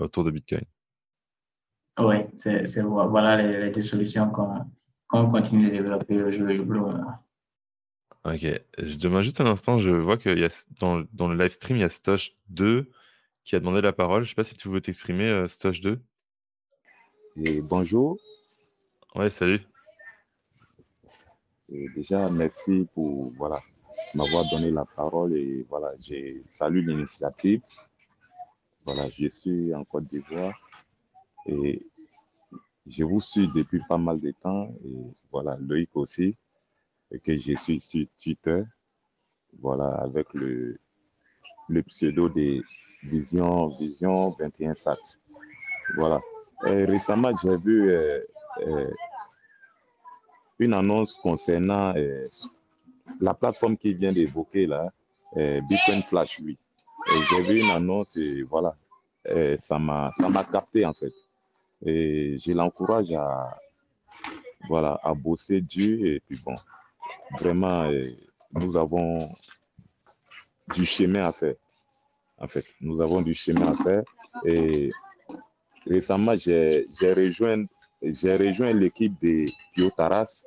autour 0.00 0.24
de 0.24 0.30
Bitcoin. 0.30 0.64
Oui, 1.98 2.16
c'est, 2.36 2.82
voilà 2.82 3.42
les, 3.42 3.70
deux 3.70 3.82
solutions 3.82 4.30
qu'on, 4.30 5.28
continue 5.28 5.66
de 5.66 5.70
développer 5.70 6.22
au 6.22 6.30
jour 6.30 6.48
Ok, 8.24 8.44
je 8.78 8.96
demande 8.96 9.22
juste 9.22 9.40
un 9.40 9.46
instant, 9.46 9.78
je 9.78 9.90
vois 9.90 10.16
que 10.18 10.30
y 10.30 10.44
a, 10.44 10.64
dans, 10.80 11.04
dans, 11.12 11.28
le 11.28 11.36
live 11.36 11.52
stream, 11.52 11.76
il 11.76 11.80
y 11.80 11.84
a 11.84 11.88
Stosh 11.88 12.34
2 12.48 12.90
qui 13.46 13.54
a 13.54 13.60
demandé 13.60 13.80
la 13.80 13.92
parole. 13.92 14.24
Je 14.24 14.26
ne 14.26 14.28
sais 14.30 14.34
pas 14.34 14.44
si 14.44 14.56
tu 14.56 14.68
veux 14.68 14.80
t'exprimer, 14.80 15.28
euh, 15.28 15.48
Stoche 15.48 15.80
2. 15.80 15.98
Et 17.36 17.62
bonjour. 17.62 18.18
Ouais, 19.14 19.30
salut. 19.30 19.60
déjà, 21.68 22.28
merci 22.28 22.86
pour 22.92 23.32
voilà, 23.34 23.62
m'avoir 24.14 24.50
donné 24.50 24.70
la 24.70 24.84
parole 24.84 25.34
et 25.34 25.64
voilà, 25.68 25.92
j'ai 26.00 26.42
salué 26.44 26.82
l'initiative. 26.82 27.62
Voilà, 28.84 29.08
je 29.10 29.28
suis 29.28 29.72
en 29.74 29.84
Côte 29.84 30.08
d'Ivoire 30.08 30.60
et 31.46 31.86
je 32.86 33.04
vous 33.04 33.20
suis 33.20 33.48
depuis 33.48 33.80
pas 33.88 33.98
mal 33.98 34.20
de 34.20 34.32
temps 34.32 34.74
et 34.84 34.96
voilà, 35.30 35.56
Loïc 35.60 35.90
aussi, 35.94 36.36
et 37.12 37.20
que 37.20 37.38
je 37.38 37.54
suis 37.56 37.80
sur 37.80 38.06
Twitter, 38.20 38.64
voilà, 39.60 39.88
avec 40.02 40.34
le 40.34 40.80
le 41.68 41.82
pseudo 41.82 42.28
de 42.28 42.60
Vision, 43.10 43.68
Vision 43.68 44.34
21 44.38 44.74
Sat. 44.74 44.96
Voilà. 45.96 46.18
récemment, 46.62 47.32
j'ai 47.42 47.56
vu 47.56 47.90
euh, 47.90 48.20
euh, 48.66 48.90
une 50.58 50.74
annonce 50.74 51.14
concernant 51.14 51.94
euh, 51.96 52.28
la 53.20 53.34
plateforme 53.34 53.76
qui 53.76 53.94
vient 53.94 54.12
d'évoquer 54.12 54.66
là, 54.66 54.90
Bitcoin 55.34 56.02
Flash, 56.02 56.40
oui. 56.42 56.56
J'ai 57.30 57.42
vu 57.42 57.60
une 57.60 57.70
annonce 57.70 58.16
et 58.16 58.42
voilà, 58.42 58.74
ça 59.60 59.78
m'a 59.78 60.10
capté 60.50 60.84
en 60.86 60.94
fait. 60.94 61.12
Et 61.84 62.38
je 62.38 62.52
l'encourage 62.52 63.12
à, 63.12 63.56
voilà, 64.66 64.98
à 65.02 65.12
bosser 65.14 65.60
dur 65.60 66.06
et 66.06 66.22
puis 66.26 66.40
bon, 66.42 66.54
vraiment, 67.38 67.88
nous 68.54 68.76
avons 68.76 69.18
du 70.74 70.84
chemin 70.84 71.26
à 71.26 71.32
faire. 71.32 71.54
En 72.38 72.48
fait, 72.48 72.64
nous 72.80 73.00
avons 73.00 73.22
du 73.22 73.34
chemin 73.34 73.72
à 73.72 73.82
faire. 73.82 74.02
Et 74.44 74.90
récemment, 75.86 76.36
j'ai 76.36 76.86
rejoint, 77.00 77.64
rejoint 78.02 78.72
l'équipe 78.72 79.14
de 79.22 79.46
Pio 79.74 79.90
Taras, 79.90 80.44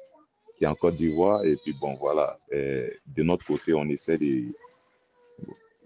qui 0.57 0.65
est 0.65 0.67
en 0.67 0.75
Côte 0.75 0.95
d'Ivoire. 0.95 1.43
Et 1.45 1.55
puis, 1.55 1.73
bon, 1.79 1.95
voilà, 1.95 2.37
de 2.51 3.23
notre 3.23 3.45
côté, 3.45 3.73
on 3.73 3.85
essaie 3.89 4.17
de, 4.17 4.53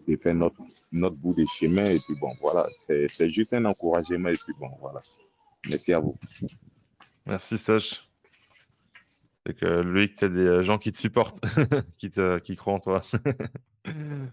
de 0.08 0.16
faire 0.18 0.36
notre, 0.36 0.62
notre 0.92 1.16
bout 1.16 1.36
de 1.36 1.46
chemin. 1.58 1.86
Et 1.86 2.00
puis, 2.00 2.16
bon, 2.20 2.32
voilà, 2.42 2.68
c'est 3.08 3.30
juste 3.30 3.54
un 3.54 3.66
encouragement. 3.66 4.30
Et 4.30 4.36
puis, 4.36 4.54
bon, 4.60 4.70
voilà. 4.82 5.00
Merci 5.70 5.94
à 5.94 6.00
vous. 6.00 6.18
Merci, 7.26 7.58
Sage. 7.58 8.02
que 9.46 9.66
Loïc, 9.66 10.16
tu 10.16 10.26
as 10.26 10.30
des 10.30 10.64
gens 10.64 10.78
qui 10.78 10.92
te 10.92 10.98
supportent, 10.98 11.42
qui, 11.98 12.10
te, 12.10 12.40
qui 12.40 12.58
croient 12.58 12.74
en 12.74 12.80
toi. 12.80 13.02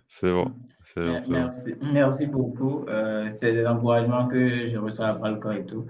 c'est 0.09 0.31
bon. 0.31 0.53
Merci, 0.97 1.75
merci 1.81 2.27
beaucoup. 2.27 2.87
c'est 3.31 3.53
des 3.53 3.67
encouragements 3.67 4.29
que 4.29 4.67
je 4.67 4.79
reçois 4.79 5.09
après 5.09 5.31
le 5.31 5.37
corps 5.37 5.53
et 5.53 5.67
tout. 5.67 5.87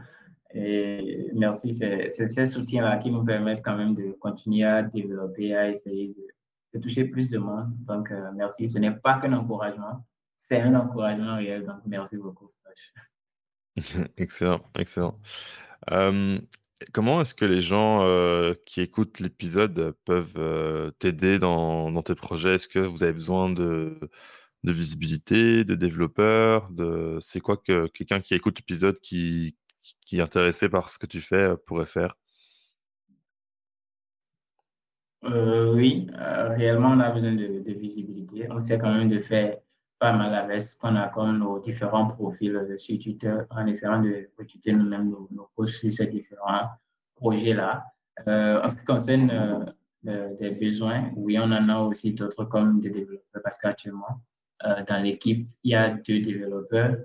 Et 0.52 1.30
merci, 1.34 1.72
c'est 1.72 2.11
ces 2.11 2.46
soutiens-là 2.46 2.98
qui 2.98 3.11
nous 3.11 3.24
permettent 3.24 3.64
quand 3.64 3.76
même 3.76 3.94
de 3.94 4.12
continuer 4.12 4.64
à 4.64 4.82
développer, 4.82 5.54
à 5.54 5.68
essayer 5.68 6.12
de, 6.74 6.80
toucher 6.80 7.04
plus 7.04 7.30
de 7.30 7.38
monde. 7.38 7.72
Donc, 7.86 8.11
euh, 8.11 8.30
merci. 8.34 8.68
Ce 8.68 8.78
n'est 8.78 8.90
pas 8.90 9.18
qu'un 9.18 9.32
encouragement, 9.32 10.04
c'est 10.34 10.61
un 10.61 10.74
encouragement 10.74 11.36
réel. 11.36 11.64
Donc, 11.66 11.80
merci 11.86 12.16
beaucoup, 12.16 12.48
excellent, 14.16 14.61
excellent. 14.76 15.16
Euh, 15.92 16.38
comment 16.92 17.20
est-ce 17.20 17.34
que 17.34 17.44
les 17.44 17.60
gens 17.60 18.04
qui 18.66 18.80
écoutent 18.80 19.20
l'épisode 19.20 19.94
peuvent 20.04 20.92
t'aider 20.98 21.38
dans, 21.38 21.90
dans, 21.90 22.02
tes 22.02 22.14
projets? 22.14 22.54
Est-ce 22.54 22.68
que 22.68 22.78
vous 22.78 23.02
avez 23.02 23.12
besoin 23.12 23.50
de, 23.50 23.98
de 24.64 24.72
visibilité, 24.72 25.64
de 25.64 25.74
développeurs 25.74 26.70
de... 26.70 27.18
C'est 27.20 27.40
quoi 27.40 27.56
que 27.56 27.86
quelqu'un 27.88 28.20
qui 28.20 28.34
écoute 28.34 28.58
l'épisode 28.58 28.98
qui, 29.00 29.56
qui 30.06 30.18
est 30.18 30.22
intéressé 30.22 30.68
par 30.68 30.88
ce 30.90 30.98
que 30.98 31.06
tu 31.06 31.20
fais 31.20 31.54
pourrait 31.66 31.86
faire? 31.86 32.16
Euh, 35.24 35.72
Oui, 35.74 36.08
euh, 36.18 36.48
réellement, 36.56 36.90
on 36.90 37.00
a 37.00 37.10
besoin 37.10 37.32
de, 37.32 37.72
visibilité. 37.72 38.46
On 38.50 38.60
sait 38.60 38.78
quand 38.78 38.92
même 38.92 39.08
de 39.08 39.18
faire 39.18 39.58
pas 40.01 40.12
mal 40.12 40.34
avec 40.34 40.62
ce 40.62 40.76
qu'on 40.76 40.96
a 40.96 41.09
comme 41.09 41.38
nos 41.38 41.61
différents 41.61 42.09
profils 42.09 42.59
sur 42.78 42.98
Twitter 42.98 43.36
en 43.51 43.66
essayant 43.66 44.03
de 44.03 44.30
recruter 44.38 44.72
nous-mêmes 44.72 45.11
nos, 45.11 45.28
nos, 45.30 45.66
sur 45.66 45.92
ces 45.92 46.07
différents 46.07 46.70
projets-là. 47.14 47.84
en 48.26 48.68
ce 48.68 48.76
qui 48.76 48.84
concerne 48.84 49.74
des 50.03 50.51
besoins, 50.59 51.11
oui, 51.16 51.38
on 51.38 51.53
en 51.53 51.68
a 51.68 51.78
aussi 51.80 52.12
d'autres 52.14 52.44
comme 52.44 52.80
des 52.80 52.90
développeurs 52.90 53.42
parce 53.44 53.59
qu'actuellement, 53.59 54.20
dans 54.88 55.03
l'équipe, 55.03 55.48
il 55.62 55.72
y 55.72 55.74
a 55.74 55.90
deux 55.90 56.20
développeurs 56.20 56.96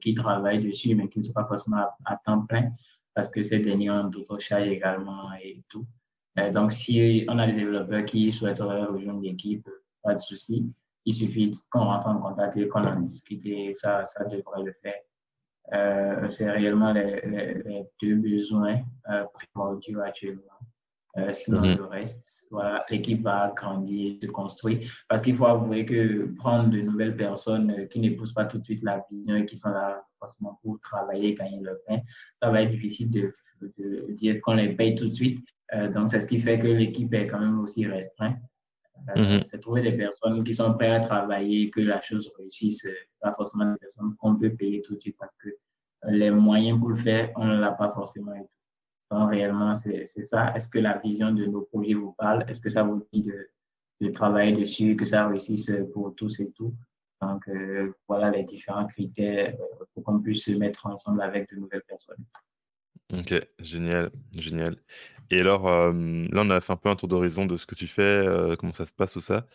qui 0.00 0.14
travaillent 0.14 0.60
dessus, 0.60 0.94
mais 0.94 1.08
qui 1.08 1.18
ne 1.18 1.24
sont 1.24 1.32
pas 1.32 1.46
forcément 1.46 1.88
à, 2.04 2.16
temps 2.16 2.42
plein 2.42 2.70
parce 3.14 3.28
que 3.28 3.42
ces 3.42 3.58
derniers 3.58 3.90
ont 3.90 4.04
d'autres 4.04 4.38
charges 4.38 4.68
également 4.68 5.32
et 5.42 5.62
tout. 5.68 5.86
Euh, 6.38 6.50
donc, 6.50 6.72
si 6.72 7.24
on 7.28 7.38
a 7.38 7.46
des 7.46 7.54
développeurs 7.54 8.04
qui 8.04 8.30
souhaiteraient 8.30 8.84
rejoindre 8.84 9.22
l'équipe, 9.22 9.68
pas 10.02 10.14
de 10.14 10.20
souci. 10.20 10.70
Il 11.06 11.14
suffit 11.14 11.52
qu'on 11.70 11.84
rentre 11.84 12.08
en 12.08 12.18
contact 12.18 12.56
et 12.56 12.68
qu'on 12.68 12.84
en 12.84 13.00
discute 13.00 13.46
et 13.46 13.72
ça, 13.74 14.04
ça 14.04 14.24
devrait 14.24 14.64
le 14.64 14.72
faire. 14.82 15.00
Euh, 15.72 16.28
c'est 16.28 16.50
réellement 16.50 16.92
les, 16.92 17.20
les, 17.64 17.84
deux 18.00 18.16
besoins 18.16 18.80
euh, 19.10 19.24
primordiaux 19.32 20.00
actuellement. 20.00 20.42
Euh, 21.16 21.32
sinon, 21.32 21.62
mhm. 21.62 21.78
le 21.78 21.84
reste, 21.84 22.46
voilà, 22.50 22.84
l'équipe 22.90 23.22
va 23.22 23.52
grandir, 23.56 24.16
se 24.22 24.26
construire. 24.28 24.88
Parce 25.08 25.22
qu'il 25.22 25.34
faut 25.34 25.46
avouer 25.46 25.86
que 25.86 26.26
prendre 26.36 26.70
de 26.70 26.80
nouvelles 26.82 27.16
personnes 27.16 27.88
qui 27.88 28.00
n'épousent 28.00 28.34
pas 28.34 28.44
tout 28.44 28.58
de 28.58 28.64
suite 28.64 28.82
la 28.82 29.04
vision 29.10 29.36
et 29.36 29.46
qui 29.46 29.56
sont 29.56 29.70
là 29.70 30.04
forcément 30.18 30.58
pour 30.62 30.78
travailler, 30.80 31.34
gagner 31.34 31.60
leur 31.60 31.76
pain, 31.86 32.00
ça 32.42 32.50
va 32.50 32.62
être 32.62 32.70
difficile 32.70 33.10
de, 33.10 33.32
de 33.78 34.12
dire 34.12 34.40
qu'on 34.42 34.54
les 34.54 34.74
paye 34.74 34.94
tout 34.94 35.08
de 35.08 35.14
suite. 35.14 35.44
Donc, 35.94 36.10
c'est 36.10 36.20
ce 36.20 36.26
qui 36.26 36.38
fait 36.38 36.58
que 36.58 36.68
l'équipe 36.68 37.12
est 37.12 37.26
quand 37.26 37.40
même 37.40 37.58
aussi 37.60 37.86
restreinte. 37.86 38.36
Mhm. 39.14 39.44
C'est 39.44 39.60
trouver 39.60 39.82
des 39.82 39.92
personnes 39.92 40.42
qui 40.42 40.54
sont 40.54 40.72
prêtes 40.74 40.92
à 40.92 41.00
travailler, 41.00 41.70
que 41.70 41.80
la 41.80 42.00
chose 42.00 42.30
réussisse, 42.38 42.86
pas 43.20 43.32
forcément 43.32 43.72
des 43.72 43.78
personnes 43.78 44.14
qu'on 44.16 44.36
peut 44.36 44.50
payer 44.50 44.82
tout 44.82 44.94
de 44.94 45.00
suite 45.00 45.16
parce 45.18 45.34
que 45.42 45.50
les 46.08 46.30
moyens 46.30 46.78
pour 46.78 46.90
le 46.90 46.96
faire, 46.96 47.30
on 47.36 47.46
ne 47.46 47.58
l'a 47.58 47.72
pas 47.72 47.90
forcément 47.90 48.34
et 48.34 48.40
tout. 48.40 48.50
Donc, 49.10 49.30
réellement, 49.30 49.74
c'est 49.76 50.04
ça. 50.06 50.52
Est-ce 50.54 50.68
que 50.68 50.78
la 50.78 50.98
vision 50.98 51.32
de 51.32 51.46
nos 51.46 51.62
projets 51.62 51.94
vous 51.94 52.12
parle? 52.12 52.44
Est-ce 52.48 52.60
que 52.60 52.68
ça 52.68 52.82
vous 52.82 53.06
dit 53.12 53.22
de, 53.22 53.48
de, 54.00 54.10
travailler 54.10 54.52
dessus, 54.52 54.96
que 54.96 55.04
ça 55.04 55.28
réussisse 55.28 55.72
pour 55.92 56.14
tous 56.16 56.40
et 56.40 56.50
tout? 56.50 56.74
Donc, 57.22 57.48
euh, 57.48 57.92
voilà 58.08 58.30
les 58.30 58.42
différents 58.42 58.86
critères 58.86 59.54
euh, 59.54 59.84
pour 59.94 60.02
qu'on 60.02 60.20
puisse 60.20 60.44
se 60.44 60.50
mettre 60.50 60.86
ensemble 60.86 61.22
avec 61.22 61.48
de 61.50 61.56
nouvelles 61.56 61.84
personnes. 61.86 62.24
Ok, 63.12 63.34
génial, 63.60 64.10
génial. 64.38 64.76
Et 65.30 65.40
alors, 65.40 65.68
là, 65.68 66.42
on 66.42 66.50
a 66.50 66.60
fait 66.60 66.72
un 66.72 66.76
peu 66.76 66.88
un 66.88 66.96
tour 66.96 67.08
d'horizon 67.08 67.46
de 67.46 67.56
ce 67.56 67.66
que 67.66 67.74
tu 67.74 67.86
fais, 67.86 68.24
comment 68.58 68.72
ça 68.72 68.86
se 68.86 68.92
passe, 68.92 69.12
tout 69.12 69.20
ça. 69.20 69.46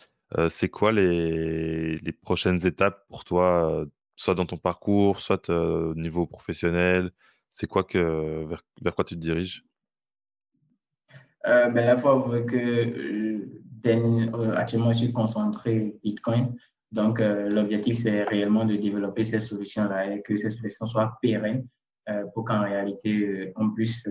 c'est 0.49 0.70
quoi 0.70 0.91
les, 0.91 1.99
prochaines 2.22 2.66
étapes 2.66 3.06
pour 3.08 3.24
toi, 3.24 3.86
soit 4.16 4.36
dans 4.36 4.45
ton 4.45 4.58
parcours, 4.58 5.22
soit 5.22 5.49
au 5.49 5.95
niveau 5.95 6.26
professionnel? 6.28 7.12
c'est 7.52 7.68
quoi 7.68 7.84
que 7.84 8.45
vers, 8.82 8.95
quoi 8.95 9.04
tu 9.04 9.16
te 9.16 9.20
diriges? 9.20 9.64
Euh, 11.45 11.70
ben, 11.70 11.86
La 11.86 11.97
fois 11.97 12.24
que 12.43 12.56
euh, 12.56 13.62
euh, 13.86 14.56
actuellement 14.56 14.93
je 14.93 14.99
suis 14.99 15.14
concentré 15.14 15.95
Bitcoin, 16.04 16.56
donc 16.91 17.20
l'objectif 17.20 17.97
c'est 17.97 18.24
réellement 18.24 18.66
de 18.66 18.76
développer 18.76 19.24
ces 19.24 19.39
solutions-là 19.39 20.16
et 20.16 20.22
que 20.22 20.38
ces 20.38 20.49
solutions 20.49 20.86
soient 20.86 21.18
pérennes 21.22 21.68
pour 22.34 22.45
qu'en 22.45 22.62
réalité 22.62 23.54
on 23.56 23.70
puisse 23.72 24.08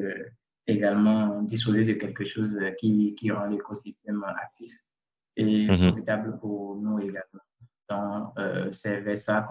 également 0.66 1.43
disposer 1.43 1.84
de 1.84 1.95
quelque 1.95 2.24
chose 2.24 2.59
qui, 2.78 3.14
qui 3.14 3.30
rend 3.30 3.47
l'écosystème 3.47 4.24
actif 4.24 4.72
et 5.36 5.68
mhm. 5.68 5.88
profitable 5.88 6.38
pour 6.38 6.76
nous 6.76 6.99
également. 7.01 7.45
Donc, 7.88 8.34
c'est 8.72 9.01
vers 9.01 9.18
ça 9.18 9.47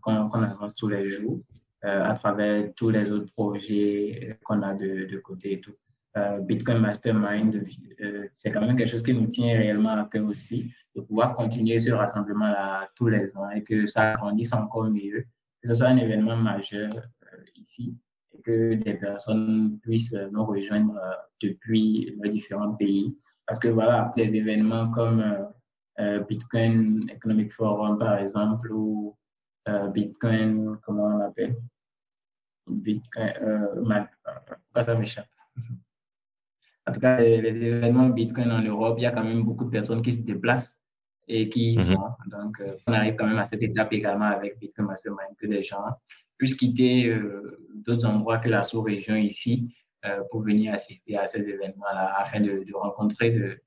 qu'on 0.00 0.42
avance 0.42 0.74
tous 0.74 0.88
les 0.88 1.08
jours. 1.08 1.40
Euh, 1.86 2.02
à 2.02 2.14
travers 2.14 2.72
tous 2.74 2.88
les 2.88 3.12
autres 3.12 3.32
projets 3.34 4.38
qu'on 4.42 4.62
a 4.62 4.74
de, 4.74 5.04
de, 5.04 5.18
côté 5.18 5.52
et 5.52 5.60
tout. 5.60 5.74
Euh, 6.16 6.40
Bitcoin 6.40 6.78
Mastermind, 6.78 7.62
euh, 8.00 8.24
c'est 8.32 8.50
quand 8.50 8.62
même 8.62 8.76
quelque 8.76 8.88
chose 8.88 9.02
qui 9.02 9.12
nous 9.12 9.26
tient 9.26 9.56
réellement 9.56 9.90
à 9.90 10.08
cœur 10.10 10.26
aussi, 10.26 10.72
de 10.96 11.02
pouvoir 11.02 11.34
continuer 11.34 11.78
ce 11.78 11.90
rassemblement-là 11.90 12.88
tous 12.96 13.08
les 13.08 13.36
ans 13.36 13.50
et 13.50 13.62
que 13.62 13.86
ça 13.86 14.14
grandisse 14.14 14.54
encore 14.54 14.90
mieux, 14.90 15.26
que 15.62 15.68
ce 15.68 15.74
soit 15.74 15.88
un 15.88 15.98
événement 15.98 16.36
majeur 16.36 16.90
ici 17.56 17.96
et 18.34 18.42
que 18.42 18.74
des 18.74 18.94
personnes 18.94 19.78
puissent 19.80 20.16
nous 20.32 20.44
rejoindre 20.44 21.00
depuis 21.42 22.14
les 22.22 22.28
différents 22.28 22.74
pays. 22.74 23.16
Parce 23.46 23.58
que 23.58 23.68
voilà, 23.68 24.12
les 24.16 24.34
événements 24.34 24.90
comme 24.90 25.48
Bitcoin 26.28 27.08
Economic 27.08 27.52
Forum, 27.52 27.98
par 27.98 28.18
exemple, 28.18 28.72
ou 28.72 29.16
Bitcoin, 29.94 30.78
comment 30.82 31.04
on 31.04 31.18
l'appelle? 31.18 31.56
Bitcoin, 32.66 33.30
euh, 33.42 34.06
euh 34.76 34.82
ça 34.82 34.94
m'échappe? 34.94 35.26
En 36.86 36.92
tout 36.92 37.00
cas, 37.00 37.20
les, 37.20 37.48
événements 37.48 38.08
Bitcoin 38.10 38.50
en 38.50 38.62
Europe, 38.62 38.96
il 38.98 39.02
y 39.02 39.06
a 39.06 39.10
quand 39.10 39.24
même 39.24 39.42
beaucoup 39.42 39.64
de 39.64 39.70
personnes 39.70 40.02
qui 40.02 40.12
se 40.12 40.20
déplacent 40.20 40.78
et 41.26 41.48
qui 41.48 41.76
vont. 41.76 42.10
Donc, 42.26 42.60
euh, 42.60 42.76
on 42.86 42.92
arrive 42.92 43.16
quand 43.16 43.26
même 43.26 43.38
à 43.38 43.44
cette 43.44 43.62
étape 43.62 43.92
également 43.92 44.26
avec 44.26 44.58
Bitcoin 44.58 44.86
Mastermind 44.86 45.36
que 45.36 45.46
des 45.46 45.62
gens 45.62 45.84
puissent 46.38 46.54
quitter 46.54 47.08
euh, 47.08 47.58
d'autres 47.74 48.06
endroits 48.06 48.38
que 48.38 48.48
la 48.48 48.62
sous-région 48.62 49.16
ici 49.16 49.74
pour 50.30 50.42
venir 50.42 50.72
assister 50.72 51.16
à 51.18 51.26
ces 51.26 51.40
événements-là 51.40 52.14
afin 52.20 52.38
de, 52.38 52.62
de 52.62 52.74
rencontrer 52.74 53.32
de, 53.32 53.60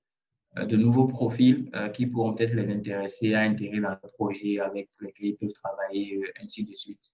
de, 0.63 0.77
nouveaux 0.77 1.05
profils 1.05 1.69
qui 1.93 2.07
pourront 2.07 2.33
peut-être 2.33 2.53
les 2.53 2.73
intéresser 2.73 3.33
à 3.33 3.41
intégrer 3.41 3.81
dans 3.81 3.89
le 3.89 4.09
projet 4.13 4.57
avec 4.61 4.87
lesquels 5.01 5.27
ils 5.27 5.35
peuvent 5.35 5.51
travailler, 5.51 6.21
ainsi 6.41 6.63
de 6.63 6.73
suite. 6.75 7.13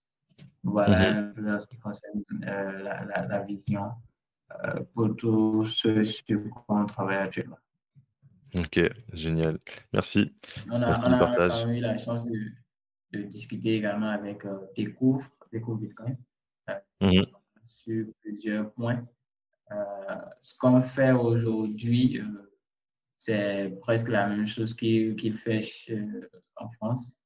Voilà 0.64 1.12
mhm. 1.12 1.18
un 1.18 1.24
peu 1.32 1.60
ce 1.60 1.68
qui 1.68 1.78
concerne 1.78 2.24
euh, 2.44 2.84
la, 2.84 3.28
la, 3.28 3.42
vision 3.42 3.92
euh, 4.64 4.82
pour 4.94 5.16
tous 5.16 5.66
ceux 5.66 6.04
sur 6.04 6.42
quoi 6.50 6.82
on 6.82 6.86
travaille 6.86 7.18
actuellement. 7.18 7.58
Ok, 8.56 8.80
génial. 9.14 9.60
Merci. 9.94 10.34
On 10.70 10.82
a, 10.82 10.88
Merci 10.88 11.06
on 11.08 11.70
a 11.70 11.78
eu 11.78 11.82
la 11.82 11.98
chance 11.98 12.26
de, 12.26 12.38
de 13.14 13.24
discuter 13.24 13.76
également 13.76 14.10
avec 14.10 14.46
euh, 14.46 14.58
Découvre, 14.76 15.30
Découvre 15.52 15.80
Bitcoin, 15.80 16.18
mhm. 17.02 17.26
sur 17.66 18.06
plusieurs 18.22 18.72
points. 18.74 19.06
ce 20.42 20.58
qu'on 20.58 20.82
fait 20.82 21.12
aujourd'hui, 21.12 22.22
c'est 23.18 23.78
presque 23.82 24.10
la 24.10 24.28
même 24.28 24.48
chose 24.48 24.74
qu'il 24.74 25.34
fait 25.34 25.68
en 26.58 26.70
France. 26.70 27.20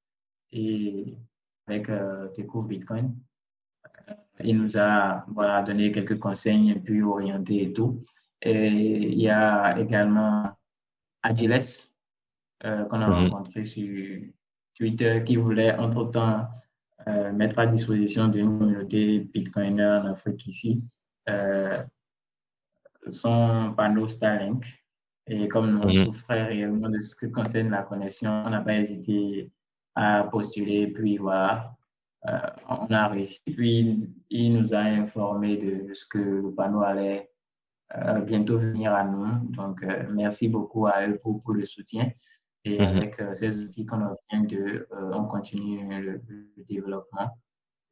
Et 0.52 1.18
avec 1.70 1.90
euh, 1.90 2.30
Découvre 2.36 2.68
Bitcoin. 2.68 3.16
Euh, 4.10 4.14
il 4.44 4.58
nous 4.58 4.78
a 4.78 5.26
voilà, 5.28 5.62
donné 5.62 5.92
quelques 5.92 6.18
conseils 6.18 6.74
plus 6.80 7.04
orientés 7.04 7.64
et 7.64 7.74
tout. 7.74 8.04
Et 8.42 8.68
il 8.68 9.20
y 9.20 9.30
a 9.30 9.80
également 9.80 10.52
Agiles 11.22 11.60
euh, 12.66 12.86
qu'on 12.86 13.02
a 13.02 13.08
mhm. 13.08 13.14
rencontré 13.14 13.64
sur 13.64 14.22
Twitter 14.76 15.24
qui 15.26 15.36
voulait 15.36 15.76
entre-temps 15.76 16.48
mettre 17.34 17.60
à 17.60 17.66
disposition 17.66 18.28
d'une 18.28 18.60
communauté 18.60 19.20
Bitcoiner 19.20 20.02
en 20.04 20.06
Afrique 20.08 20.48
ici 20.48 20.84
son 23.12 23.74
panneau 23.76 24.08
Starlink. 24.08 24.66
Et 25.28 25.48
comme 25.48 25.72
nous 25.72 25.88
mhm. 25.88 26.06
souffrait 26.06 26.44
réellement 26.44 26.90
de 26.90 26.98
ce 27.00 27.16
qui 27.16 27.32
concerne 27.32 27.70
la 27.70 27.84
connexion, 27.84 28.32
on 28.46 28.50
n'a 28.50 28.62
pas 28.62 28.76
hésité 28.76 29.52
à 29.94 30.24
postuler, 30.24 30.88
puis 30.88 31.18
voilà, 31.18 31.76
euh, 32.28 32.40
on 32.68 32.88
a 32.92 33.08
réussi. 33.08 33.40
Puis 33.46 34.10
il 34.30 34.54
nous 34.54 34.74
a 34.74 34.80
informé 34.80 35.58
de 35.58 35.94
ce 35.94 36.06
que 36.06 36.18
le 36.18 36.54
panneau 36.54 36.82
allait 36.82 37.30
bientôt 38.26 38.60
venir 38.60 38.94
à 38.94 39.04
nous. 39.04 39.48
Donc, 39.50 39.84
merci 40.12 40.48
beaucoup 40.48 40.86
à 40.86 41.08
eux 41.08 41.20
pour, 41.24 41.40
pour 41.40 41.54
le 41.54 41.66
soutien. 41.66 42.12
Et 42.70 42.80
mhm. 42.80 42.98
avec 42.98 43.22
ces 43.34 43.58
outils 43.58 43.86
qu'on 43.86 44.06
obtient 44.06 44.44
de, 44.44 44.88
on 44.92 45.26
continue 45.26 45.88
le, 46.02 46.22
le, 46.28 46.64
développement. 46.66 47.38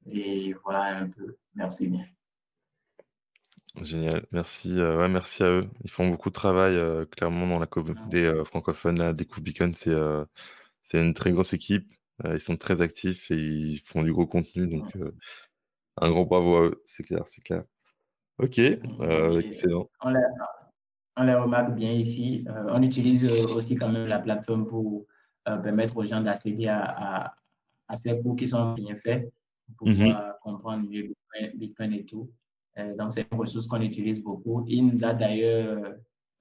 Et 0.09 0.53
voilà 0.63 0.97
un 0.97 1.09
peu. 1.09 1.37
Merci 1.55 1.87
bien. 1.87 2.05
Génial, 3.81 4.25
merci, 4.31 4.73
ouais, 4.73 5.07
merci 5.07 5.43
à 5.43 5.49
eux. 5.49 5.69
Ils 5.83 5.91
font 5.91 6.09
beaucoup 6.09 6.29
de 6.29 6.33
travail, 6.33 6.75
clairement, 7.11 7.47
dans 7.47 7.59
la 7.59 7.67
communauté 7.67 8.31
francophone. 8.45 8.97
La 8.97 9.13
Découvre 9.13 9.41
Beacon, 9.41 9.73
c'est 9.73 9.95
c'est 10.83 10.99
une 10.99 11.13
très 11.13 11.31
grosse 11.31 11.53
équipe. 11.53 11.91
ils 12.25 12.39
sont 12.39 12.57
très 12.57 12.81
actifs 12.81 13.29
et 13.29 13.35
ils 13.35 13.81
font 13.85 14.03
du 14.03 14.13
gros 14.13 14.25
contenu. 14.25 14.67
Donc, 14.67 14.93
un 15.97 16.09
grand 16.09 16.23
bravo 16.25 16.55
à 16.57 16.61
eux, 16.63 16.83
c'est 16.85 17.03
clair, 17.03 17.23
c'est 17.25 17.41
clair. 17.41 17.63
Ok, 18.39 18.59
excellent. 18.59 19.89
On 20.01 20.13
on 21.17 21.23
les, 21.23 21.33
remarque 21.33 21.73
bien 21.75 21.91
ici. 21.91 22.45
on 22.69 22.81
utilise 22.81 23.25
aussi 23.25 23.75
quand 23.75 23.89
même 23.89 24.07
la 24.07 24.19
plateforme 24.19 24.65
pour 24.67 25.05
permettre 25.43 25.97
aux 25.97 26.05
gens 26.05 26.21
d'accéder 26.21 26.67
à, 26.67 27.33
à, 27.87 27.95
ces 27.95 28.19
cours 28.19 28.35
qui 28.35 28.47
sont 28.47 28.73
bien 28.73 28.95
faits 28.95 29.31
pour 29.77 29.87
pouvoir 29.87 30.39
comprendre 30.39 30.87
mieux 30.89 31.13
Bitcoin 31.55 31.93
et 31.93 32.05
tout. 32.05 32.29
Euh, 32.77 32.95
donc, 32.95 33.13
c'est 33.13 33.27
une 33.31 33.37
ressource 33.37 33.67
qu'on 33.67 33.81
utilise 33.81 34.21
beaucoup. 34.21 34.63
Il 34.67 34.87
nous 34.87 35.03
a 35.03 35.13
d'ailleurs 35.13 35.95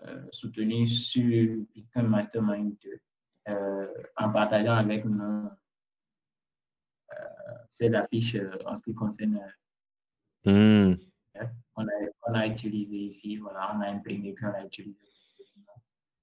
euh, 0.07 0.23
soutenu 0.31 0.87
sur 0.87 1.57
Bitcoin 1.75 2.09
Mastermind 2.09 2.77
euh, 3.49 3.87
en 4.17 4.31
partageant 4.31 4.75
avec 4.75 5.05
nous 5.05 5.49
ces 7.69 7.95
affiches 7.95 8.37
en 8.67 8.77
ce 8.77 8.83
qui 8.83 8.95
concerne 8.95 9.41
mmh. 10.45 10.95
On, 11.77 12.35
a, 12.35 12.47
utilisé 12.47 12.97
ici, 12.97 13.37
voilà, 13.37 13.75
on 13.77 13.81
a 13.81 13.89
imprimé 13.89 14.33
puis 14.33 14.45
on 14.47 14.55
a 14.55 14.65
utilisé. 14.65 14.99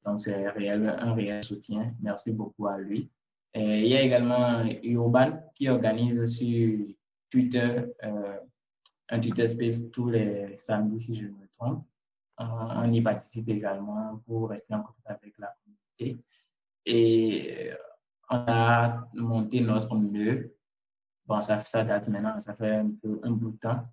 Donc, 0.05 0.19
c'est 0.19 0.45
un 0.45 0.51
réel 0.51 1.43
soutien. 1.43 1.93
Merci 2.01 2.31
beaucoup 2.31 2.67
à 2.67 2.77
lui. 2.77 3.09
Il 3.55 3.87
y 3.87 3.95
a 3.95 4.01
également 4.01 4.63
Urban 4.83 5.39
qui 5.55 5.69
organise 5.69 6.25
sur 6.25 6.79
Twitter 7.29 7.83
un 9.13 9.19
Twitter 9.19 9.47
Space 9.47 9.91
tous 9.91 10.09
les 10.09 10.57
samedis, 10.57 11.01
si 11.01 11.15
je 11.15 11.25
ne 11.25 11.31
me 11.31 11.47
trompe. 11.49 11.85
On 12.37 12.91
y 12.91 13.01
participe 13.01 13.47
également 13.49 14.17
pour 14.25 14.49
rester 14.49 14.73
en 14.73 14.81
contact 14.81 15.21
avec 15.21 15.37
la 15.37 15.55
communauté. 15.63 16.23
Et 16.85 17.71
on 18.29 18.37
a 18.37 19.07
monté 19.13 19.61
notre 19.61 19.95
nœud. 19.95 20.55
Bon, 21.25 21.41
ça, 21.41 21.59
ça 21.63 21.83
date 21.83 22.07
maintenant, 22.09 22.39
ça 22.41 22.55
fait 22.55 22.71
un, 22.71 22.89
peu, 23.01 23.19
un 23.23 23.31
bout 23.31 23.51
de 23.51 23.57
temps. 23.57 23.85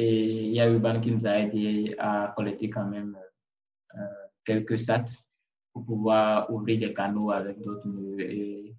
Et 0.00 0.46
il 0.46 0.54
y 0.54 0.60
a 0.60 0.68
Urban 0.70 1.00
qui 1.00 1.10
nous 1.10 1.26
a 1.26 1.40
aidé 1.40 1.96
à 1.98 2.32
collecter 2.36 2.70
quand 2.70 2.84
même 2.84 3.18
euh, 3.96 3.98
quelques 4.44 4.78
sats 4.78 5.04
pour 5.72 5.84
pouvoir 5.84 6.48
ouvrir 6.52 6.78
des 6.78 6.94
canaux 6.94 7.32
avec 7.32 7.60
d'autres 7.60 7.88
et 8.20 8.76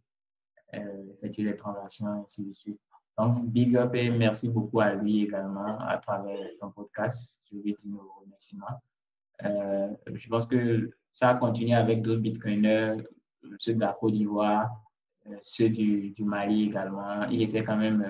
euh, 0.76 1.14
effectuer 1.14 1.44
des 1.44 1.58
transactions, 1.58 2.24
ainsi 2.24 2.46
de 2.46 2.54
suite. 2.54 2.80
Donc, 3.18 3.50
big 3.50 3.76
up 3.76 3.94
et 3.96 4.10
merci 4.10 4.48
beaucoup 4.48 4.80
à 4.80 4.94
lui 4.94 5.24
également 5.24 5.78
à 5.82 5.98
travers 5.98 6.56
ton 6.58 6.72
podcast. 6.72 7.38
Je 7.52 7.58
lui 7.58 7.74
dis 7.74 7.90
nos 7.90 8.14
remerciements. 8.22 8.80
Euh, 9.44 9.90
je 10.14 10.30
pense 10.30 10.48
que 10.48 10.90
ça 11.12 11.32
a 11.32 11.36
continué 11.36 11.74
avec 11.74 12.02
d'autres 12.02 12.22
bitcoiners, 12.22 12.96
ceux 13.58 13.74
de 13.74 13.82
la 13.82 13.92
Côte 13.92 14.14
d'Ivoire, 14.14 14.70
ceux 15.42 15.68
du, 15.68 16.14
Mali 16.20 16.70
également. 16.70 17.26
Il 17.26 17.42
essaie 17.42 17.66
quand 17.66 17.76
même 17.76 18.10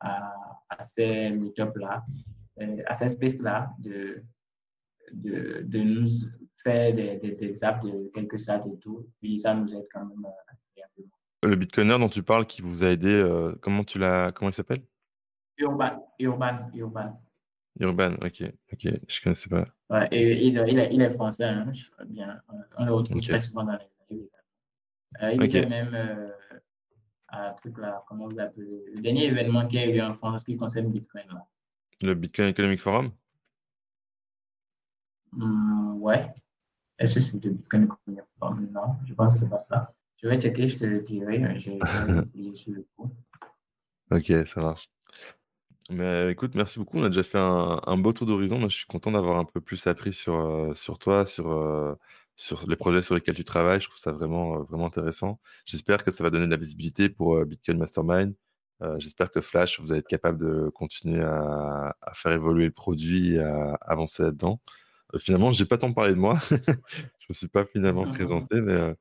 à, 0.00 0.34
à 0.70 0.82
ces 0.82 1.30
meetups-là, 1.30 2.04
à 2.86 2.94
ces 2.94 3.08
spaces-là, 3.08 3.70
de, 3.78 4.22
de, 5.12 5.62
de, 5.64 5.78
nous 5.78 6.08
faire 6.62 6.94
des, 6.94 7.16
des, 7.16 7.32
des, 7.32 7.64
apps 7.64 7.84
de 7.84 8.10
quelques 8.14 8.38
sats 8.38 8.64
et 8.66 8.78
tout. 8.78 9.06
Puis 9.20 9.38
ça 9.38 9.54
nous 9.54 9.72
aide 9.74 9.86
quand 9.92 10.04
même 10.04 10.26
agréablement. 10.26 11.16
Le 11.42 11.56
bitcoiner 11.56 11.98
dont 11.98 12.08
tu 12.08 12.22
parles 12.22 12.46
qui 12.46 12.62
vous 12.62 12.82
a 12.84 12.88
aidé, 12.88 13.08
euh, 13.08 13.54
comment 13.60 13.84
tu 13.84 13.98
l'as 13.98 14.32
comment 14.32 14.50
il 14.50 14.54
s'appelle? 14.54 14.82
Urban, 15.58 16.06
Urban, 16.18 16.70
Urban. 16.74 17.20
Urban, 17.80 18.14
OK, 18.22 18.42
OK, 18.72 18.88
je 19.06 19.22
connaissais 19.22 19.48
pas. 19.48 19.64
Ouais, 19.90 20.08
et 20.10 20.46
il, 20.46 20.54
il, 20.66 20.78
est, 20.78 20.92
il 20.92 21.00
est 21.00 21.10
français, 21.10 21.44
hein, 21.44 21.70
je 21.72 21.88
crois 21.90 22.04
bien. 22.04 22.40
On 22.76 22.84
le 22.84 22.92
retrouve 22.92 23.20
très 23.20 23.38
souvent 23.38 23.64
dans 23.64 23.72
les 23.72 23.86
vidéos. 24.10 24.30
Euh, 25.22 25.32
il 25.32 25.42
était 25.44 25.66
même 25.66 25.94
euh, 25.94 26.28
à 27.28 27.52
truc 27.52 27.78
là, 27.78 28.04
comment 28.08 28.26
vous 28.26 28.40
appelez? 28.40 28.84
Le 28.94 29.00
dernier 29.00 29.26
événement 29.26 29.66
qui 29.66 29.78
a 29.78 29.86
eu 29.86 29.92
lieu 29.92 30.02
en 30.02 30.12
France 30.12 30.44
qui 30.44 30.56
concerne 30.56 30.90
Bitcoin. 30.90 31.26
Là. 31.28 31.46
Le 32.00 32.14
Bitcoin 32.14 32.48
Economic 32.48 32.80
Forum? 32.80 33.12
Mmh, 35.32 35.96
ouais. 36.00 36.32
Est-ce 36.98 37.16
que 37.16 37.20
c'est 37.20 37.44
le 37.44 37.50
Bitcoin 37.52 37.84
Economic 37.84 38.24
Forum? 38.38 38.68
Non, 38.72 38.96
je 39.06 39.14
pense 39.14 39.32
que 39.32 39.38
c'est 39.38 39.48
pas 39.48 39.58
ça. 39.58 39.94
Je 40.22 40.28
vais 40.28 40.40
checker, 40.40 40.68
je 40.68 40.78
te 40.78 40.84
le 40.84 41.00
dirai. 41.02 41.42
J'ai 41.60 41.78
oublié 41.78 42.54
sur 42.54 42.72
le 42.72 42.86
coup. 42.96 43.10
Ok, 44.10 44.32
ça 44.46 44.60
marche. 44.60 44.90
Mais 45.90 46.32
écoute, 46.32 46.54
merci 46.54 46.78
beaucoup. 46.78 46.98
On 46.98 47.04
a 47.04 47.08
déjà 47.08 47.22
fait 47.22 47.38
un, 47.38 47.80
un 47.86 47.96
beau 47.96 48.12
tour 48.12 48.26
d'horizon. 48.26 48.58
Moi, 48.58 48.68
je 48.68 48.76
suis 48.76 48.86
content 48.86 49.10
d'avoir 49.12 49.38
un 49.38 49.44
peu 49.44 49.60
plus 49.60 49.86
appris 49.86 50.12
sur, 50.12 50.34
euh, 50.34 50.74
sur 50.74 50.98
toi, 50.98 51.24
sur, 51.24 51.50
euh, 51.50 51.94
sur 52.36 52.66
les 52.68 52.76
projets 52.76 53.02
sur 53.02 53.14
lesquels 53.14 53.34
tu 53.34 53.44
travailles. 53.44 53.80
Je 53.80 53.88
trouve 53.88 53.98
ça 53.98 54.12
vraiment, 54.12 54.56
euh, 54.60 54.62
vraiment 54.64 54.86
intéressant. 54.86 55.40
J'espère 55.64 56.04
que 56.04 56.10
ça 56.10 56.22
va 56.24 56.30
donner 56.30 56.44
de 56.46 56.50
la 56.50 56.56
visibilité 56.58 57.08
pour 57.08 57.42
Bitcoin 57.44 57.78
Mastermind. 57.78 58.34
J'espère 58.98 59.30
que 59.30 59.40
Flash, 59.40 59.80
vous 59.80 59.90
allez 59.90 60.00
être 60.00 60.08
capable 60.08 60.38
de 60.38 60.68
continuer 60.70 61.22
à, 61.22 61.96
à 62.00 62.14
faire 62.14 62.32
évoluer 62.32 62.66
le 62.66 62.70
produit 62.70 63.34
et 63.34 63.40
à 63.40 63.74
avancer 63.80 64.22
là-dedans. 64.22 64.60
finalement, 65.18 65.50
j'ai 65.52 65.64
pas 65.64 65.78
tant 65.78 65.92
parlé 65.92 66.12
de 66.14 66.18
moi. 66.18 66.38
Je 67.28 67.34
me 67.34 67.34
suis 67.34 67.48
pas 67.48 67.66
finalement 67.66 68.10
présenté, 68.10 68.58
mais 68.58 68.72
euh, 68.72 68.94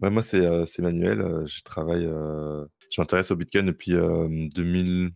ouais, 0.00 0.10
moi 0.10 0.22
c'est 0.22 0.38
euh, 0.38 0.64
Manuel. 0.78 1.20
Euh, 1.20 1.44
je 1.46 1.62
travaille, 1.62 2.04
je 2.04 3.00
m'intéresse 3.00 3.32
au 3.32 3.36
Bitcoin 3.36 3.66
depuis 3.66 3.92
2000. 3.92 5.10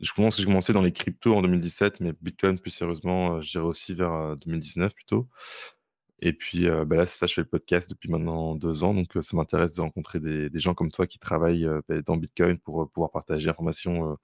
Je 0.00 0.12
commence, 0.12 0.38
j'ai 0.38 0.44
commencé 0.44 0.72
dans 0.72 0.82
les 0.82 0.92
cryptos 0.92 1.36
en 1.36 1.42
2017, 1.42 2.00
mais 2.00 2.14
Bitcoin 2.20 2.58
plus 2.58 2.70
sérieusement, 2.70 3.40
je 3.42 3.50
dirais 3.52 3.64
aussi 3.64 3.94
vers 3.94 4.36
2019 4.38 4.92
plutôt. 4.92 5.28
Et 6.24 6.32
puis 6.32 6.66
bah 6.86 6.96
là, 6.96 7.06
ça, 7.06 7.26
je 7.26 7.34
fais 7.34 7.40
le 7.42 7.48
podcast 7.48 7.90
depuis 7.90 8.08
maintenant 8.08 8.54
deux 8.54 8.84
ans, 8.84 8.94
donc 8.94 9.08
ça 9.20 9.36
m'intéresse 9.36 9.74
de 9.74 9.80
rencontrer 9.80 10.20
des, 10.20 10.50
gens 10.54 10.72
comme 10.72 10.92
toi 10.92 11.06
qui 11.06 11.18
travaillent 11.18 11.68
bah, 11.88 12.00
dans 12.02 12.16
Bitcoin 12.16 12.58
pour 12.58 12.88
pouvoir 12.90 13.10
partager 13.10 13.46
l'information 13.46 14.16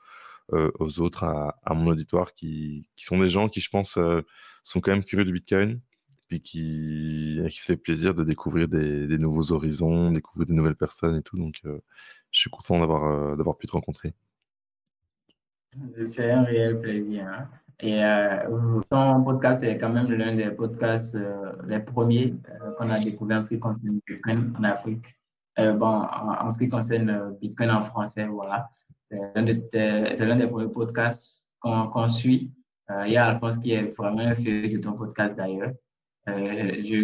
aux 0.52 1.00
autres, 1.00 1.24
à, 1.24 1.74
mon 1.74 1.88
auditoire, 1.88 2.34
qui, 2.34 2.88
sont 2.96 3.18
des 3.18 3.28
gens 3.28 3.48
qui, 3.48 3.60
je 3.60 3.68
pense, 3.68 3.98
sont 4.62 4.80
quand 4.80 4.92
même 4.92 5.04
curieux 5.04 5.24
du 5.24 5.32
Bitcoin, 5.32 5.80
puis 6.28 6.42
qui, 6.42 7.40
se 7.50 7.64
fait 7.64 7.76
plaisir 7.76 8.14
de 8.14 8.22
découvrir 8.22 8.68
des, 8.68 9.18
nouveaux 9.18 9.52
horizons, 9.52 10.12
découvrir 10.12 10.46
des 10.46 10.54
nouvelles 10.54 10.76
personnes 10.76 11.16
et 11.16 11.22
tout. 11.22 11.38
Donc, 11.38 11.60
euh, 11.64 11.80
je 12.30 12.40
suis 12.40 12.50
content 12.50 12.78
d'avoir 12.78 13.04
euh, 13.04 13.36
d'avoir 13.36 13.56
pu 13.56 13.66
te 13.66 13.72
rencontrer. 13.72 14.14
C'est 16.04 16.30
un 16.30 16.44
réel 16.44 16.80
plaisir. 16.80 17.26
Hein. 17.26 17.48
Et 17.80 18.02
euh, 18.04 18.80
ton 18.90 19.22
podcast 19.22 19.62
est 19.62 19.78
quand 19.78 19.90
même 19.90 20.10
l'un 20.10 20.34
des 20.34 20.50
podcasts 20.50 21.14
euh, 21.14 21.52
les 21.66 21.78
premiers 21.78 22.34
qu'on 22.76 22.90
a 22.90 22.98
découvert 22.98 23.38
en 23.38 23.42
ce 23.42 23.50
qui 23.50 23.60
concerne 23.60 24.00
Bitcoin 24.06 24.52
en 24.58 24.64
Afrique. 24.64 25.16
bon, 25.56 25.86
en, 25.86 26.50
ce 26.50 26.58
qui 26.58 26.68
concerne 26.68 27.36
Bitcoin 27.40 27.70
en 27.70 27.82
français, 27.82 28.26
voilà. 28.26 28.68
C'est 29.04 29.18
l'un 29.34 29.42
de 29.42 30.38
des 30.38 30.46
premiers 30.46 30.68
podcasts 30.68 31.44
qu'on 31.60 32.08
suit. 32.08 32.52
Il 33.06 33.12
y 33.12 33.16
a 33.16 33.26
Alphonse 33.26 33.58
qui 33.58 33.72
est 33.72 33.96
vraiment 33.96 34.20
un 34.20 34.34
feu 34.34 34.68
de 34.68 34.78
ton 34.78 34.92
podcast 34.92 35.34
d'ailleurs. 35.36 35.72
Euh, 36.28 36.82
je, 36.84 36.94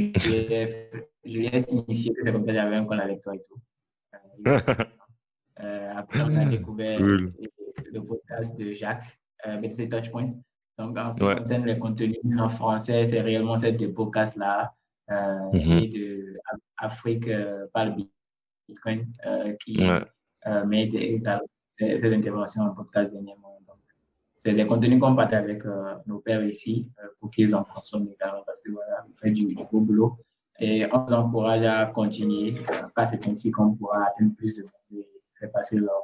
lui 1.39 1.47
ai, 1.47 1.62
signifié 1.62 2.12
que 2.12 2.22
c'est 2.22 2.33
comme 2.33 2.45
ça 2.45 2.53
j'avais 2.53 2.77
un 2.77 2.87
call 2.87 3.01
avec 3.01 3.20
toi 3.22 3.35
et 3.35 3.41
tout. 3.43 3.59
Euh, 4.47 4.61
euh, 5.61 5.93
après, 5.97 6.20
on 6.20 6.37
a 6.37 6.45
découvert 6.51 7.01
le, 7.01 8.03
podcast 8.03 8.59
de 8.59 8.72
Jacques, 8.72 9.18
euh, 9.47 9.57
BTC 9.59 9.89
Touchpoint. 9.89 10.33
Donc, 10.79 10.97
en 10.99 11.12
ce 11.12 11.18
qui 11.18 11.25
concerne 11.25 11.66
les 11.66 11.79
contenus 11.79 12.18
en 12.39 12.49
français, 12.49 13.07
c'est 13.07 13.20
réellement 13.20 13.57
cette 13.57 13.79
de 13.79 13.87
podcast-là 13.87 14.72
euh, 15.11 15.14
mm-hmm. 15.53 15.83
et 15.85 15.89
de 15.89 16.41
Afrique 16.79 17.29
par 17.72 17.87
le 17.87 17.93
Bitcoin 18.68 19.07
qui 19.61 19.79
ouais. 19.79 20.64
met 20.66 20.89
ces, 20.91 22.14
interventions 22.14 22.62
en 22.62 22.75
podcast 22.75 23.12
dernièrement 23.12 23.55
c'est 24.45 24.53
des 24.53 24.66
contenus 24.66 25.01
qu'on 25.01 25.16
partage 25.16 25.45
avec 25.45 25.64
euh, 25.64 25.95
nos 26.07 26.18
pères 26.18 26.45
ici 26.45 26.91
euh, 27.03 27.09
pour 27.18 27.31
qu'ils 27.31 27.55
en 27.55 27.64
consomment 27.64 28.11
également 28.12 28.43
parce 28.45 28.61
que 28.61 28.70
voilà, 28.70 29.03
vous 29.09 29.14
faites 29.14 29.33
du, 29.33 29.47
du, 29.55 29.64
beau 29.72 29.81
boulot. 29.81 30.18
Et 30.61 30.87
on 30.93 30.99
vous 30.99 31.14
encourage 31.14 31.64
à 31.64 31.87
continuer, 31.87 32.62
car 32.95 33.07
c'est 33.07 33.27
ainsi 33.27 33.51
qu'on 33.51 33.72
pourra 33.72 34.05
atteindre 34.05 34.35
plus 34.37 34.57
de 34.57 34.62
monde 34.64 34.70
et 34.93 35.09
faire 35.41 35.51
passer 35.51 35.79
leur, 35.79 36.03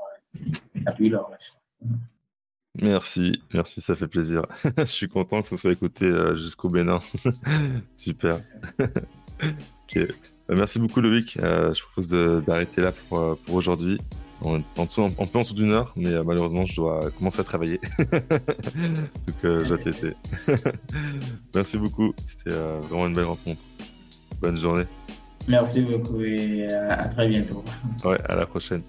appuyer 0.86 1.10
leur 1.10 1.30
Merci, 2.80 3.42
merci, 3.52 3.80
ça 3.80 3.96
fait 3.96 4.06
plaisir. 4.06 4.46
Je 4.78 4.84
suis 4.84 5.08
content 5.08 5.42
que 5.42 5.48
ce 5.48 5.56
soit 5.56 5.72
écouté 5.72 6.04
euh, 6.04 6.36
jusqu'au 6.36 6.68
Bénin. 6.68 7.00
Super. 7.94 8.40
ok. 9.42 9.98
Merci 10.48 10.78
beaucoup 10.78 11.00
Loïc. 11.00 11.38
je 11.38 11.82
propose 11.82 12.10
d'arrêter 12.44 12.80
là 12.80 12.90
pour, 13.08 13.38
pour 13.46 13.54
aujourd'hui. 13.54 13.98
en, 14.42 14.60
en, 14.78 14.84
dessous, 14.84 15.02
en 15.02 15.38
dessous 15.38 15.54
d'une 15.54 15.72
heure, 15.72 15.92
mais 15.94 16.10
malheureusement, 16.24 16.66
je 16.66 16.74
dois 16.74 17.00
commencer 17.16 17.40
à 17.40 17.44
travailler. 17.44 17.80
Donc, 17.98 19.36
je 19.42 19.64
dois 19.64 19.78
te 19.78 19.84
laisser. 19.84 20.12
Merci 21.54 21.78
beaucoup. 21.78 22.12
C'était 22.26 22.56
vraiment 22.56 23.06
une 23.06 23.12
belle 23.12 23.26
rencontre. 23.26 23.60
Bonne 24.40 24.56
journée. 24.56 24.86
Merci 25.46 25.82
beaucoup 25.82 26.20
et 26.20 26.66
à 26.72 26.96
très 27.08 27.28
bientôt. 27.28 27.62
Ouais, 28.04 28.18
à 28.28 28.34
la 28.34 28.46
prochaine. 28.46 28.82